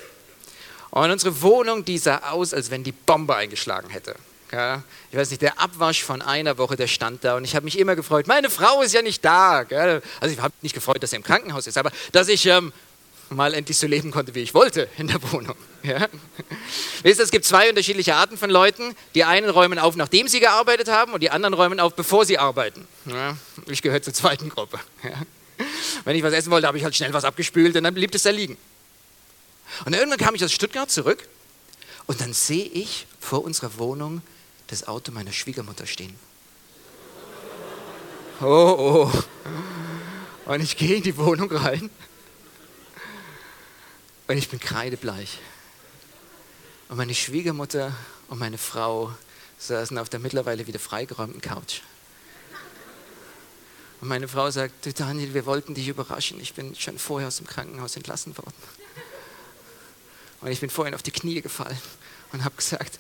Und 0.89 1.11
unsere 1.11 1.41
Wohnung, 1.41 1.85
die 1.85 1.97
sah 1.97 2.17
aus, 2.31 2.53
als 2.53 2.71
wenn 2.71 2.83
die 2.83 2.91
Bombe 2.91 3.35
eingeschlagen 3.35 3.89
hätte. 3.89 4.15
Ja, 4.51 4.83
ich 5.11 5.17
weiß 5.17 5.31
nicht, 5.31 5.41
der 5.41 5.59
Abwasch 5.59 6.03
von 6.03 6.21
einer 6.21 6.59
Woche, 6.59 6.75
der 6.75 6.85
stand 6.85 7.23
da 7.23 7.35
und 7.37 7.43
ich 7.43 7.55
habe 7.55 7.63
mich 7.63 7.79
immer 7.79 7.95
gefreut, 7.95 8.27
meine 8.27 8.51
Frau 8.51 8.83
ist 8.83 8.93
ja 8.93 9.01
nicht 9.01 9.25
da. 9.25 9.63
Gell? 9.63 10.03
Also 10.19 10.35
ich 10.35 10.39
habe 10.39 10.53
nicht 10.61 10.75
gefreut, 10.75 11.01
dass 11.01 11.11
er 11.11 11.17
im 11.17 11.23
Krankenhaus 11.23 11.65
ist, 11.65 11.75
aber 11.75 11.91
dass 12.11 12.27
ich 12.27 12.45
ähm, 12.45 12.71
mal 13.35 13.53
endlich 13.53 13.77
so 13.77 13.87
leben 13.87 14.11
konnte, 14.11 14.35
wie 14.35 14.39
ich 14.39 14.53
wollte 14.53 14.89
in 14.97 15.07
der 15.07 15.21
Wohnung. 15.31 15.55
Ja? 15.83 16.07
Wisst 17.03 17.19
ihr, 17.19 17.23
es 17.23 17.31
gibt 17.31 17.45
zwei 17.45 17.69
unterschiedliche 17.69 18.15
Arten 18.15 18.37
von 18.37 18.49
Leuten. 18.49 18.95
Die 19.15 19.23
einen 19.23 19.49
räumen 19.49 19.79
auf, 19.79 19.95
nachdem 19.95 20.27
sie 20.27 20.39
gearbeitet 20.39 20.87
haben 20.87 21.13
und 21.13 21.21
die 21.21 21.29
anderen 21.29 21.53
räumen 21.53 21.79
auf, 21.79 21.95
bevor 21.95 22.25
sie 22.25 22.37
arbeiten. 22.37 22.87
Ja? 23.05 23.37
Ich 23.67 23.81
gehöre 23.81 24.01
zur 24.01 24.13
zweiten 24.13 24.49
Gruppe. 24.49 24.79
Ja? 25.03 25.65
Wenn 26.03 26.15
ich 26.15 26.23
was 26.23 26.33
essen 26.33 26.51
wollte, 26.51 26.67
habe 26.67 26.77
ich 26.77 26.83
halt 26.83 26.95
schnell 26.95 27.13
was 27.13 27.25
abgespült 27.25 27.75
und 27.75 27.83
dann 27.83 27.93
blieb 27.93 28.13
es 28.15 28.23
da 28.23 28.29
liegen. 28.29 28.57
Und 29.85 29.93
irgendwann 29.93 30.19
kam 30.19 30.35
ich 30.35 30.43
aus 30.43 30.51
Stuttgart 30.51 30.89
zurück 30.89 31.27
und 32.05 32.21
dann 32.21 32.33
sehe 32.33 32.65
ich 32.65 33.07
vor 33.19 33.43
unserer 33.43 33.77
Wohnung 33.77 34.21
das 34.67 34.87
Auto 34.87 35.11
meiner 35.11 35.31
Schwiegermutter 35.31 35.85
stehen. 35.85 36.15
Oh, 38.41 39.09
oh. 39.09 39.23
Und 40.45 40.61
ich 40.61 40.75
gehe 40.75 40.97
in 40.97 41.03
die 41.03 41.15
Wohnung 41.17 41.51
rein 41.51 41.89
und 44.27 44.37
ich 44.37 44.49
bin 44.49 44.59
kreidebleich. 44.59 45.39
Und 46.89 46.97
meine 46.97 47.15
Schwiegermutter 47.15 47.95
und 48.27 48.39
meine 48.39 48.57
Frau 48.57 49.13
saßen 49.57 49.97
auf 49.97 50.09
der 50.09 50.19
mittlerweile 50.19 50.67
wieder 50.67 50.79
freigeräumten 50.79 51.41
Couch. 51.41 51.81
Und 54.01 54.09
meine 54.09 54.27
Frau 54.27 54.51
sagt, 54.51 54.85
du 54.85 54.93
Daniel, 54.93 55.33
wir 55.33 55.45
wollten 55.45 55.73
dich 55.73 55.87
überraschen. 55.87 56.39
Ich 56.41 56.53
bin 56.53 56.75
schon 56.75 56.99
vorher 56.99 57.29
aus 57.29 57.37
dem 57.37 57.47
Krankenhaus 57.47 57.95
entlassen 57.95 58.37
worden. 58.37 58.53
Und 60.41 60.51
ich 60.51 60.59
bin 60.59 60.69
vorhin 60.69 60.93
auf 60.93 61.03
die 61.03 61.11
Knie 61.11 61.41
gefallen 61.41 61.79
und 62.33 62.43
habe 62.43 62.55
gesagt, 62.55 62.99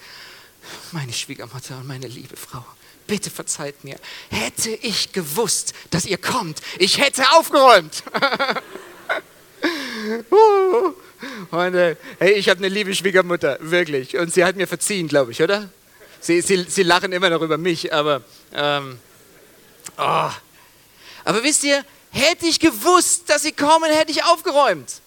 meine 0.93 1.11
Schwiegermutter 1.11 1.77
und 1.77 1.87
meine 1.87 2.07
liebe 2.07 2.37
Frau, 2.37 2.65
bitte 3.05 3.29
verzeiht 3.29 3.83
mir. 3.83 3.99
Hätte 4.29 4.69
ich 4.69 5.11
gewusst, 5.11 5.73
dass 5.89 6.05
ihr 6.05 6.17
kommt, 6.17 6.61
ich 6.79 6.99
hätte 6.99 7.29
aufgeräumt. 7.33 8.03
Und 11.51 11.73
hey, 11.73 12.33
ich 12.33 12.49
habe 12.49 12.57
eine 12.59 12.67
liebe 12.67 12.93
Schwiegermutter, 12.93 13.57
wirklich. 13.61 14.17
Und 14.17 14.33
sie 14.33 14.43
hat 14.43 14.55
mir 14.55 14.67
verziehen, 14.67 15.07
glaube 15.07 15.31
ich, 15.31 15.41
oder? 15.41 15.69
Sie, 16.19 16.41
sie, 16.41 16.63
sie 16.63 16.83
lachen 16.83 17.11
immer 17.11 17.29
noch 17.29 17.41
über 17.41 17.57
mich, 17.57 17.93
aber. 17.93 18.21
Ähm, 18.53 18.99
oh. 19.97 20.29
Aber 21.25 21.43
wisst 21.43 21.63
ihr, 21.63 21.85
hätte 22.11 22.45
ich 22.45 22.59
gewusst, 22.59 23.29
dass 23.29 23.43
sie 23.43 23.51
kommen, 23.51 23.91
hätte 23.91 24.11
ich 24.11 24.23
aufgeräumt. 24.23 25.01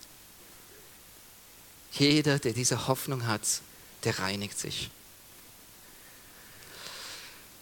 Jeder, 1.92 2.38
der 2.38 2.52
diese 2.52 2.88
Hoffnung 2.88 3.26
hat, 3.26 3.42
der 4.04 4.18
reinigt 4.18 4.58
sich. 4.58 4.90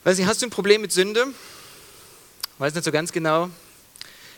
Weiß 0.02 0.18
nicht, 0.18 0.26
hast 0.26 0.42
du 0.42 0.46
ein 0.46 0.50
Problem 0.50 0.80
mit 0.82 0.92
Sünde? 0.92 1.26
Weiß 2.58 2.74
nicht 2.74 2.84
so 2.84 2.92
ganz 2.92 3.10
genau. 3.12 3.50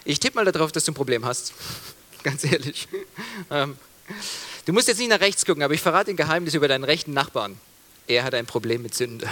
Ich 0.05 0.21
tippe 0.21 0.37
mal 0.37 0.45
darauf, 0.45 0.71
dass 0.73 0.85
du 0.85 0.93
ein 0.93 0.95
Problem 0.95 1.25
hast. 1.25 1.53
ganz 2.23 2.45
ehrlich. 2.45 2.89
Ähm, 3.51 3.77
Du 4.67 4.73
musst 4.73 4.89
jetzt 4.89 4.99
nicht 4.99 5.11
nach 5.11 5.21
rechts 5.21 5.45
gucken, 5.45 5.63
aber 5.63 5.75
ich 5.75 5.81
verrate 5.81 6.11
ein 6.11 6.17
Geheimnis 6.17 6.55
über 6.55 6.67
deinen 6.67 6.83
rechten 6.83 7.13
Nachbarn. 7.13 7.57
Er 8.09 8.25
hat 8.25 8.35
ein 8.35 8.47
Problem 8.47 8.83
mit 8.83 8.95
Sünde. 8.95 9.29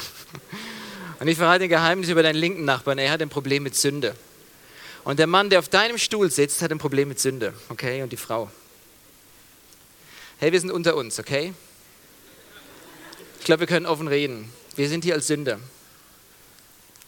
Und 1.21 1.27
ich 1.27 1.37
verrate 1.37 1.65
ein 1.65 1.69
Geheimnis 1.71 2.09
über 2.09 2.23
deinen 2.23 2.37
linken 2.37 2.65
Nachbarn. 2.65 2.99
Er 2.99 3.11
hat 3.11 3.21
ein 3.21 3.29
Problem 3.29 3.65
mit 3.65 3.75
Sünde. 3.75 4.15
Und 5.03 5.19
der 5.19 5.27
Mann, 5.27 5.51
der 5.51 5.59
auf 5.59 5.69
deinem 5.69 5.99
Stuhl 5.99 6.31
sitzt, 6.31 6.63
hat 6.63 6.71
ein 6.71 6.79
Problem 6.79 7.09
mit 7.09 7.19
Sünde. 7.19 7.53
Okay? 7.69 8.03
Und 8.03 8.13
die 8.13 8.17
Frau. 8.17 8.49
Hey, 10.39 10.53
wir 10.53 10.61
sind 10.61 10.71
unter 10.71 10.95
uns, 10.95 11.19
okay? 11.19 11.53
Ich 13.41 13.45
glaube, 13.45 13.61
wir 13.61 13.67
können 13.67 13.87
offen 13.87 14.07
reden. 14.07 14.53
Wir 14.77 14.89
sind 14.89 15.03
hier 15.03 15.15
als 15.15 15.27
Sünder. 15.27 15.59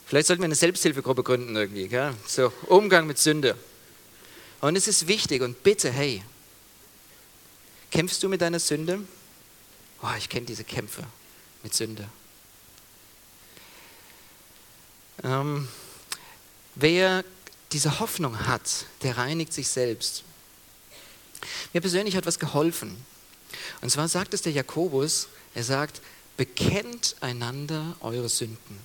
Vielleicht 0.06 0.26
sollten 0.26 0.42
wir 0.42 0.46
eine 0.46 0.56
Selbsthilfegruppe 0.56 1.22
gründen 1.22 1.54
irgendwie. 1.54 1.86
Gell? 1.86 2.12
So, 2.26 2.52
Umgang 2.66 3.06
mit 3.06 3.18
Sünde. 3.18 3.56
Und 4.66 4.74
es 4.74 4.88
ist 4.88 5.06
wichtig 5.06 5.42
und 5.42 5.62
bitte, 5.62 5.92
hey, 5.92 6.22
Kämpfst 7.90 8.22
du 8.22 8.28
mit 8.28 8.40
deiner 8.40 8.60
Sünde? 8.60 9.00
Oh, 10.02 10.08
ich 10.18 10.28
kenne 10.28 10.46
diese 10.46 10.64
Kämpfe 10.64 11.04
mit 11.62 11.74
Sünde. 11.74 12.08
Ähm, 15.22 15.68
wer 16.74 17.24
diese 17.72 18.00
Hoffnung 18.00 18.46
hat, 18.46 18.86
der 19.02 19.16
reinigt 19.16 19.52
sich 19.52 19.68
selbst. 19.68 20.24
Mir 21.72 21.80
persönlich 21.80 22.16
hat 22.16 22.26
was 22.26 22.38
geholfen. 22.38 22.96
Und 23.80 23.90
zwar 23.90 24.08
sagt 24.08 24.34
es 24.34 24.42
der 24.42 24.52
Jakobus, 24.52 25.28
er 25.54 25.64
sagt, 25.64 26.02
bekennt 26.36 27.16
einander 27.20 27.96
eure 28.00 28.28
Sünden. 28.28 28.78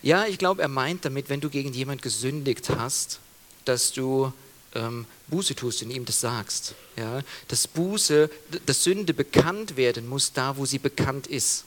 Ja, 0.00 0.26
ich 0.26 0.38
glaube, 0.38 0.62
er 0.62 0.68
meint 0.68 1.04
damit, 1.04 1.28
wenn 1.28 1.40
du 1.40 1.50
gegen 1.50 1.72
jemand 1.72 2.00
gesündigt 2.00 2.70
hast, 2.70 3.20
dass 3.64 3.92
du 3.92 4.32
ähm, 4.76 5.06
Buße 5.28 5.54
tust 5.54 5.82
und 5.82 5.90
ihm 5.90 6.04
das 6.04 6.20
sagst. 6.20 6.74
Ja? 6.96 7.22
Dass 7.48 7.66
Buße, 7.66 8.30
dass 8.66 8.84
Sünde 8.84 9.14
bekannt 9.14 9.76
werden 9.76 10.08
muss, 10.08 10.32
da 10.32 10.56
wo 10.56 10.66
sie 10.66 10.78
bekannt 10.78 11.26
ist. 11.26 11.64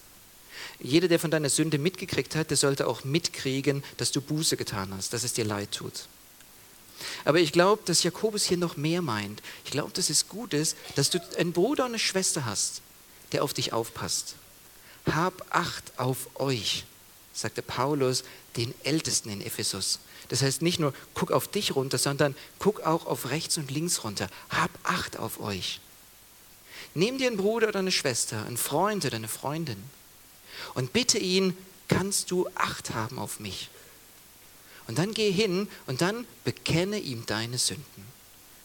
Jeder, 0.79 1.07
der 1.07 1.19
von 1.19 1.31
deiner 1.31 1.49
Sünde 1.49 1.77
mitgekriegt 1.77 2.35
hat, 2.35 2.49
der 2.51 2.57
sollte 2.57 2.87
auch 2.87 3.03
mitkriegen, 3.03 3.83
dass 3.97 4.11
du 4.11 4.21
Buße 4.21 4.55
getan 4.55 4.93
hast, 4.95 5.11
dass 5.13 5.23
es 5.23 5.33
dir 5.33 5.45
leid 5.45 5.71
tut. 5.71 6.07
Aber 7.25 7.39
ich 7.39 7.51
glaube, 7.51 7.81
dass 7.85 8.03
Jakobus 8.03 8.45
hier 8.45 8.57
noch 8.57 8.77
mehr 8.77 9.01
meint. 9.01 9.41
Ich 9.65 9.71
glaube, 9.71 9.91
dass 9.93 10.09
es 10.09 10.27
gut 10.27 10.53
ist, 10.53 10.77
dass 10.95 11.09
du 11.09 11.19
einen 11.37 11.53
Bruder 11.53 11.85
und 11.85 11.91
eine 11.91 11.99
Schwester 11.99 12.45
hast, 12.45 12.81
der 13.31 13.43
auf 13.43 13.53
dich 13.53 13.73
aufpasst. 13.73 14.35
Hab 15.05 15.45
Acht 15.49 15.91
auf 15.97 16.27
euch, 16.35 16.85
sagte 17.33 17.61
Paulus 17.61 18.23
den 18.57 18.73
Ältesten 18.83 19.29
in 19.29 19.41
Ephesus. 19.41 19.99
Das 20.29 20.41
heißt 20.41 20.61
nicht 20.61 20.79
nur, 20.79 20.93
guck 21.13 21.31
auf 21.31 21.47
dich 21.47 21.75
runter, 21.75 21.97
sondern 21.97 22.35
guck 22.59 22.81
auch 22.81 23.05
auf 23.05 23.29
rechts 23.29 23.57
und 23.57 23.71
links 23.71 24.03
runter. 24.03 24.29
Hab 24.49 24.71
Acht 24.83 25.17
auf 25.17 25.39
euch. 25.39 25.81
Nimm 26.93 27.17
dir 27.17 27.27
einen 27.27 27.37
Bruder 27.37 27.67
oder 27.67 27.79
eine 27.79 27.91
Schwester, 27.91 28.45
einen 28.45 28.57
Freund 28.57 29.05
oder 29.05 29.15
eine 29.15 29.27
Freundin 29.27 29.83
und 30.73 30.93
bitte 30.93 31.17
ihn, 31.17 31.55
kannst 31.87 32.31
du 32.31 32.47
Acht 32.55 32.93
haben 32.93 33.19
auf 33.19 33.39
mich? 33.39 33.69
Und 34.87 34.97
dann 34.97 35.13
geh 35.13 35.31
hin 35.31 35.67
und 35.85 36.01
dann 36.01 36.25
bekenne 36.43 36.97
ihm 36.97 37.25
deine 37.25 37.57
Sünden. 37.57 38.05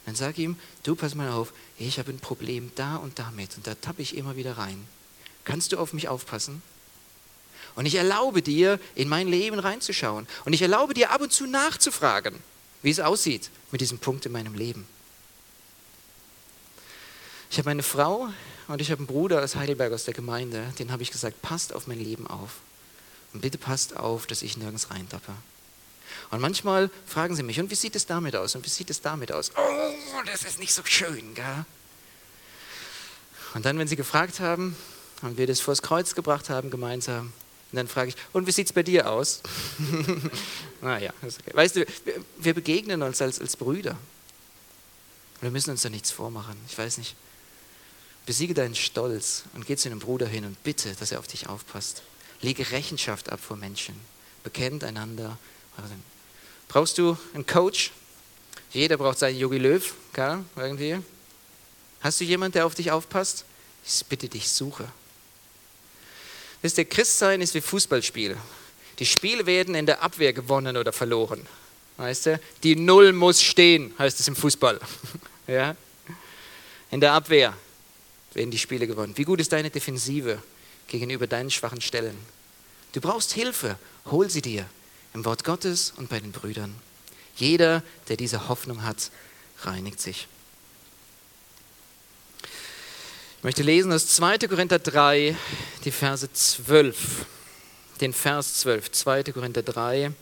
Dann 0.07 0.15
sag 0.15 0.39
ihm, 0.39 0.57
du 0.83 0.95
pass 0.95 1.15
mal 1.15 1.31
auf, 1.31 1.53
ich 1.79 1.99
habe 1.99 2.11
ein 2.11 2.19
Problem 2.19 2.71
da 2.75 2.97
und 2.97 3.19
damit 3.19 3.57
und 3.57 3.67
da 3.67 3.75
tappe 3.75 4.03
ich 4.03 4.17
immer 4.17 4.37
wieder 4.37 4.59
rein. 4.59 4.87
Kannst 5.45 5.73
du 5.73 5.79
auf 5.79 5.93
mich 5.93 6.09
aufpassen? 6.09 6.63
Und 7.77 7.87
ich 7.87 7.97
erlaube 7.97 8.43
dir, 8.43 8.79
in 8.95 9.09
mein 9.09 9.29
Leben 9.29 9.59
reinzuschauen. 9.59 10.29
Und 10.45 10.53
ich 10.53 10.63
erlaube 10.63 10.95
dir 10.95 11.11
ab 11.11 11.21
und 11.21 11.33
zu 11.33 11.47
nachzufragen, 11.47 12.39
wie 12.83 12.91
es 12.91 13.01
aussieht 13.01 13.51
mit 13.73 13.81
diesem 13.81 13.99
Punkt 13.99 14.27
in 14.27 14.33
meinem 14.33 14.55
Leben. 14.55 14.87
Ich 17.51 17.59
habe 17.59 17.71
eine 17.71 17.83
Frau 17.83 18.29
und 18.69 18.81
ich 18.81 18.91
habe 18.91 18.99
einen 18.99 19.07
Bruder 19.07 19.43
aus 19.43 19.57
Heidelberg 19.57 19.93
aus 19.93 20.05
der 20.05 20.15
Gemeinde, 20.15 20.73
den 20.79 20.91
habe 20.91 21.03
ich 21.03 21.11
gesagt, 21.11 21.43
passt 21.43 21.73
auf 21.73 21.87
mein 21.87 22.01
Leben 22.01 22.27
auf. 22.27 22.51
Und 23.33 23.41
bitte 23.41 23.59
passt 23.59 23.97
auf, 23.97 24.27
dass 24.27 24.43
ich 24.43 24.57
nirgends 24.57 24.91
reintappe. 24.91 25.33
Und 26.31 26.41
manchmal 26.41 26.91
fragen 27.07 27.35
sie 27.35 27.43
mich, 27.43 27.59
und 27.61 27.71
wie 27.71 27.75
sieht 27.75 27.97
es 27.97 28.07
damit 28.07 28.37
aus? 28.37 28.55
Und 28.55 28.65
wie 28.65 28.71
sieht 28.71 28.91
es 28.91 29.01
damit 29.01 29.33
aus? 29.33 29.51
Oh, 29.57 30.23
das 30.27 30.45
ist 30.45 30.59
nicht 30.59 30.73
so 30.73 30.83
schön, 30.85 31.35
gell? 31.35 31.65
Und 33.55 33.65
dann, 33.65 33.79
wenn 33.79 33.89
sie 33.89 33.97
gefragt 33.97 34.41
haben 34.41 34.77
und 35.23 35.39
wir 35.39 35.47
das 35.47 35.61
vors 35.61 35.83
Kreuz 35.83 36.15
gebracht 36.15 36.51
haben 36.51 36.71
gemeinsam, 36.71 37.33
Und 37.75 37.79
dann 37.79 37.89
frage 37.89 38.11
ich, 38.11 38.17
und 38.33 38.47
wie 38.47 38.53
sieht 38.53 38.69
es 38.69 38.73
bei 38.73 38.85
dir 38.85 39.11
aus? 39.11 39.41
naja, 40.81 41.13
okay. 41.21 41.51
weißt 41.53 41.75
du, 41.75 41.87
wir 42.39 42.55
begegnen 42.55 43.03
uns 43.03 43.21
als, 43.21 43.41
als 43.41 43.57
Brüder. 43.57 43.99
Wir 45.41 45.51
müssen 45.51 45.71
uns 45.71 45.83
da 45.83 45.89
nichts 45.89 46.13
vormachen. 46.13 46.57
Ich 46.69 46.79
weiß 46.79 46.99
nicht. 46.99 47.17
Besiege 48.27 48.55
deinen 48.55 48.77
Stolz 48.77 49.43
und 49.55 49.67
geh 49.67 49.75
zu 49.75 49.89
einem 49.89 49.99
Bruder 49.99 50.29
hin 50.29 50.45
und 50.45 50.63
bitte, 50.63 50.95
dass 50.95 51.11
er 51.11 51.19
auf 51.19 51.27
dich 51.27 51.49
aufpasst. 51.49 52.03
Lege 52.43 52.71
Rechenschaft 52.71 53.33
ab 53.33 53.41
vor 53.41 53.57
Menschen. 53.57 53.97
Bekennt 54.45 54.85
einander. 54.85 55.37
Brauchst 56.69 56.97
du 56.97 57.19
einen 57.35 57.45
Coach? 57.45 57.91
Jeder 58.71 58.99
braucht 58.99 59.19
seinen 59.19 59.37
Yogi 59.37 59.59
Löw, 59.59 59.95
gell? 60.13 60.45
irgendwie. 60.55 61.01
Hast 62.03 62.21
du 62.21 62.25
jemanden, 62.25 62.53
der 62.53 62.67
auf 62.67 62.77
dich 62.77 62.93
aufpasst? 62.93 63.45
Ich 63.85 64.07
bitte 64.07 64.29
dich, 64.29 64.49
suche. 64.49 64.87
Wisst 66.65 66.79
ihr, 66.79 66.87
Christsein 66.87 67.43
ist 67.43 67.53
wie 67.53 67.61
Fußballspiel. 67.61 68.39
Die 68.99 69.05
Spiele 69.05 69.45
werden 69.45 69.75
in 69.75 69.85
der 69.85 70.01
Abwehr 70.01 70.33
gewonnen 70.33 70.79
oder 70.79 70.95
verloren. 70.95 71.47
Weißt 71.99 72.25
du? 72.25 72.41
Die 72.63 72.75
Null 72.75 73.13
muss 73.13 73.43
stehen, 73.43 73.93
heißt 73.99 74.19
es 74.19 74.29
im 74.29 74.35
Fußball. 74.35 74.81
ja? 75.47 75.77
In 76.91 77.03
der 77.03 77.13
Abwehr 77.13 77.53
werden 78.33 78.51
die 78.51 78.57
Spiele 78.57 78.87
gewonnen. 78.87 79.13
Wie 79.19 79.25
gut 79.25 79.41
ist 79.41 79.53
deine 79.53 79.69
Defensive 79.69 80.43
gegenüber 80.89 81.27
deinen 81.27 81.51
schwachen 81.51 81.83
Stellen? 81.83 82.17
Du 82.93 83.03
brauchst 83.03 83.35
Hilfe, 83.35 83.79
hol 84.07 84.31
sie 84.31 84.41
dir 84.41 84.65
im 85.13 85.27
Wort 85.27 85.45
Gottes 85.45 85.93
und 85.99 86.09
bei 86.09 86.19
den 86.19 86.33
Brüdern. 86.33 86.75
Jeder, 87.37 87.83
der 88.09 88.17
diese 88.17 88.49
Hoffnung 88.49 88.85
hat, 88.85 89.11
reinigt 89.65 90.01
sich. 90.01 90.29
Ich 93.34 93.34
möchte 93.45 93.63
lesen 93.63 93.93
aus 93.93 94.07
2. 94.09 94.39
Korinther 94.39 94.79
3, 94.79 95.37
die 95.85 95.91
Verse 95.91 96.33
12. 96.33 97.27
Den 98.01 98.15
Vers 98.15 98.61
12. 98.61 98.91
2. 98.91 99.23
Korinther 99.25 99.63
3, 99.63 100.13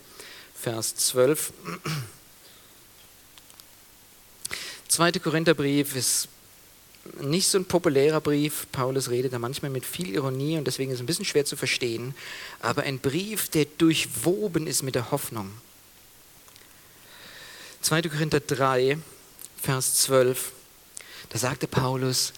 Vers 0.60 0.96
12. 0.96 1.52
2. 4.88 5.12
Korintherbrief 5.12 5.94
ist 5.94 6.28
nicht 7.20 7.46
so 7.46 7.58
ein 7.58 7.64
populärer 7.64 8.20
Brief. 8.20 8.66
Paulus 8.72 9.08
redet 9.08 9.32
da 9.32 9.38
manchmal 9.38 9.70
mit 9.70 9.86
viel 9.86 10.12
Ironie 10.12 10.58
und 10.58 10.66
deswegen 10.66 10.90
ist 10.90 10.96
es 10.96 11.02
ein 11.02 11.06
bisschen 11.06 11.24
schwer 11.24 11.44
zu 11.44 11.56
verstehen. 11.56 12.16
Aber 12.60 12.82
ein 12.82 12.98
Brief, 12.98 13.48
der 13.48 13.66
durchwoben 13.66 14.66
ist 14.66 14.82
mit 14.82 14.96
der 14.96 15.12
Hoffnung. 15.12 15.52
2. 17.82 18.02
Korinther 18.02 18.40
3, 18.40 18.98
Vers 19.62 19.94
12. 20.02 20.50
Da 21.28 21.38
sagte 21.38 21.68
Paulus, 21.68 22.32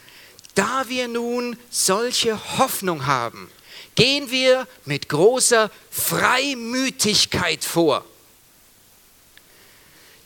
da 0.55 0.89
wir 0.89 1.09
nun 1.09 1.59
solche 1.71 2.59
Hoffnung 2.59 3.07
haben, 3.07 3.51
gehen 3.95 4.31
wir 4.31 4.67
mit 4.85 5.09
großer 5.09 5.71
Freimütigkeit 5.91 7.65
vor. 7.65 8.05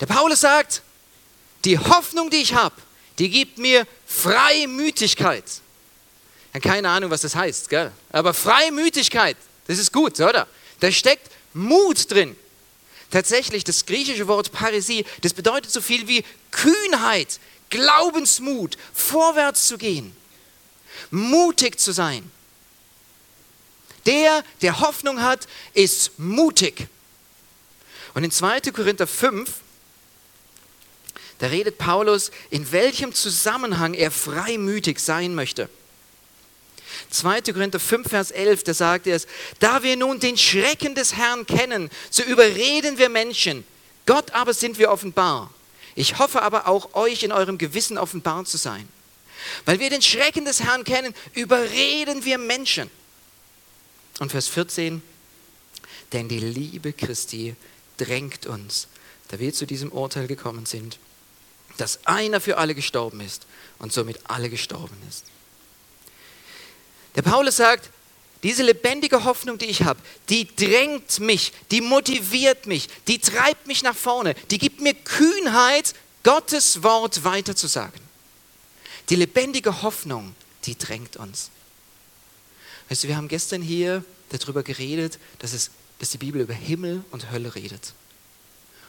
Der 0.00 0.06
Paulus 0.06 0.40
sagt, 0.40 0.82
die 1.64 1.78
Hoffnung, 1.78 2.30
die 2.30 2.38
ich 2.38 2.54
habe, 2.54 2.74
die 3.18 3.28
gibt 3.28 3.58
mir 3.58 3.86
Freimütigkeit. 4.06 5.44
Ja, 6.54 6.60
keine 6.60 6.88
Ahnung, 6.88 7.10
was 7.10 7.22
das 7.22 7.34
heißt, 7.34 7.68
gell? 7.68 7.92
aber 8.10 8.32
Freimütigkeit, 8.32 9.36
das 9.66 9.78
ist 9.78 9.92
gut, 9.92 10.18
oder? 10.20 10.46
Da 10.80 10.90
steckt 10.92 11.30
Mut 11.52 12.10
drin. 12.10 12.36
Tatsächlich, 13.10 13.64
das 13.64 13.86
griechische 13.86 14.28
Wort 14.28 14.52
Parisie, 14.52 15.04
das 15.22 15.32
bedeutet 15.32 15.70
so 15.70 15.80
viel 15.80 16.06
wie 16.08 16.24
Kühnheit, 16.50 17.40
Glaubensmut, 17.70 18.76
vorwärts 18.94 19.66
zu 19.66 19.78
gehen 19.78 20.14
mutig 21.10 21.78
zu 21.78 21.92
sein. 21.92 22.30
Der, 24.06 24.42
der 24.62 24.80
Hoffnung 24.80 25.22
hat, 25.22 25.46
ist 25.74 26.18
mutig. 26.18 26.86
Und 28.14 28.24
in 28.24 28.30
2. 28.30 28.60
Korinther 28.72 29.06
5, 29.06 29.50
da 31.38 31.48
redet 31.48 31.78
Paulus, 31.78 32.30
in 32.50 32.72
welchem 32.72 33.14
Zusammenhang 33.14 33.94
er 33.94 34.10
freimütig 34.10 34.98
sein 34.98 35.34
möchte. 35.34 35.68
2. 37.10 37.42
Korinther 37.52 37.78
5, 37.78 38.08
Vers 38.08 38.30
11, 38.30 38.64
da 38.64 38.74
sagt 38.74 39.06
er 39.06 39.16
es, 39.16 39.26
da 39.60 39.82
wir 39.82 39.96
nun 39.96 40.20
den 40.20 40.36
Schrecken 40.36 40.94
des 40.94 41.14
Herrn 41.14 41.46
kennen, 41.46 41.90
so 42.10 42.22
überreden 42.22 42.98
wir 42.98 43.08
Menschen, 43.08 43.64
Gott 44.06 44.32
aber 44.32 44.54
sind 44.54 44.78
wir 44.78 44.90
offenbar. 44.90 45.52
Ich 45.98 46.20
hoffe 46.20 46.42
aber 46.42 46.68
auch, 46.68 46.94
euch 46.94 47.24
in 47.24 47.32
eurem 47.32 47.58
Gewissen 47.58 47.98
offenbar 47.98 48.44
zu 48.44 48.56
sein. 48.56 48.88
Weil 49.64 49.80
wir 49.80 49.90
den 49.90 50.00
Schrecken 50.00 50.44
des 50.44 50.62
Herrn 50.62 50.84
kennen, 50.84 51.12
überreden 51.34 52.24
wir 52.24 52.38
Menschen. 52.38 52.88
Und 54.20 54.30
Vers 54.30 54.46
14, 54.46 55.02
denn 56.12 56.28
die 56.28 56.38
Liebe 56.38 56.92
Christi 56.92 57.56
drängt 57.96 58.46
uns, 58.46 58.86
da 59.26 59.40
wir 59.40 59.52
zu 59.52 59.66
diesem 59.66 59.90
Urteil 59.90 60.28
gekommen 60.28 60.66
sind, 60.66 61.00
dass 61.78 62.06
einer 62.06 62.40
für 62.40 62.58
alle 62.58 62.76
gestorben 62.76 63.20
ist 63.20 63.48
und 63.80 63.92
somit 63.92 64.20
alle 64.30 64.50
gestorben 64.50 64.96
ist. 65.08 65.24
Der 67.16 67.22
Paulus 67.22 67.56
sagt, 67.56 67.90
diese 68.42 68.62
lebendige 68.62 69.24
Hoffnung, 69.24 69.58
die 69.58 69.66
ich 69.66 69.82
habe, 69.82 70.00
die 70.28 70.46
drängt 70.54 71.18
mich, 71.20 71.52
die 71.70 71.80
motiviert 71.80 72.66
mich, 72.66 72.88
die 73.08 73.18
treibt 73.18 73.66
mich 73.66 73.82
nach 73.82 73.96
vorne, 73.96 74.34
die 74.50 74.58
gibt 74.58 74.80
mir 74.80 74.94
Kühnheit, 74.94 75.94
Gottes 76.22 76.82
Wort 76.82 77.24
weiterzusagen. 77.24 78.00
Die 79.08 79.16
lebendige 79.16 79.82
Hoffnung, 79.82 80.34
die 80.64 80.76
drängt 80.76 81.16
uns. 81.16 81.50
Weißt 82.88 83.04
du, 83.04 83.08
wir 83.08 83.16
haben 83.16 83.28
gestern 83.28 83.62
hier 83.62 84.04
darüber 84.30 84.62
geredet, 84.62 85.18
dass, 85.38 85.52
es, 85.52 85.70
dass 85.98 86.10
die 86.10 86.18
Bibel 86.18 86.40
über 86.40 86.54
Himmel 86.54 87.04
und 87.10 87.30
Hölle 87.30 87.54
redet. 87.54 87.94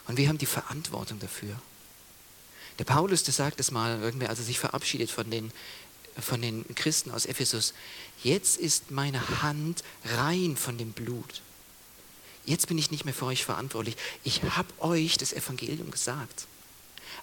Und 0.08 0.18
wir 0.18 0.28
haben 0.28 0.38
die 0.38 0.46
Verantwortung 0.46 1.20
dafür. 1.20 1.60
Der 2.80 2.86
Paulus, 2.86 3.24
der 3.24 3.34
sagt 3.34 3.60
es 3.60 3.72
mal, 3.72 4.00
irgendwie, 4.02 4.28
als 4.28 4.40
er 4.40 4.46
sich 4.46 4.60
verabschiedet 4.60 5.12
von 5.12 5.30
den, 5.30 5.52
von 6.20 6.42
den 6.42 6.66
Christen 6.76 7.12
aus 7.12 7.26
Ephesus, 7.26 7.74
jetzt 8.24 8.58
ist 8.58 8.92
meine 8.92 9.42
Hand 9.42 9.84
rein 10.06 10.58
von 10.58 10.78
dem 10.78 10.92
Blut. 10.92 11.42
Jetzt 12.46 12.68
bin 12.68 12.78
ich 12.78 12.92
nicht 12.92 13.06
mehr 13.06 13.14
für 13.14 13.26
euch 13.26 13.46
verantwortlich. 13.46 13.96
Ich 14.24 14.42
habe 14.44 14.74
euch 14.80 15.18
das 15.18 15.34
Evangelium 15.34 15.92
gesagt. 15.92 16.48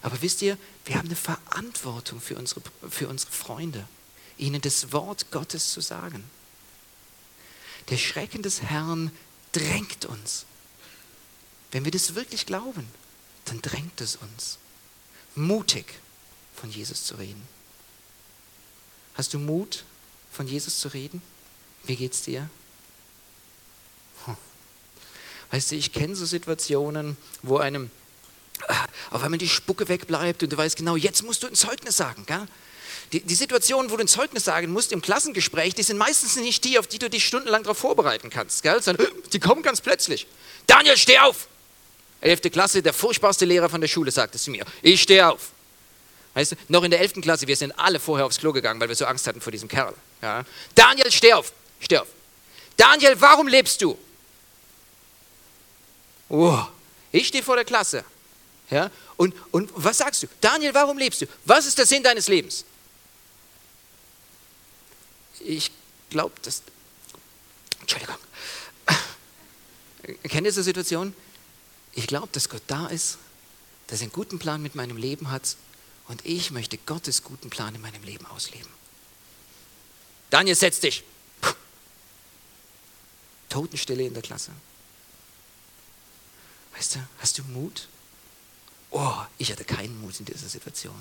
Aber 0.01 0.21
wisst 0.21 0.41
ihr, 0.41 0.57
wir 0.85 0.95
haben 0.95 1.07
eine 1.07 1.15
Verantwortung 1.15 2.21
für 2.21 2.35
unsere, 2.35 2.61
für 2.89 3.07
unsere 3.07 3.31
Freunde, 3.31 3.87
ihnen 4.37 4.61
das 4.61 4.91
Wort 4.93 5.31
Gottes 5.31 5.71
zu 5.71 5.81
sagen. 5.81 6.23
Der 7.89 7.97
Schrecken 7.97 8.41
des 8.41 8.61
Herrn 8.61 9.11
drängt 9.51 10.05
uns. 10.05 10.45
Wenn 11.71 11.83
wir 11.83 11.91
das 11.91 12.15
wirklich 12.15 12.45
glauben, 12.45 12.87
dann 13.45 13.61
drängt 13.61 14.01
es 14.01 14.17
uns, 14.17 14.57
mutig 15.35 15.85
von 16.55 16.69
Jesus 16.69 17.05
zu 17.05 17.15
reden. 17.15 17.56
Hast 19.17 19.33
du 19.33 19.39
Mut, 19.39 19.83
von 20.31 20.47
Jesus 20.47 20.79
zu 20.79 20.89
reden? 20.89 21.21
Wie 21.83 21.95
geht's 21.95 22.21
dir? 22.21 22.47
Hm. 24.25 24.37
Weißt 25.51 25.71
du, 25.71 25.75
ich 25.75 25.91
kenne 25.91 26.15
so 26.15 26.25
Situationen, 26.25 27.17
wo 27.41 27.57
einem 27.57 27.89
auf 29.09 29.23
einmal 29.23 29.37
die 29.37 29.49
Spucke 29.49 29.87
wegbleibt 29.87 30.43
und 30.43 30.51
du 30.51 30.57
weißt 30.57 30.75
genau, 30.75 30.95
jetzt 30.95 31.23
musst 31.23 31.43
du 31.43 31.47
ein 31.47 31.55
Zeugnis 31.55 31.97
sagen. 31.97 32.25
Gell? 32.25 32.47
Die, 33.11 33.21
die 33.21 33.35
Situationen, 33.35 33.89
wo 33.89 33.95
du 33.95 34.03
ein 34.03 34.07
Zeugnis 34.07 34.45
sagen 34.45 34.71
musst 34.71 34.91
im 34.91 35.01
Klassengespräch, 35.01 35.73
die 35.73 35.83
sind 35.83 35.97
meistens 35.97 36.35
nicht 36.35 36.63
die, 36.63 36.77
auf 36.77 36.87
die 36.87 36.99
du 36.99 37.09
dich 37.09 37.25
stundenlang 37.25 37.63
darauf 37.63 37.77
vorbereiten 37.77 38.29
kannst. 38.29 38.63
Gell? 38.63 38.81
Sondern 38.81 39.07
die 39.31 39.39
kommen 39.39 39.63
ganz 39.63 39.81
plötzlich. 39.81 40.27
Daniel, 40.67 40.97
steh 40.97 41.17
auf! 41.19 41.47
Elfte 42.19 42.49
Klasse, 42.49 42.81
der 42.81 42.93
furchtbarste 42.93 43.45
Lehrer 43.45 43.69
von 43.69 43.79
der 43.79 43.87
Schule 43.87 44.11
sagt 44.11 44.35
es 44.35 44.43
zu 44.43 44.51
mir. 44.51 44.65
Ich 44.81 45.01
stehe 45.01 45.29
auf. 45.29 45.51
Weißt 46.37 46.51
du, 46.51 46.55
noch 46.67 46.83
in 46.83 46.91
der 46.91 46.99
elften 46.99 47.23
Klasse, 47.23 47.47
wir 47.47 47.55
sind 47.55 47.71
alle 47.79 47.99
vorher 47.99 48.23
aufs 48.23 48.37
Klo 48.37 48.53
gegangen, 48.53 48.79
weil 48.79 48.87
wir 48.87 48.95
so 48.95 49.07
Angst 49.07 49.25
hatten 49.25 49.41
vor 49.41 49.51
diesem 49.51 49.67
Kerl. 49.67 49.95
Ja? 50.21 50.45
Daniel, 50.75 51.11
steh 51.11 51.33
auf! 51.33 51.51
Steh 51.79 51.97
auf! 51.97 52.07
Daniel, 52.75 53.19
warum 53.19 53.47
lebst 53.47 53.81
du? 53.81 53.97
Oh, 56.29 56.59
ich 57.11 57.29
stehe 57.29 57.43
vor 57.43 57.55
der 57.55 57.65
Klasse. 57.65 58.05
Ja? 58.69 58.91
Und, 59.15 59.33
und 59.49 59.71
was 59.73 59.97
sagst 59.97 60.21
du? 60.21 60.27
Daniel, 60.39 60.75
warum 60.75 60.99
lebst 60.99 61.23
du? 61.23 61.25
Was 61.43 61.65
ist 61.65 61.75
der 61.75 61.87
Sinn 61.87 62.03
deines 62.03 62.27
Lebens? 62.27 62.65
Ich 65.39 65.71
glaube, 66.11 66.35
dass. 66.43 66.61
Entschuldigung. 67.79 68.17
Kennt 70.21 70.45
ihr 70.45 70.51
diese 70.51 70.61
Situation? 70.61 71.15
Ich 71.93 72.05
glaube, 72.05 72.29
dass 72.31 72.47
Gott 72.47 72.61
da 72.67 72.85
ist, 72.85 73.17
dass 73.87 74.01
er 74.01 74.03
einen 74.03 74.11
guten 74.11 74.37
Plan 74.37 74.61
mit 74.61 74.75
meinem 74.75 74.97
Leben 74.97 75.31
hat 75.31 75.57
und 76.07 76.25
ich 76.25 76.51
möchte 76.51 76.77
Gottes 76.77 77.23
guten 77.23 77.49
Plan 77.49 77.75
in 77.75 77.81
meinem 77.81 78.03
Leben 78.03 78.25
ausleben. 78.25 78.69
Daniel, 80.29 80.55
setz 80.55 80.79
dich. 80.79 81.03
Puh. 81.41 81.53
Totenstille 83.49 84.05
in 84.05 84.13
der 84.13 84.23
Klasse. 84.23 84.51
Weißt 86.75 86.95
du, 86.95 86.99
hast 87.19 87.37
du 87.37 87.43
Mut? 87.43 87.87
Oh, 88.91 89.15
ich 89.37 89.51
hatte 89.51 89.65
keinen 89.65 89.99
Mut 90.01 90.19
in 90.19 90.25
dieser 90.25 90.47
Situation. 90.47 90.95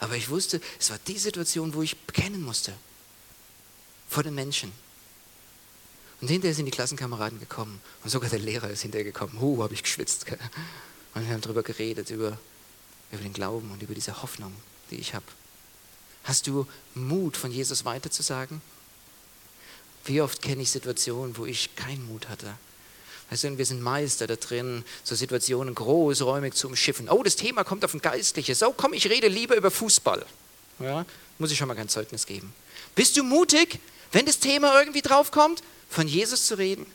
Aber 0.00 0.16
ich 0.16 0.28
wusste, 0.28 0.60
es 0.78 0.90
war 0.90 0.98
die 1.06 1.18
Situation, 1.18 1.74
wo 1.74 1.82
ich 1.82 1.96
bekennen 1.96 2.42
musste. 2.42 2.74
Vor 4.08 4.22
den 4.22 4.34
Menschen. 4.34 4.72
Und 6.20 6.28
hinterher 6.28 6.54
sind 6.54 6.66
die 6.66 6.72
Klassenkameraden 6.72 7.38
gekommen 7.38 7.80
und 8.02 8.10
sogar 8.10 8.28
der 8.28 8.40
Lehrer 8.40 8.70
ist 8.70 8.82
hinterher 8.82 9.04
gekommen. 9.04 9.40
Huh, 9.40 9.62
habe 9.62 9.74
ich 9.74 9.82
geschwitzt. 9.82 10.26
Und 11.14 11.26
wir 11.26 11.32
haben 11.32 11.40
darüber 11.40 11.62
geredet, 11.62 12.10
über, 12.10 12.38
über 13.10 13.22
den 13.22 13.32
Glauben 13.32 13.70
und 13.70 13.82
über 13.82 13.94
diese 13.94 14.22
Hoffnung, 14.22 14.52
die 14.90 14.96
ich 14.96 15.14
habe. 15.14 15.26
Hast 16.24 16.46
du 16.46 16.66
Mut, 16.94 17.36
von 17.36 17.50
Jesus 17.50 17.84
weiterzusagen? 17.84 18.60
Wie 20.04 20.20
oft 20.20 20.42
kenne 20.42 20.62
ich 20.62 20.70
Situationen, 20.70 21.36
wo 21.36 21.46
ich 21.46 21.74
keinen 21.76 22.06
Mut 22.06 22.28
hatte? 22.28 22.54
Weißt 23.30 23.44
du, 23.44 23.58
wir 23.58 23.66
sind 23.66 23.82
Meister 23.82 24.26
da 24.26 24.36
drin, 24.36 24.84
so 25.04 25.14
Situationen 25.14 25.74
großräumig 25.74 26.54
zu 26.54 26.66
umschiffen. 26.66 27.10
Oh, 27.10 27.22
das 27.22 27.36
Thema 27.36 27.62
kommt 27.62 27.84
auf 27.84 27.92
ein 27.92 28.00
Geistliches. 28.00 28.62
Oh, 28.62 28.72
komm, 28.74 28.94
ich 28.94 29.08
rede 29.08 29.28
lieber 29.28 29.54
über 29.56 29.70
Fußball. 29.70 30.24
Ja, 30.78 31.04
muss 31.38 31.50
ich 31.50 31.58
schon 31.58 31.68
mal 31.68 31.74
kein 31.74 31.88
Zeugnis 31.88 32.24
geben. 32.24 32.52
Bist 32.94 33.16
du 33.16 33.22
mutig, 33.22 33.80
wenn 34.12 34.26
das 34.26 34.38
Thema 34.38 34.78
irgendwie 34.78 35.02
draufkommt, 35.02 35.62
von 35.88 36.06
Jesus 36.06 36.46
zu 36.46 36.56
reden? 36.56 36.86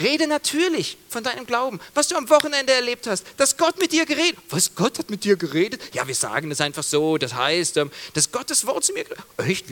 Rede 0.00 0.26
natürlich 0.26 0.96
von 1.08 1.22
deinem 1.22 1.46
Glauben, 1.46 1.80
was 1.94 2.08
du 2.08 2.16
am 2.16 2.28
Wochenende 2.30 2.72
erlebt 2.72 3.06
hast, 3.06 3.26
dass 3.36 3.56
Gott 3.56 3.78
mit 3.78 3.92
dir 3.92 4.06
geredet 4.06 4.38
Was, 4.48 4.74
Gott 4.74 4.98
hat 4.98 5.10
mit 5.10 5.24
dir 5.24 5.36
geredet? 5.36 5.82
Ja, 5.92 6.06
wir 6.06 6.14
sagen 6.14 6.50
es 6.50 6.60
einfach 6.60 6.82
so, 6.82 7.18
das 7.18 7.34
heißt, 7.34 7.76
ähm, 7.76 7.90
dass 8.14 8.32
Gottes 8.32 8.66
Wort 8.66 8.84
zu 8.84 8.92
mir 8.92 9.04
Echt? 9.36 9.66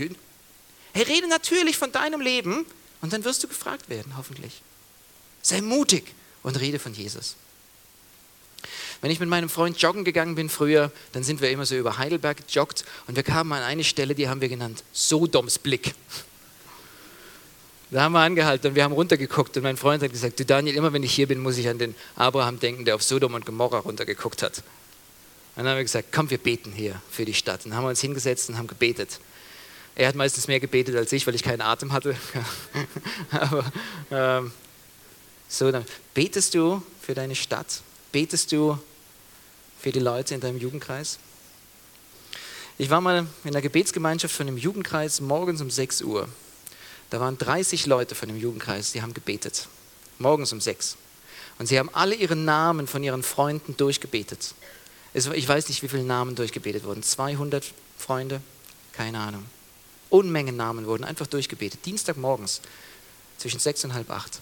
Hey, 0.93 1.05
rede 1.05 1.29
natürlich 1.29 1.79
von 1.79 1.93
deinem 1.93 2.21
Leben 2.21 2.67
und 3.01 3.13
dann 3.13 3.25
wirst 3.25 3.43
du 3.43 3.49
gefragt 3.49 3.89
werden, 3.89 4.17
hoffentlich. 4.17 4.63
Sei 5.43 5.61
mutig 5.61 6.05
und 6.43 6.59
rede 6.61 6.79
von 6.79 6.93
Jesus. 6.93 7.37
Wenn 9.01 9.11
ich 9.11 9.21
mit 9.21 9.29
meinem 9.29 9.49
Freund 9.49 9.81
joggen 9.81 10.05
gegangen 10.05 10.35
bin 10.35 10.51
früher, 10.51 10.93
dann 11.13 11.23
sind 11.23 11.41
wir 11.41 11.51
immer 11.51 11.65
so 11.65 11.77
über 11.77 11.97
Heidelberg 11.97 12.47
gejoggt 12.47 12.85
und 13.07 13.17
wir 13.17 13.23
kamen 13.23 13.53
an 13.53 13.63
eine 13.63 13.85
Stelle, 13.85 14.15
die 14.15 14.29
haben 14.29 14.43
wir 14.43 14.49
genannt 14.49 14.85
Sodoms 14.93 15.59
Blick. 15.59 15.95
Da 17.91 18.03
haben 18.03 18.13
wir 18.13 18.21
angehalten 18.21 18.69
und 18.69 18.75
wir 18.77 18.85
haben 18.85 18.93
runtergeguckt 18.93 19.57
und 19.57 19.65
mein 19.65 19.77
Freund 19.77 20.03
hat 20.03 20.13
gesagt, 20.13 20.39
du 20.39 20.45
Daniel, 20.45 20.77
immer 20.77 20.93
wenn 20.93 21.03
ich 21.03 21.13
hier 21.13 21.27
bin, 21.27 21.41
muss 21.41 21.59
ich 21.59 21.69
an 21.69 21.79
den 21.79 21.97
Abraham 22.15 22.61
denken, 22.61 22.85
der 22.85 22.95
auf 22.95 23.03
Sodom 23.03 23.35
und 23.35 23.45
Gomorra 23.45 23.79
runtergeguckt 23.79 24.43
hat. 24.43 24.59
Und 24.59 25.65
dann 25.65 25.69
haben 25.69 25.77
wir 25.77 25.83
gesagt, 25.83 26.09
komm, 26.13 26.31
wir 26.31 26.39
beten 26.39 26.71
hier 26.71 27.03
für 27.11 27.25
die 27.25 27.35
Stadt. 27.35 27.65
Und 27.65 27.71
dann 27.71 27.79
haben 27.79 27.85
wir 27.85 27.91
uns 27.91 28.01
hingesetzt 28.01 28.49
und 28.49 28.59
haben 28.59 28.69
gebetet. 28.69 29.19
Er 29.97 30.07
hat 30.07 30.15
meistens 30.15 30.47
mehr 30.47 30.61
gebetet 30.61 30.95
als 30.95 31.13
ich, 31.13 31.27
weil 31.27 31.35
ich 31.35 31.43
keinen 31.43 31.63
Atem 31.63 31.93
hatte. 31.93 32.15
Aber 33.33 33.73
ähm, 34.13 34.53
so, 35.49 35.73
dann 35.73 35.85
betest 36.15 36.55
du 36.55 36.81
für 37.03 37.15
deine 37.15 37.35
Stadt? 37.35 37.83
Betest 38.13 38.53
du 38.53 38.79
für 39.81 39.91
die 39.91 39.99
Leute 39.99 40.35
in 40.35 40.41
deinem 40.41 40.59
Jugendkreis? 40.59 41.19
Ich 42.79 42.89
war 42.89 43.01
mal 43.01 43.27
in 43.43 43.53
der 43.53 43.61
Gebetsgemeinschaft 43.61 44.35
von 44.35 44.47
einem 44.47 44.57
Jugendkreis 44.57 45.21
morgens 45.21 45.61
um 45.61 45.71
6 45.71 46.03
Uhr. 46.03 46.29
Da 47.11 47.21
waren 47.21 47.37
30 47.37 47.87
Leute 47.87 48.15
von 48.15 48.29
dem 48.29 48.39
Jugendkreis, 48.39 48.93
die 48.93 49.03
haben 49.03 49.15
gebetet. 49.15 49.67
Morgens 50.19 50.53
um 50.53 50.61
6. 50.61 50.97
Und 51.59 51.67
sie 51.67 51.79
haben 51.79 51.91
alle 51.93 52.15
ihre 52.15 52.37
Namen 52.37 52.87
von 52.87 53.03
ihren 53.03 53.23
Freunden 53.23 53.77
durchgebetet. 53.77 54.55
Ich 55.13 55.49
weiß 55.49 55.69
nicht, 55.69 55.83
wie 55.83 55.89
viele 55.89 56.05
Namen 56.05 56.37
durchgebetet 56.37 56.85
wurden. 56.85 57.03
200 57.03 57.65
Freunde? 57.99 58.41
Keine 58.93 59.19
Ahnung. 59.19 59.45
Unmengen 60.09 60.57
Namen 60.57 60.87
wurden 60.87 61.05
einfach 61.05 61.27
durchgebetet. 61.27 61.85
Dienstagmorgens 61.85 62.61
zwischen 63.39 63.61
sechs 63.61 63.85
und 63.85 63.95
halb 63.95 64.11
acht. 64.11 64.41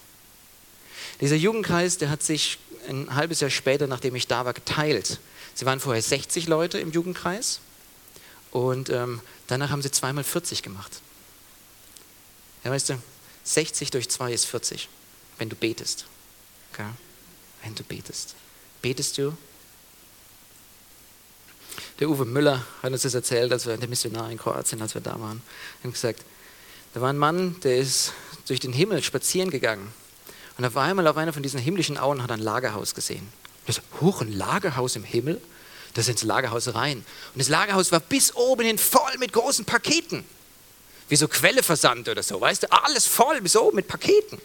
Dieser 1.21 1.37
Jugendkreis, 1.37 1.99
der 1.99 2.11
hat 2.11 2.23
sich 2.23 2.59
ein 2.89 3.15
halbes 3.15 3.41
Jahr 3.41 3.51
später, 3.51 3.87
nachdem 3.87 4.15
ich 4.15 4.27
da 4.27 4.45
war, 4.45 4.53
geteilt. 4.53 5.19
Sie 5.55 5.67
waren 5.67 5.81
vorher 5.81 6.03
60 6.03 6.47
Leute 6.47 6.79
im 6.79 6.93
Jugendkreis 6.93 7.61
und 8.51 8.91
ähm, 8.91 9.21
danach 9.47 9.71
haben 9.71 9.83
sie 9.83 9.91
zweimal 9.91 10.25
40 10.25 10.63
gemacht. 10.63 11.01
Ja, 12.69 12.75
weißt 12.75 12.91
du, 12.91 12.99
60 13.45 13.91
durch 13.93 14.11
2 14.11 14.31
ist 14.31 14.45
40, 14.45 14.91
wenn 15.39 15.49
du 15.49 15.57
betest. 15.57 16.05
Okay? 16.71 16.85
Wenn 17.63 17.75
du 17.75 17.83
betest. 17.83 18.35
Betest 18.83 19.17
du? 19.17 19.35
Der 21.99 22.11
Uwe 22.11 22.27
Müller 22.27 22.67
hat 22.83 22.93
uns 22.93 23.01
das 23.01 23.15
erzählt, 23.15 23.51
als 23.53 23.65
wir 23.65 23.79
der 23.79 23.89
Missionar 23.89 24.31
in 24.31 24.37
Kroatien, 24.37 24.83
als 24.83 24.93
wir 24.93 25.01
da 25.01 25.19
waren. 25.19 25.41
Er 25.81 25.85
hat 25.85 25.95
gesagt, 25.95 26.27
da 26.93 27.01
war 27.01 27.09
ein 27.09 27.17
Mann, 27.17 27.59
der 27.61 27.79
ist 27.79 28.13
durch 28.47 28.61
den 28.61 28.75
Himmel 28.75 29.03
spazieren 29.03 29.49
gegangen 29.49 29.91
und 30.59 30.67
auf 30.67 30.77
einmal 30.77 31.07
auf 31.07 31.17
einer 31.17 31.33
von 31.33 31.43
diesen 31.43 31.59
himmlischen 31.59 31.97
Auen 31.97 32.23
hat 32.23 32.29
er 32.29 32.37
ein 32.37 32.43
Lagerhaus 32.43 32.95
gesehen. 32.95 33.27
Er 33.67 33.73
sagt, 33.73 33.87
hoch, 34.03 34.21
ein 34.21 34.31
Lagerhaus 34.35 34.95
im 34.95 35.05
Himmel? 35.05 35.41
Da 35.95 36.03
sind 36.03 36.21
ins 36.21 36.23
Lagerhaus 36.25 36.75
rein. 36.75 36.99
Und 36.99 37.39
das 37.39 37.49
Lagerhaus 37.49 37.93
war 37.93 38.01
bis 38.01 38.37
oben 38.37 38.67
hin 38.67 38.77
voll 38.77 39.17
mit 39.19 39.33
großen 39.33 39.65
Paketen. 39.65 40.27
Wie 41.09 41.17
so 41.17 41.29
Quelleversand 41.29 42.09
oder 42.09 42.23
so, 42.23 42.41
weißt 42.41 42.65
du? 42.65 42.73
Alles 42.73 43.07
voll 43.07 43.41
oben 43.57 43.77
mit 43.77 43.89
Paketen. 43.89 44.39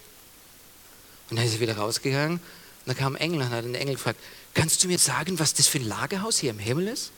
Und 1.30 1.38
dann 1.38 1.46
ist 1.46 1.56
er 1.56 1.60
wieder 1.60 1.78
rausgegangen 1.78 2.38
und 2.38 2.88
dann 2.88 2.98
kam 2.98 3.16
ein 3.16 3.22
Engel 3.22 3.42
und 3.42 3.50
hat 3.50 3.64
den 3.64 3.76
Engel 3.76 3.96
gefragt, 3.96 4.20
kannst 4.54 4.84
du 4.84 4.88
mir 4.88 5.00
sagen, 5.00 5.40
was 5.40 5.54
das 5.54 5.68
für 5.68 5.80
ein 5.80 5.88
Lagerhaus 5.88 6.38
hier 6.38 6.52
im 6.52 6.60
Himmel 6.60 6.88
ist? 6.88 7.12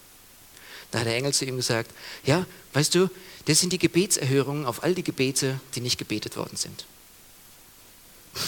Da 0.91 0.99
hat 0.99 1.07
der 1.07 1.15
Engel 1.15 1.33
zu 1.33 1.45
ihm 1.45 1.57
gesagt, 1.57 1.91
ja, 2.23 2.45
weißt 2.73 2.95
du, 2.95 3.09
das 3.45 3.59
sind 3.59 3.73
die 3.73 3.79
Gebetserhörungen 3.79 4.65
auf 4.65 4.83
all 4.83 4.95
die 4.95 5.03
Gebete, 5.03 5.59
die 5.73 5.81
nicht 5.81 5.97
gebetet 5.97 6.37
worden 6.37 6.55
sind. 6.55 6.85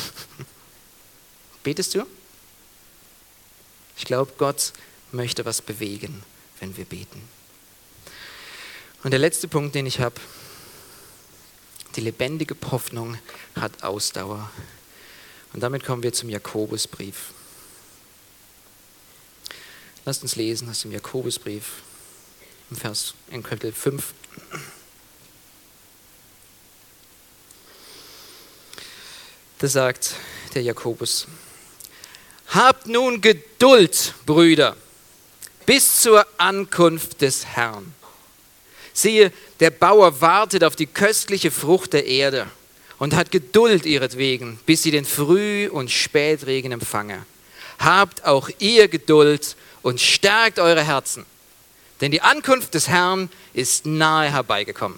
Betest 1.63 1.95
du? 1.95 2.05
Ich 3.97 4.05
glaube, 4.05 4.31
Gott 4.37 4.73
möchte 5.11 5.45
was 5.45 5.61
bewegen, 5.61 6.23
wenn 6.59 6.77
wir 6.77 6.85
beten. 6.85 7.21
Und 9.03 9.11
der 9.11 9.19
letzte 9.19 9.47
Punkt, 9.47 9.75
den 9.75 9.85
ich 9.85 9.99
habe, 9.99 10.15
die 11.97 12.01
lebendige 12.01 12.55
Hoffnung 12.71 13.17
hat 13.59 13.83
Ausdauer. 13.83 14.49
Und 15.53 15.61
damit 15.61 15.83
kommen 15.83 16.03
wir 16.03 16.13
zum 16.13 16.29
Jakobusbrief. 16.29 17.31
Lasst 20.05 20.21
uns 20.21 20.35
lesen 20.35 20.69
aus 20.69 20.81
dem 20.81 20.91
Jakobusbrief 20.91 21.81
im 22.69 22.77
Vers 22.77 23.15
in 23.31 23.41
Kapitel 23.41 23.73
5. 23.73 24.13
Da 29.57 29.67
sagt 29.67 30.13
der 30.53 30.61
Jakobus, 30.61 31.27
Habt 32.49 32.87
nun 32.87 33.21
Geduld, 33.21 34.13
Brüder, 34.25 34.77
bis 35.65 36.01
zur 36.01 36.25
Ankunft 36.37 37.21
des 37.21 37.45
Herrn. 37.45 37.96
Siehe, 38.97 39.31
der 39.59 39.69
Bauer 39.69 40.21
wartet 40.21 40.63
auf 40.63 40.75
die 40.75 40.87
köstliche 40.87 41.51
Frucht 41.51 41.93
der 41.93 42.07
Erde 42.07 42.47
und 42.97 43.13
hat 43.13 43.29
Geduld 43.29 43.85
ihretwegen, 43.85 44.59
bis 44.65 44.81
sie 44.81 44.89
den 44.89 45.05
Früh- 45.05 45.69
und 45.69 45.91
Spätregen 45.91 46.71
empfange. 46.71 47.23
Habt 47.77 48.25
auch 48.25 48.49
ihr 48.57 48.87
Geduld 48.87 49.55
und 49.83 50.01
stärkt 50.01 50.57
eure 50.57 50.83
Herzen, 50.83 51.27
denn 52.01 52.09
die 52.09 52.21
Ankunft 52.21 52.73
des 52.73 52.87
Herrn 52.87 53.29
ist 53.53 53.85
nahe 53.85 54.31
herbeigekommen. 54.31 54.97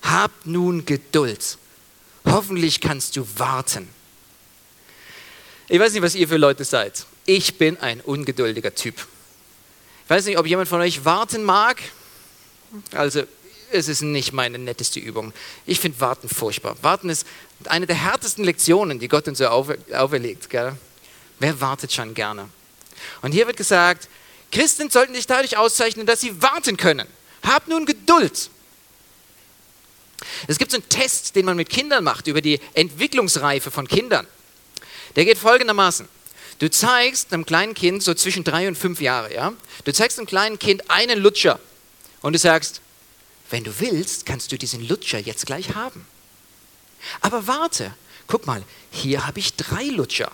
Habt 0.00 0.46
nun 0.46 0.86
Geduld. 0.86 1.58
Hoffentlich 2.24 2.80
kannst 2.80 3.16
du 3.16 3.26
warten. 3.36 3.86
Ich 5.68 5.78
weiß 5.78 5.92
nicht, 5.92 6.02
was 6.02 6.14
ihr 6.14 6.26
für 6.26 6.38
Leute 6.38 6.64
seid. 6.64 7.04
Ich 7.26 7.58
bin 7.58 7.76
ein 7.76 8.00
ungeduldiger 8.00 8.74
Typ. 8.74 8.94
Ich 10.04 10.10
weiß 10.10 10.24
nicht, 10.24 10.38
ob 10.38 10.46
jemand 10.46 10.70
von 10.70 10.80
euch 10.80 11.04
warten 11.04 11.44
mag. 11.44 11.82
Also, 12.92 13.22
es 13.70 13.88
ist 13.88 14.02
nicht 14.02 14.32
meine 14.32 14.58
netteste 14.58 15.00
Übung. 15.00 15.32
Ich 15.66 15.80
finde 15.80 16.00
Warten 16.00 16.28
furchtbar. 16.28 16.76
Warten 16.82 17.10
ist 17.10 17.26
eine 17.64 17.86
der 17.86 17.96
härtesten 17.96 18.44
Lektionen, 18.44 18.98
die 18.98 19.08
Gott 19.08 19.28
uns 19.28 19.38
so 19.38 19.46
auferlegt. 19.46 20.48
Gell? 20.48 20.76
Wer 21.38 21.60
wartet 21.60 21.92
schon 21.92 22.14
gerne? 22.14 22.48
Und 23.22 23.32
hier 23.32 23.46
wird 23.46 23.56
gesagt, 23.56 24.08
Christen 24.50 24.90
sollten 24.90 25.14
sich 25.14 25.26
dadurch 25.26 25.56
auszeichnen, 25.56 26.06
dass 26.06 26.20
sie 26.20 26.40
warten 26.40 26.76
können. 26.76 27.06
Hab 27.42 27.68
nun 27.68 27.84
Geduld. 27.86 28.50
Es 30.46 30.58
gibt 30.58 30.70
so 30.70 30.78
einen 30.78 30.88
Test, 30.88 31.36
den 31.36 31.44
man 31.44 31.56
mit 31.56 31.68
Kindern 31.68 32.02
macht 32.02 32.26
über 32.26 32.40
die 32.40 32.60
Entwicklungsreife 32.74 33.70
von 33.70 33.86
Kindern. 33.86 34.26
Der 35.16 35.24
geht 35.24 35.38
folgendermaßen. 35.38 36.08
Du 36.58 36.70
zeigst 36.70 37.32
einem 37.32 37.46
kleinen 37.46 37.74
Kind, 37.74 38.02
so 38.02 38.14
zwischen 38.14 38.42
drei 38.42 38.66
und 38.66 38.76
fünf 38.76 39.00
Jahre, 39.00 39.32
ja, 39.32 39.52
du 39.84 39.92
zeigst 39.92 40.18
einem 40.18 40.26
kleinen 40.26 40.58
Kind 40.58 40.90
einen 40.90 41.20
Lutscher 41.20 41.60
und 42.22 42.32
du 42.32 42.38
sagst, 42.38 42.80
wenn 43.50 43.64
du 43.64 43.80
willst, 43.80 44.26
kannst 44.26 44.52
du 44.52 44.58
diesen 44.58 44.86
Lutscher 44.86 45.18
jetzt 45.18 45.46
gleich 45.46 45.74
haben. 45.74 46.06
Aber 47.20 47.46
warte, 47.46 47.94
guck 48.26 48.46
mal, 48.46 48.62
hier 48.90 49.26
habe 49.26 49.38
ich 49.38 49.54
drei 49.54 49.84
Lutscher. 49.84 50.30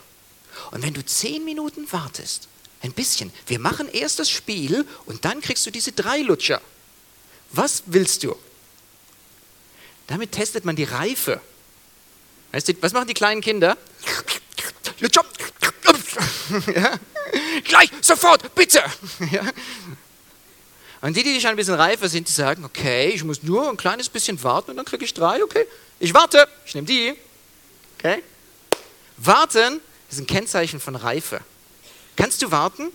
Und 0.71 0.83
wenn 0.83 0.95
du 0.95 1.05
zehn 1.05 1.45
Minuten 1.45 1.91
wartest, 1.93 2.49
ein 2.83 2.93
bisschen, 2.93 3.33
wir 3.47 3.59
machen 3.59 3.89
erst 3.89 4.19
das 4.19 4.31
Spiel 4.31 4.87
und 5.07 5.25
dann 5.25 5.41
kriegst 5.41 5.65
du 5.67 5.71
diese 5.71 5.93
drei 5.93 6.19
Lutscher. 6.19 6.61
Was 7.53 7.85
willst 7.87 8.25
du? 8.25 8.37
Damit 10.07 10.33
testet 10.33 10.65
man 10.65 10.77
die 10.77 10.85
Reife. 10.85 11.41
Weißt 12.53 12.69
du, 12.69 12.75
was 12.81 12.93
machen 12.93 13.09
die 13.09 13.15
kleinen 13.15 13.41
Kinder? 13.41 13.77
Ja? 16.75 16.99
Gleich, 17.65 17.91
sofort, 18.01 18.55
bitte. 18.55 18.83
Ja? 19.33 19.43
Und 21.05 21.15
die, 21.19 21.23
die 21.23 21.39
schon 21.39 21.51
ein 21.51 21.57
bisschen 21.57 21.75
reifer 21.75 22.09
sind, 22.09 22.29
die 22.29 22.33
sagen, 22.33 22.65
okay, 22.65 23.11
ich 23.11 23.23
muss 23.25 23.43
nur 23.43 23.69
ein 23.69 23.77
kleines 23.77 24.09
bisschen 24.09 24.43
warten 24.43 24.71
und 24.71 24.79
dann 24.79 24.87
kriege 24.87 25.05
ich 25.05 25.13
drei, 25.13 25.45
okay, 25.45 25.67
ich 25.99 26.15
warte, 26.15 26.49
ich 26.65 26.75
nehme 26.75 26.87
die. 26.87 27.15
Okay? 27.99 28.23
Warten 29.19 29.83
ist 30.11 30.19
ein 30.19 30.27
Kennzeichen 30.27 30.81
von 30.81 30.97
Reife. 30.97 31.43
Kannst 32.17 32.41
du 32.41 32.51
warten? 32.51 32.91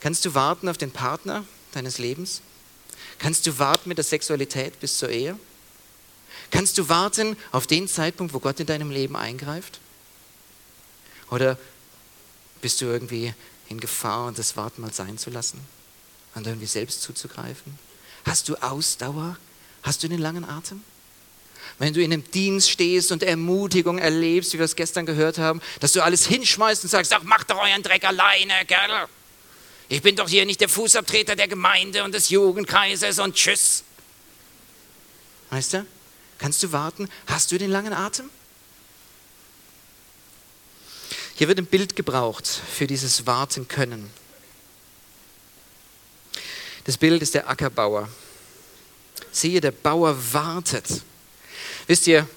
Kannst 0.00 0.24
du 0.24 0.34
warten 0.34 0.68
auf 0.68 0.76
den 0.76 0.90
Partner 0.90 1.44
deines 1.70 1.98
Lebens? 1.98 2.40
Kannst 3.20 3.46
du 3.46 3.56
warten 3.60 3.88
mit 3.88 3.98
der 3.98 4.04
Sexualität 4.04 4.80
bis 4.80 4.98
zur 4.98 5.10
Ehe? 5.10 5.38
Kannst 6.50 6.76
du 6.76 6.88
warten 6.88 7.36
auf 7.52 7.68
den 7.68 7.86
Zeitpunkt, 7.86 8.34
wo 8.34 8.40
Gott 8.40 8.58
in 8.58 8.66
deinem 8.66 8.90
Leben 8.90 9.14
eingreift? 9.14 9.78
Oder 11.30 11.56
bist 12.62 12.80
du 12.80 12.86
irgendwie 12.86 13.32
in 13.68 13.78
Gefahr, 13.78 14.32
das 14.32 14.56
Warten 14.56 14.80
mal 14.80 14.92
sein 14.92 15.18
zu 15.18 15.30
lassen 15.30 15.75
und 16.36 16.46
irgendwie 16.46 16.66
selbst 16.66 17.02
zuzugreifen? 17.02 17.76
Hast 18.24 18.48
du 18.48 18.54
Ausdauer? 18.56 19.36
Hast 19.82 20.02
du 20.02 20.08
den 20.08 20.20
langen 20.20 20.44
Atem? 20.44 20.82
Wenn 21.78 21.92
du 21.92 22.02
in 22.02 22.12
einem 22.12 22.30
Dienst 22.30 22.70
stehst 22.70 23.10
und 23.10 23.22
Ermutigung 23.22 23.98
erlebst, 23.98 24.52
wie 24.52 24.58
wir 24.58 24.64
es 24.64 24.76
gestern 24.76 25.04
gehört 25.04 25.38
haben, 25.38 25.60
dass 25.80 25.92
du 25.92 26.02
alles 26.02 26.26
hinschmeißt 26.26 26.84
und 26.84 26.90
sagst, 26.90 27.12
ach, 27.12 27.22
macht 27.22 27.50
doch 27.50 27.58
euren 27.58 27.82
Dreck 27.82 28.04
alleine, 28.04 28.64
gell? 28.66 29.08
Ich 29.88 30.02
bin 30.02 30.16
doch 30.16 30.28
hier 30.28 30.46
nicht 30.46 30.60
der 30.60 30.68
Fußabtreter 30.68 31.36
der 31.36 31.48
Gemeinde 31.48 32.04
und 32.04 32.12
des 32.12 32.30
Jugendkreises 32.30 33.18
und 33.18 33.34
tschüss. 33.34 33.84
Weißt 35.50 35.74
du? 35.74 35.86
Kannst 36.38 36.62
du 36.62 36.72
warten? 36.72 37.08
Hast 37.26 37.52
du 37.52 37.58
den 37.58 37.70
langen 37.70 37.92
Atem? 37.92 38.28
Hier 41.36 41.48
wird 41.48 41.58
ein 41.58 41.66
Bild 41.66 41.96
gebraucht 41.96 42.46
für 42.46 42.86
dieses 42.86 43.26
Warten 43.26 43.68
können. 43.68 44.10
Das 46.86 46.96
Bild 46.96 47.20
ist 47.20 47.34
der 47.34 47.50
Ackerbauer. 47.50 48.08
Siehe, 49.32 49.60
der 49.60 49.72
Bauer 49.72 50.16
wartet. 50.32 50.86
Wisst 51.88 52.06
ihr, 52.06 52.28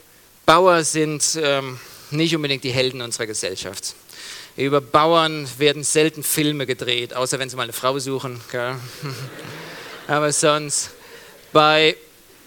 Bauer 0.44 0.84
sind 0.84 1.38
ähm, 1.40 1.80
nicht 2.10 2.36
unbedingt 2.36 2.64
die 2.64 2.72
Helden 2.72 3.02
unserer 3.02 3.28
Gesellschaft. 3.28 3.94
Über 4.58 4.82
Bauern 4.82 5.48
werden 5.60 5.84
selten 5.84 6.24
Filme 6.24 6.66
gedreht, 6.66 7.14
außer 7.14 7.38
wenn 7.38 7.48
sie 7.48 7.56
mal 7.56 7.64
eine 7.64 7.74
Frau 7.74 8.00
suchen. 8.00 8.42
Gell? 8.52 8.76
Aber 10.08 10.32
sonst, 10.34 10.90
bei, 11.54 11.96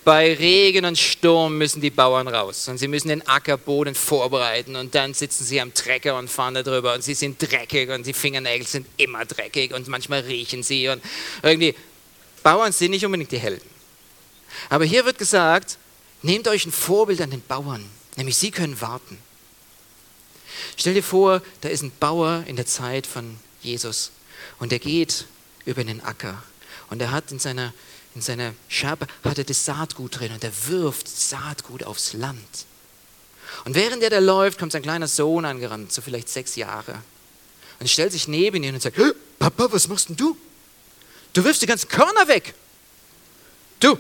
bei 0.05 0.35
Regen 0.35 0.85
und 0.85 0.99
Sturm 0.99 1.57
müssen 1.57 1.81
die 1.81 1.91
Bauern 1.91 2.27
raus 2.27 2.67
und 2.67 2.79
sie 2.79 2.89
müssen 2.89 3.09
den 3.09 3.27
Ackerboden 3.29 3.95
vorbereiten 3.95 4.75
und 4.75 4.97
dann 4.97 5.15
sitzen 5.15 5.45
sie 5.45 5.61
am 5.61 5.73
Trecker 5.73 6.19
und 6.19 6.29
fahren 6.29 6.55
da 6.55 6.65
drüber 6.65 6.95
und 6.95 7.05
sie 7.05 7.15
sind 7.15 7.41
dreckig 7.41 7.91
und 7.91 8.05
die 8.05 8.13
Fingernägel 8.13 8.67
sind 8.67 8.89
immer 8.97 9.25
dreckig 9.25 9.73
und 9.73 9.87
manchmal 9.87 10.21
riechen 10.21 10.65
sie 10.65 10.89
und 10.89 11.01
irgendwie, 11.45 11.77
Bauern 12.43 12.73
sind 12.73 12.91
nicht 12.91 13.05
unbedingt 13.05 13.33
die 13.33 13.39
Helden. 13.39 13.69
Aber 14.69 14.85
hier 14.85 15.05
wird 15.05 15.19
gesagt, 15.19 15.79
nehmt 16.23 16.49
euch 16.49 16.67
ein 16.67 16.73
Vorbild 16.73 17.21
an 17.21 17.31
den 17.31 17.43
Bauern, 17.43 17.85
nämlich 18.17 18.37
sie 18.37 18.51
können 18.51 18.81
warten. 18.81 19.19
Stell 20.77 20.95
dir 20.95 21.03
vor, 21.03 21.43
da 21.61 21.69
ist 21.69 21.83
ein 21.83 21.93
Bauer 21.99 22.45
in 22.47 22.57
der 22.57 22.67
Zeit 22.67 23.07
von 23.07 23.39
Jesus 23.63 24.11
und 24.59 24.73
der 24.73 24.79
geht 24.79 25.27
über 25.65 25.85
den 25.85 26.03
Acker 26.03 26.43
und 26.91 27.01
er 27.01 27.11
hat 27.11 27.31
in 27.33 27.39
seiner, 27.39 27.73
in 28.15 28.21
seiner 28.21 28.55
Schabe 28.69 29.07
hat 29.25 29.39
er 29.39 29.45
das 29.45 29.65
Saatgut 29.65 30.19
drin 30.19 30.33
und 30.33 30.45
er 30.45 30.53
wirft 30.69 31.09
Saatgut 31.09 31.85
aufs 31.85 32.13
Land. 32.13 32.67
Und 33.65 33.75
während 33.75 34.03
er 34.03 34.11
da 34.11 34.19
läuft, 34.19 34.59
kommt 34.59 34.73
sein 34.73 34.83
kleiner 34.83 35.09
Sohn 35.09 35.45
angerannt, 35.45 35.93
so 35.93 36.03
vielleicht 36.03 36.29
sechs 36.29 36.57
Jahre. 36.57 37.03
Und 37.81 37.89
stellt 37.89 38.13
sich 38.13 38.29
neben 38.29 38.63
ihn 38.63 38.75
und 38.75 38.83
sagt, 38.83 38.97
Papa, 39.39 39.69
was 39.71 39.89
machst 39.89 40.09
denn 40.09 40.17
du? 40.17 40.37
Du 41.33 41.43
wirfst 41.45 41.63
die 41.63 41.67
ganzen 41.67 41.89
Körner 41.89 42.29
weg. 42.29 42.55
Du, 43.81 43.99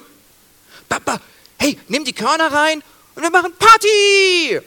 Papa, 0.88 1.20
hey, 1.58 1.78
nimm 1.88 2.04
die 2.04 2.12
Körner 2.12 2.52
rein 2.52 2.82
und 3.14 3.22
wir 3.22 3.30
machen 3.30 3.52
Party. 3.58 4.60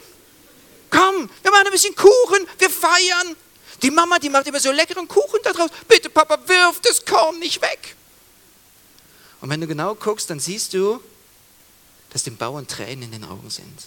Komm, 0.89 1.29
wir 1.41 1.51
machen 1.51 1.67
ein 1.67 1.71
bisschen 1.71 1.95
Kuchen, 1.95 2.47
wir 2.57 2.69
feiern. 2.69 3.35
Die 3.81 3.91
Mama, 3.91 4.17
die 4.19 4.29
macht 4.29 4.47
immer 4.47 4.59
so 4.59 4.71
leckeren 4.71 5.07
Kuchen 5.07 5.39
da 5.43 5.53
draus. 5.53 5.69
Bitte, 5.87 6.09
Papa, 6.09 6.39
wirf 6.47 6.79
das 6.81 7.05
Korn 7.05 7.39
nicht 7.39 7.61
weg. 7.61 7.95
Und 9.41 9.49
wenn 9.49 9.61
du 9.61 9.67
genau 9.67 9.95
guckst, 9.95 10.29
dann 10.29 10.39
siehst 10.39 10.73
du, 10.73 11.01
dass 12.09 12.23
dem 12.23 12.37
Bauern 12.37 12.65
Tränen 12.65 13.03
in 13.03 13.11
den 13.11 13.23
Augen 13.25 13.49
sind. 13.49 13.85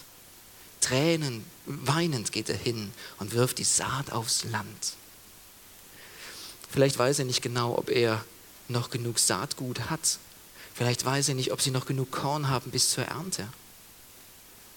Tränen, 0.81 1.45
weinend 1.66 2.31
geht 2.31 2.49
er 2.49 2.57
hin 2.57 2.93
und 3.18 3.33
wirft 3.33 3.59
die 3.59 3.64
Saat 3.64 4.12
aufs 4.12 4.45
Land. 4.45 4.95
Vielleicht 6.70 6.99
weiß 6.99 7.18
er 7.20 7.24
nicht 7.24 7.43
genau, 7.43 7.76
ob 7.76 7.91
er 7.91 8.24
noch 8.69 8.91
genug 8.91 9.19
Saatgut 9.19 9.91
hat. 9.91 10.19
Vielleicht 10.75 11.05
weiß 11.05 11.31
er 11.31 11.35
nicht, 11.35 11.53
ob 11.53 11.61
sie 11.61 11.71
noch 11.71 11.87
genug 11.87 12.11
Korn 12.12 12.49
haben 12.49 12.71
bis 12.71 12.91
zur 12.91 13.05
Ernte. 13.05 13.49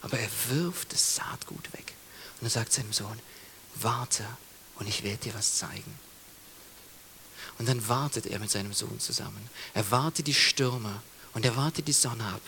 Aber 0.02 0.18
er 0.18 0.30
wirft 0.50 0.94
das 0.94 1.16
Saatgut 1.16 1.72
weg. 1.74 1.94
Und 2.39 2.48
er 2.48 2.50
sagt 2.50 2.74
seinem 2.74 2.94
Sohn, 2.94 3.20
warte 3.76 4.26
und 4.76 4.88
ich 4.88 5.04
werde 5.04 5.26
dir 5.26 5.34
was 5.36 5.58
zeigen. 5.58 6.00
Und 7.60 7.68
dann 7.68 7.88
wartet 7.88 8.26
er 8.26 8.39
mit 8.39 8.50
seinem 8.50 8.74
Sohn 8.74 9.00
zusammen. 9.00 9.48
Er 9.74 9.92
wartet 9.92 10.26
die 10.26 10.34
Stürme 10.34 11.02
und 11.34 11.46
er 11.46 11.56
wartet 11.56 11.88
die 11.88 11.94
Sonne 11.94 12.26
ab. 12.26 12.42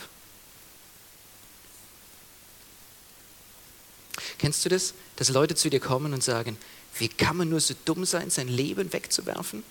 Kennst 4.38 4.64
du 4.64 4.68
das, 4.68 4.94
dass 5.16 5.28
Leute 5.28 5.54
zu 5.54 5.70
dir 5.70 5.80
kommen 5.80 6.12
und 6.12 6.24
sagen, 6.24 6.58
wie 6.98 7.08
kann 7.08 7.36
man 7.36 7.48
nur 7.48 7.60
so 7.60 7.74
dumm 7.84 8.04
sein, 8.04 8.30
sein 8.30 8.48
Leben 8.48 8.92
wegzuwerfen? 8.92 9.62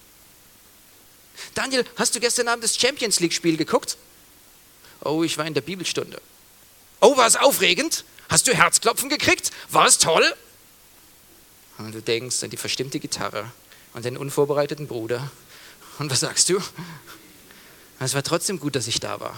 Daniel, 1.54 1.86
hast 1.96 2.16
du 2.16 2.20
gestern 2.20 2.48
Abend 2.48 2.64
das 2.64 2.78
Champions 2.78 3.20
League-Spiel 3.20 3.58
geguckt? 3.58 3.98
Oh, 5.02 5.24
ich 5.24 5.38
war 5.38 5.46
in 5.46 5.54
der 5.54 5.62
Bibelstunde. 5.62 6.22
Oh, 7.02 7.18
war 7.18 7.28
es 7.28 7.36
aufregend? 7.36 8.06
Hast 8.30 8.48
du 8.48 8.54
Herzklopfen 8.54 9.10
gekriegt? 9.10 9.52
War 9.70 9.86
es 9.86 9.98
toll? 9.98 10.34
Und 11.78 11.94
du 11.94 12.02
denkst 12.02 12.44
an 12.44 12.50
die 12.50 12.58
verstimmte 12.58 13.00
Gitarre 13.00 13.52
und 13.94 14.06
den 14.06 14.18
unvorbereiteten 14.18 14.88
Bruder. 14.88 15.32
Und 16.00 16.10
was 16.10 16.22
sagst 16.22 16.50
du? 16.50 16.62
Es 18.00 18.14
war 18.14 18.24
trotzdem 18.24 18.60
gut, 18.60 18.76
dass 18.76 18.88
ich 18.88 19.00
da 19.00 19.20
war. 19.20 19.38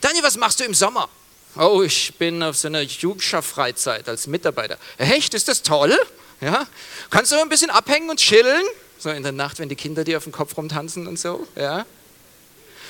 Daniel, 0.00 0.22
was 0.22 0.36
machst 0.36 0.60
du 0.60 0.64
im 0.64 0.74
Sommer? 0.74 1.08
Oh, 1.56 1.82
ich 1.82 2.14
bin 2.16 2.42
auf 2.42 2.56
so 2.56 2.68
einer 2.68 2.82
Jugendschaftsfreizeit 2.82 4.08
als 4.08 4.26
Mitarbeiter. 4.26 4.78
Echt, 4.98 5.34
ist 5.34 5.48
das 5.48 5.62
toll? 5.62 5.98
Ja? 6.40 6.66
Kannst 7.10 7.32
du 7.32 7.40
ein 7.40 7.48
bisschen 7.48 7.70
abhängen 7.70 8.10
und 8.10 8.18
chillen? 8.18 8.64
So 9.06 9.12
in 9.12 9.22
der 9.22 9.30
Nacht, 9.30 9.60
wenn 9.60 9.68
die 9.68 9.76
Kinder 9.76 10.02
dir 10.02 10.16
auf 10.16 10.24
dem 10.24 10.32
Kopf 10.32 10.56
rumtanzen 10.56 11.06
und 11.06 11.16
so. 11.16 11.46
Ja? 11.54 11.86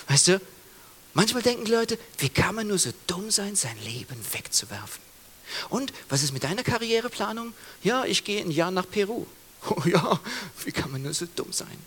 Weißt 0.09 0.29
du, 0.29 0.41
Manchmal 1.13 1.43
denken 1.43 1.65
Leute, 1.65 1.99
wie 2.19 2.29
kann 2.29 2.55
man 2.55 2.69
nur 2.69 2.79
so 2.79 2.91
dumm 3.07 3.31
sein, 3.31 3.57
sein 3.57 3.77
Leben 3.83 4.19
wegzuwerfen? 4.33 5.03
Und 5.71 5.91
was 6.11 6.23
ist 6.23 6.33
mit 6.33 6.45
deiner 6.45 6.63
Karriereplanung? 6.63 7.55
Ja, 7.83 8.05
ich 8.05 8.25
gehe 8.25 8.43
ein 8.43 8.51
Jahr 8.51 8.71
nach 8.71 8.89
Peru. 8.89 9.27
Oh 9.69 9.83
ja, 9.85 10.21
wie 10.65 10.73
kann 10.73 10.93
man 10.93 11.03
nur 11.03 11.13
so 11.13 11.27
dumm 11.35 11.53
sein? 11.53 11.79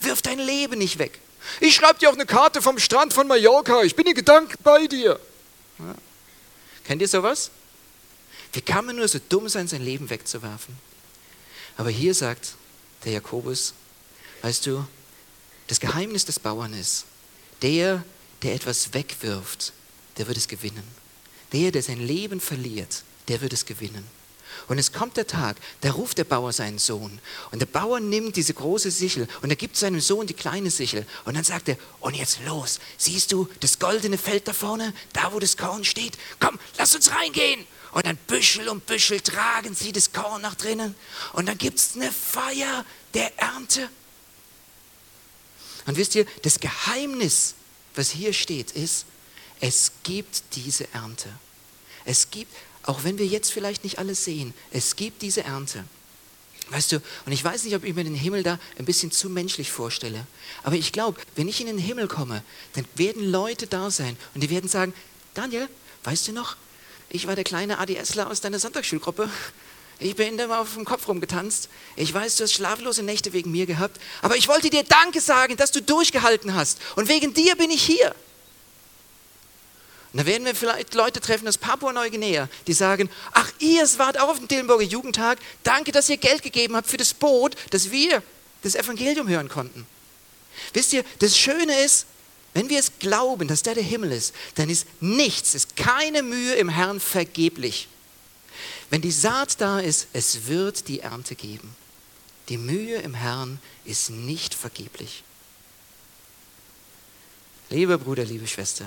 Wirf 0.00 0.22
dein 0.22 0.38
Leben 0.38 0.78
nicht 0.78 0.98
weg. 0.98 1.20
Ich 1.60 1.74
schreibe 1.74 1.98
dir 1.98 2.08
auch 2.08 2.14
eine 2.14 2.26
Karte 2.26 2.62
vom 2.62 2.78
Strand 2.78 3.12
von 3.12 3.26
Mallorca. 3.26 3.82
Ich 3.82 3.94
bin 3.94 4.06
in 4.06 4.14
Gedanken 4.14 4.56
bei 4.62 4.86
dir. 4.86 5.20
Ja. 5.80 5.94
Kennt 6.84 7.02
ihr 7.02 7.08
sowas? 7.08 7.50
Wie 8.52 8.62
kann 8.62 8.86
man 8.86 8.96
nur 8.96 9.08
so 9.08 9.18
dumm 9.28 9.48
sein, 9.48 9.68
sein 9.68 9.82
Leben 9.82 10.10
wegzuwerfen? 10.10 10.76
Aber 11.76 11.90
hier 11.90 12.14
sagt 12.14 12.54
der 13.04 13.12
Jakobus, 13.12 13.74
weißt 14.42 14.66
du, 14.66 14.86
das 15.66 15.80
Geheimnis 15.80 16.24
des 16.24 16.38
Bauern 16.38 16.74
ist, 16.74 17.04
der, 17.62 18.04
der 18.42 18.54
etwas 18.54 18.92
wegwirft, 18.92 19.72
der 20.18 20.26
wird 20.26 20.36
es 20.36 20.48
gewinnen. 20.48 20.84
Der, 21.52 21.70
der 21.70 21.82
sein 21.82 22.00
Leben 22.00 22.40
verliert, 22.40 23.04
der 23.28 23.40
wird 23.40 23.52
es 23.52 23.64
gewinnen. 23.64 24.04
Und 24.68 24.78
es 24.78 24.92
kommt 24.92 25.16
der 25.16 25.26
Tag, 25.26 25.56
da 25.80 25.92
ruft 25.92 26.18
der 26.18 26.24
Bauer 26.24 26.52
seinen 26.52 26.78
Sohn. 26.78 27.18
Und 27.50 27.58
der 27.58 27.66
Bauer 27.66 28.00
nimmt 28.00 28.36
diese 28.36 28.54
große 28.54 28.90
Sichel 28.90 29.28
und 29.42 29.50
er 29.50 29.56
gibt 29.56 29.76
seinem 29.76 30.00
Sohn 30.00 30.26
die 30.26 30.34
kleine 30.34 30.70
Sichel. 30.70 31.06
Und 31.24 31.34
dann 31.34 31.44
sagt 31.44 31.68
er, 31.68 31.76
und 32.00 32.14
jetzt 32.14 32.38
los, 32.46 32.78
siehst 32.96 33.32
du 33.32 33.48
das 33.60 33.78
goldene 33.78 34.18
Feld 34.18 34.48
da 34.48 34.52
vorne, 34.52 34.94
da 35.12 35.32
wo 35.32 35.38
das 35.38 35.56
Korn 35.56 35.84
steht? 35.84 36.16
Komm, 36.40 36.58
lass 36.78 36.94
uns 36.94 37.10
reingehen. 37.10 37.66
Und 37.94 38.06
dann 38.06 38.16
Büschel 38.16 38.68
um 38.68 38.80
Büschel 38.80 39.20
tragen 39.20 39.74
sie 39.74 39.92
das 39.92 40.12
Korn 40.12 40.42
nach 40.42 40.54
drinnen. 40.54 40.94
Und 41.32 41.46
dann 41.46 41.56
gibt 41.56 41.78
es 41.78 41.94
eine 41.94 42.12
Feier 42.12 42.84
der 43.14 43.38
Ernte. 43.38 43.88
Und 45.86 45.96
wisst 45.96 46.14
ihr, 46.14 46.26
das 46.42 46.60
Geheimnis 46.60 47.54
was 47.94 48.10
hier 48.10 48.32
steht, 48.32 48.72
ist, 48.72 49.06
es 49.60 49.92
gibt 50.02 50.42
diese 50.54 50.92
Ernte. 50.92 51.28
Es 52.04 52.30
gibt, 52.30 52.52
auch 52.82 53.04
wenn 53.04 53.18
wir 53.18 53.26
jetzt 53.26 53.52
vielleicht 53.52 53.84
nicht 53.84 53.98
alles 53.98 54.24
sehen, 54.24 54.52
es 54.70 54.96
gibt 54.96 55.22
diese 55.22 55.44
Ernte. 55.44 55.84
Weißt 56.70 56.92
du, 56.92 56.96
und 57.26 57.32
ich 57.32 57.44
weiß 57.44 57.64
nicht, 57.64 57.74
ob 57.76 57.84
ich 57.84 57.94
mir 57.94 58.04
den 58.04 58.14
Himmel 58.14 58.42
da 58.42 58.58
ein 58.78 58.84
bisschen 58.84 59.10
zu 59.10 59.28
menschlich 59.28 59.70
vorstelle, 59.70 60.26
aber 60.62 60.76
ich 60.76 60.92
glaube, 60.92 61.20
wenn 61.36 61.46
ich 61.46 61.60
in 61.60 61.66
den 61.66 61.78
Himmel 61.78 62.08
komme, 62.08 62.42
dann 62.72 62.86
werden 62.94 63.30
Leute 63.30 63.66
da 63.66 63.90
sein 63.90 64.16
und 64.34 64.40
die 64.40 64.50
werden 64.50 64.68
sagen, 64.68 64.94
Daniel, 65.34 65.68
weißt 66.04 66.28
du 66.28 66.32
noch, 66.32 66.56
ich 67.14 67.26
war 67.26 67.34
der 67.34 67.44
kleine 67.44 67.78
ADSler 67.78 68.30
aus 68.30 68.40
deiner 68.40 68.58
Sonntagsschulgruppe 68.58 69.30
ich 70.00 70.16
bin 70.16 70.38
immer 70.38 70.58
auf 70.58 70.74
dem 70.74 70.84
Kopf 70.84 71.06
rumgetanzt. 71.08 71.68
Ich 71.96 72.12
weiß, 72.12 72.36
du 72.36 72.44
hast 72.44 72.52
schlaflose 72.52 73.02
Nächte 73.02 73.32
wegen 73.32 73.50
mir 73.52 73.66
gehabt. 73.66 74.00
Aber 74.22 74.36
ich 74.36 74.48
wollte 74.48 74.70
dir 74.70 74.82
Danke 74.82 75.20
sagen, 75.20 75.56
dass 75.56 75.70
du 75.70 75.80
durchgehalten 75.80 76.54
hast. 76.54 76.80
Und 76.96 77.08
wegen 77.08 77.32
dir 77.32 77.54
bin 77.56 77.70
ich 77.70 77.84
hier. 77.84 78.14
Und 80.12 80.20
da 80.20 80.26
werden 80.26 80.44
wir 80.44 80.54
vielleicht 80.54 80.94
Leute 80.94 81.20
treffen 81.20 81.48
aus 81.48 81.58
Papua-Neuguinea, 81.58 82.48
die 82.66 82.72
sagen, 82.72 83.10
ach, 83.32 83.50
ihr 83.58 83.82
wart 83.98 84.18
auch 84.18 84.28
auf 84.28 84.38
dem 84.38 84.46
Dillenburger 84.46 84.84
Jugendtag, 84.84 85.38
danke, 85.62 85.90
dass 85.90 86.08
ihr 86.08 86.18
Geld 86.18 86.42
gegeben 86.42 86.76
habt 86.76 86.88
für 86.88 86.96
das 86.96 87.14
Boot, 87.14 87.56
dass 87.70 87.90
wir 87.90 88.22
das 88.62 88.76
Evangelium 88.76 89.28
hören 89.28 89.48
konnten. 89.48 89.86
Wisst 90.72 90.92
ihr, 90.92 91.04
das 91.18 91.36
Schöne 91.36 91.80
ist, 91.80 92.06
wenn 92.54 92.68
wir 92.68 92.78
es 92.78 92.92
glauben, 93.00 93.48
dass 93.48 93.62
der 93.62 93.74
der 93.74 93.82
Himmel 93.82 94.12
ist, 94.12 94.32
dann 94.54 94.70
ist 94.70 94.86
nichts, 95.00 95.54
ist 95.54 95.76
keine 95.76 96.22
Mühe 96.22 96.54
im 96.54 96.68
Herrn 96.68 97.00
vergeblich. 97.00 97.88
Wenn 98.90 99.02
die 99.02 99.10
Saat 99.10 99.60
da 99.60 99.80
ist, 99.80 100.06
es 100.12 100.46
wird 100.46 100.86
die 100.86 101.00
Ernte 101.00 101.34
geben. 101.34 101.74
Die 102.48 102.58
Mühe 102.58 102.98
im 102.98 103.14
Herrn 103.14 103.58
ist 103.84 104.10
nicht 104.10 104.54
vergeblich. 104.54 105.24
Lieber 107.70 107.98
Bruder, 107.98 108.24
liebe 108.24 108.46
Schwester, 108.46 108.86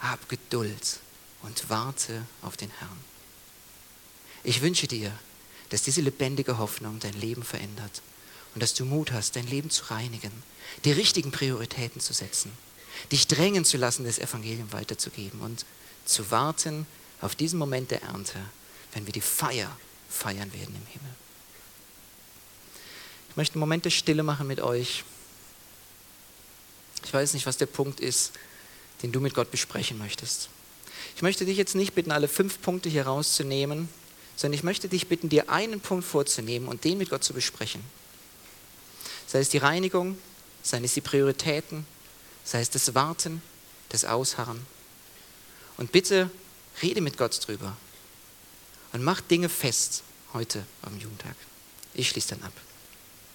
hab 0.00 0.28
Geduld 0.28 0.98
und 1.42 1.70
warte 1.70 2.26
auf 2.42 2.56
den 2.56 2.70
Herrn. 2.78 3.04
Ich 4.42 4.62
wünsche 4.62 4.88
dir, 4.88 5.12
dass 5.68 5.82
diese 5.82 6.00
lebendige 6.00 6.58
Hoffnung 6.58 6.98
dein 6.98 7.20
Leben 7.20 7.44
verändert 7.44 8.02
und 8.54 8.62
dass 8.62 8.74
du 8.74 8.84
Mut 8.84 9.12
hast, 9.12 9.36
dein 9.36 9.46
Leben 9.46 9.70
zu 9.70 9.84
reinigen, 9.92 10.32
die 10.84 10.92
richtigen 10.92 11.30
Prioritäten 11.30 12.00
zu 12.00 12.12
setzen, 12.12 12.50
dich 13.12 13.26
drängen 13.26 13.64
zu 13.64 13.76
lassen, 13.76 14.04
das 14.04 14.18
Evangelium 14.18 14.72
weiterzugeben 14.72 15.40
und 15.40 15.64
zu 16.04 16.30
warten 16.30 16.86
auf 17.20 17.34
diesen 17.34 17.58
Moment 17.58 17.90
der 17.90 18.02
Ernte, 18.02 18.38
wenn 18.92 19.06
wir 19.06 19.12
die 19.12 19.20
Feier 19.20 19.76
feiern 20.08 20.52
werden 20.52 20.74
im 20.74 20.86
Himmel. 20.86 21.14
Ich 23.30 23.36
möchte 23.36 23.54
einen 23.54 23.60
Moment 23.60 23.84
der 23.84 23.90
Stille 23.90 24.22
machen 24.22 24.46
mit 24.46 24.60
euch. 24.60 25.04
Ich 27.04 27.12
weiß 27.12 27.34
nicht, 27.34 27.46
was 27.46 27.56
der 27.56 27.66
Punkt 27.66 28.00
ist, 28.00 28.32
den 29.02 29.12
du 29.12 29.20
mit 29.20 29.34
Gott 29.34 29.50
besprechen 29.50 29.98
möchtest. 29.98 30.48
Ich 31.14 31.22
möchte 31.22 31.44
dich 31.44 31.56
jetzt 31.56 31.74
nicht 31.74 31.94
bitten, 31.94 32.12
alle 32.12 32.28
fünf 32.28 32.60
Punkte 32.62 32.88
hier 32.88 33.06
rauszunehmen, 33.06 33.88
sondern 34.36 34.54
ich 34.54 34.62
möchte 34.62 34.88
dich 34.88 35.08
bitten, 35.08 35.28
dir 35.28 35.50
einen 35.50 35.80
Punkt 35.80 36.04
vorzunehmen 36.04 36.68
und 36.68 36.84
den 36.84 36.98
mit 36.98 37.10
Gott 37.10 37.24
zu 37.24 37.32
besprechen. 37.32 37.82
Sei 39.26 39.40
es 39.40 39.48
die 39.48 39.58
Reinigung, 39.58 40.18
sei 40.62 40.78
es 40.80 40.94
die 40.94 41.00
Prioritäten, 41.00 41.86
sei 42.46 42.60
es 42.60 42.70
das 42.70 42.94
Warten, 42.94 43.42
das 43.90 44.06
Ausharren. 44.06 44.64
Und 45.76 45.92
bitte 45.92 46.30
rede 46.80 47.02
mit 47.02 47.18
Gott 47.18 47.46
drüber 47.46 47.76
und 48.92 49.02
mach 49.02 49.20
Dinge 49.20 49.50
fest 49.50 50.02
heute 50.32 50.64
am 50.82 50.98
Jugendtag. 50.98 51.34
Ich 51.92 52.08
schließe 52.08 52.30
dann 52.30 52.42
ab. 52.44 52.52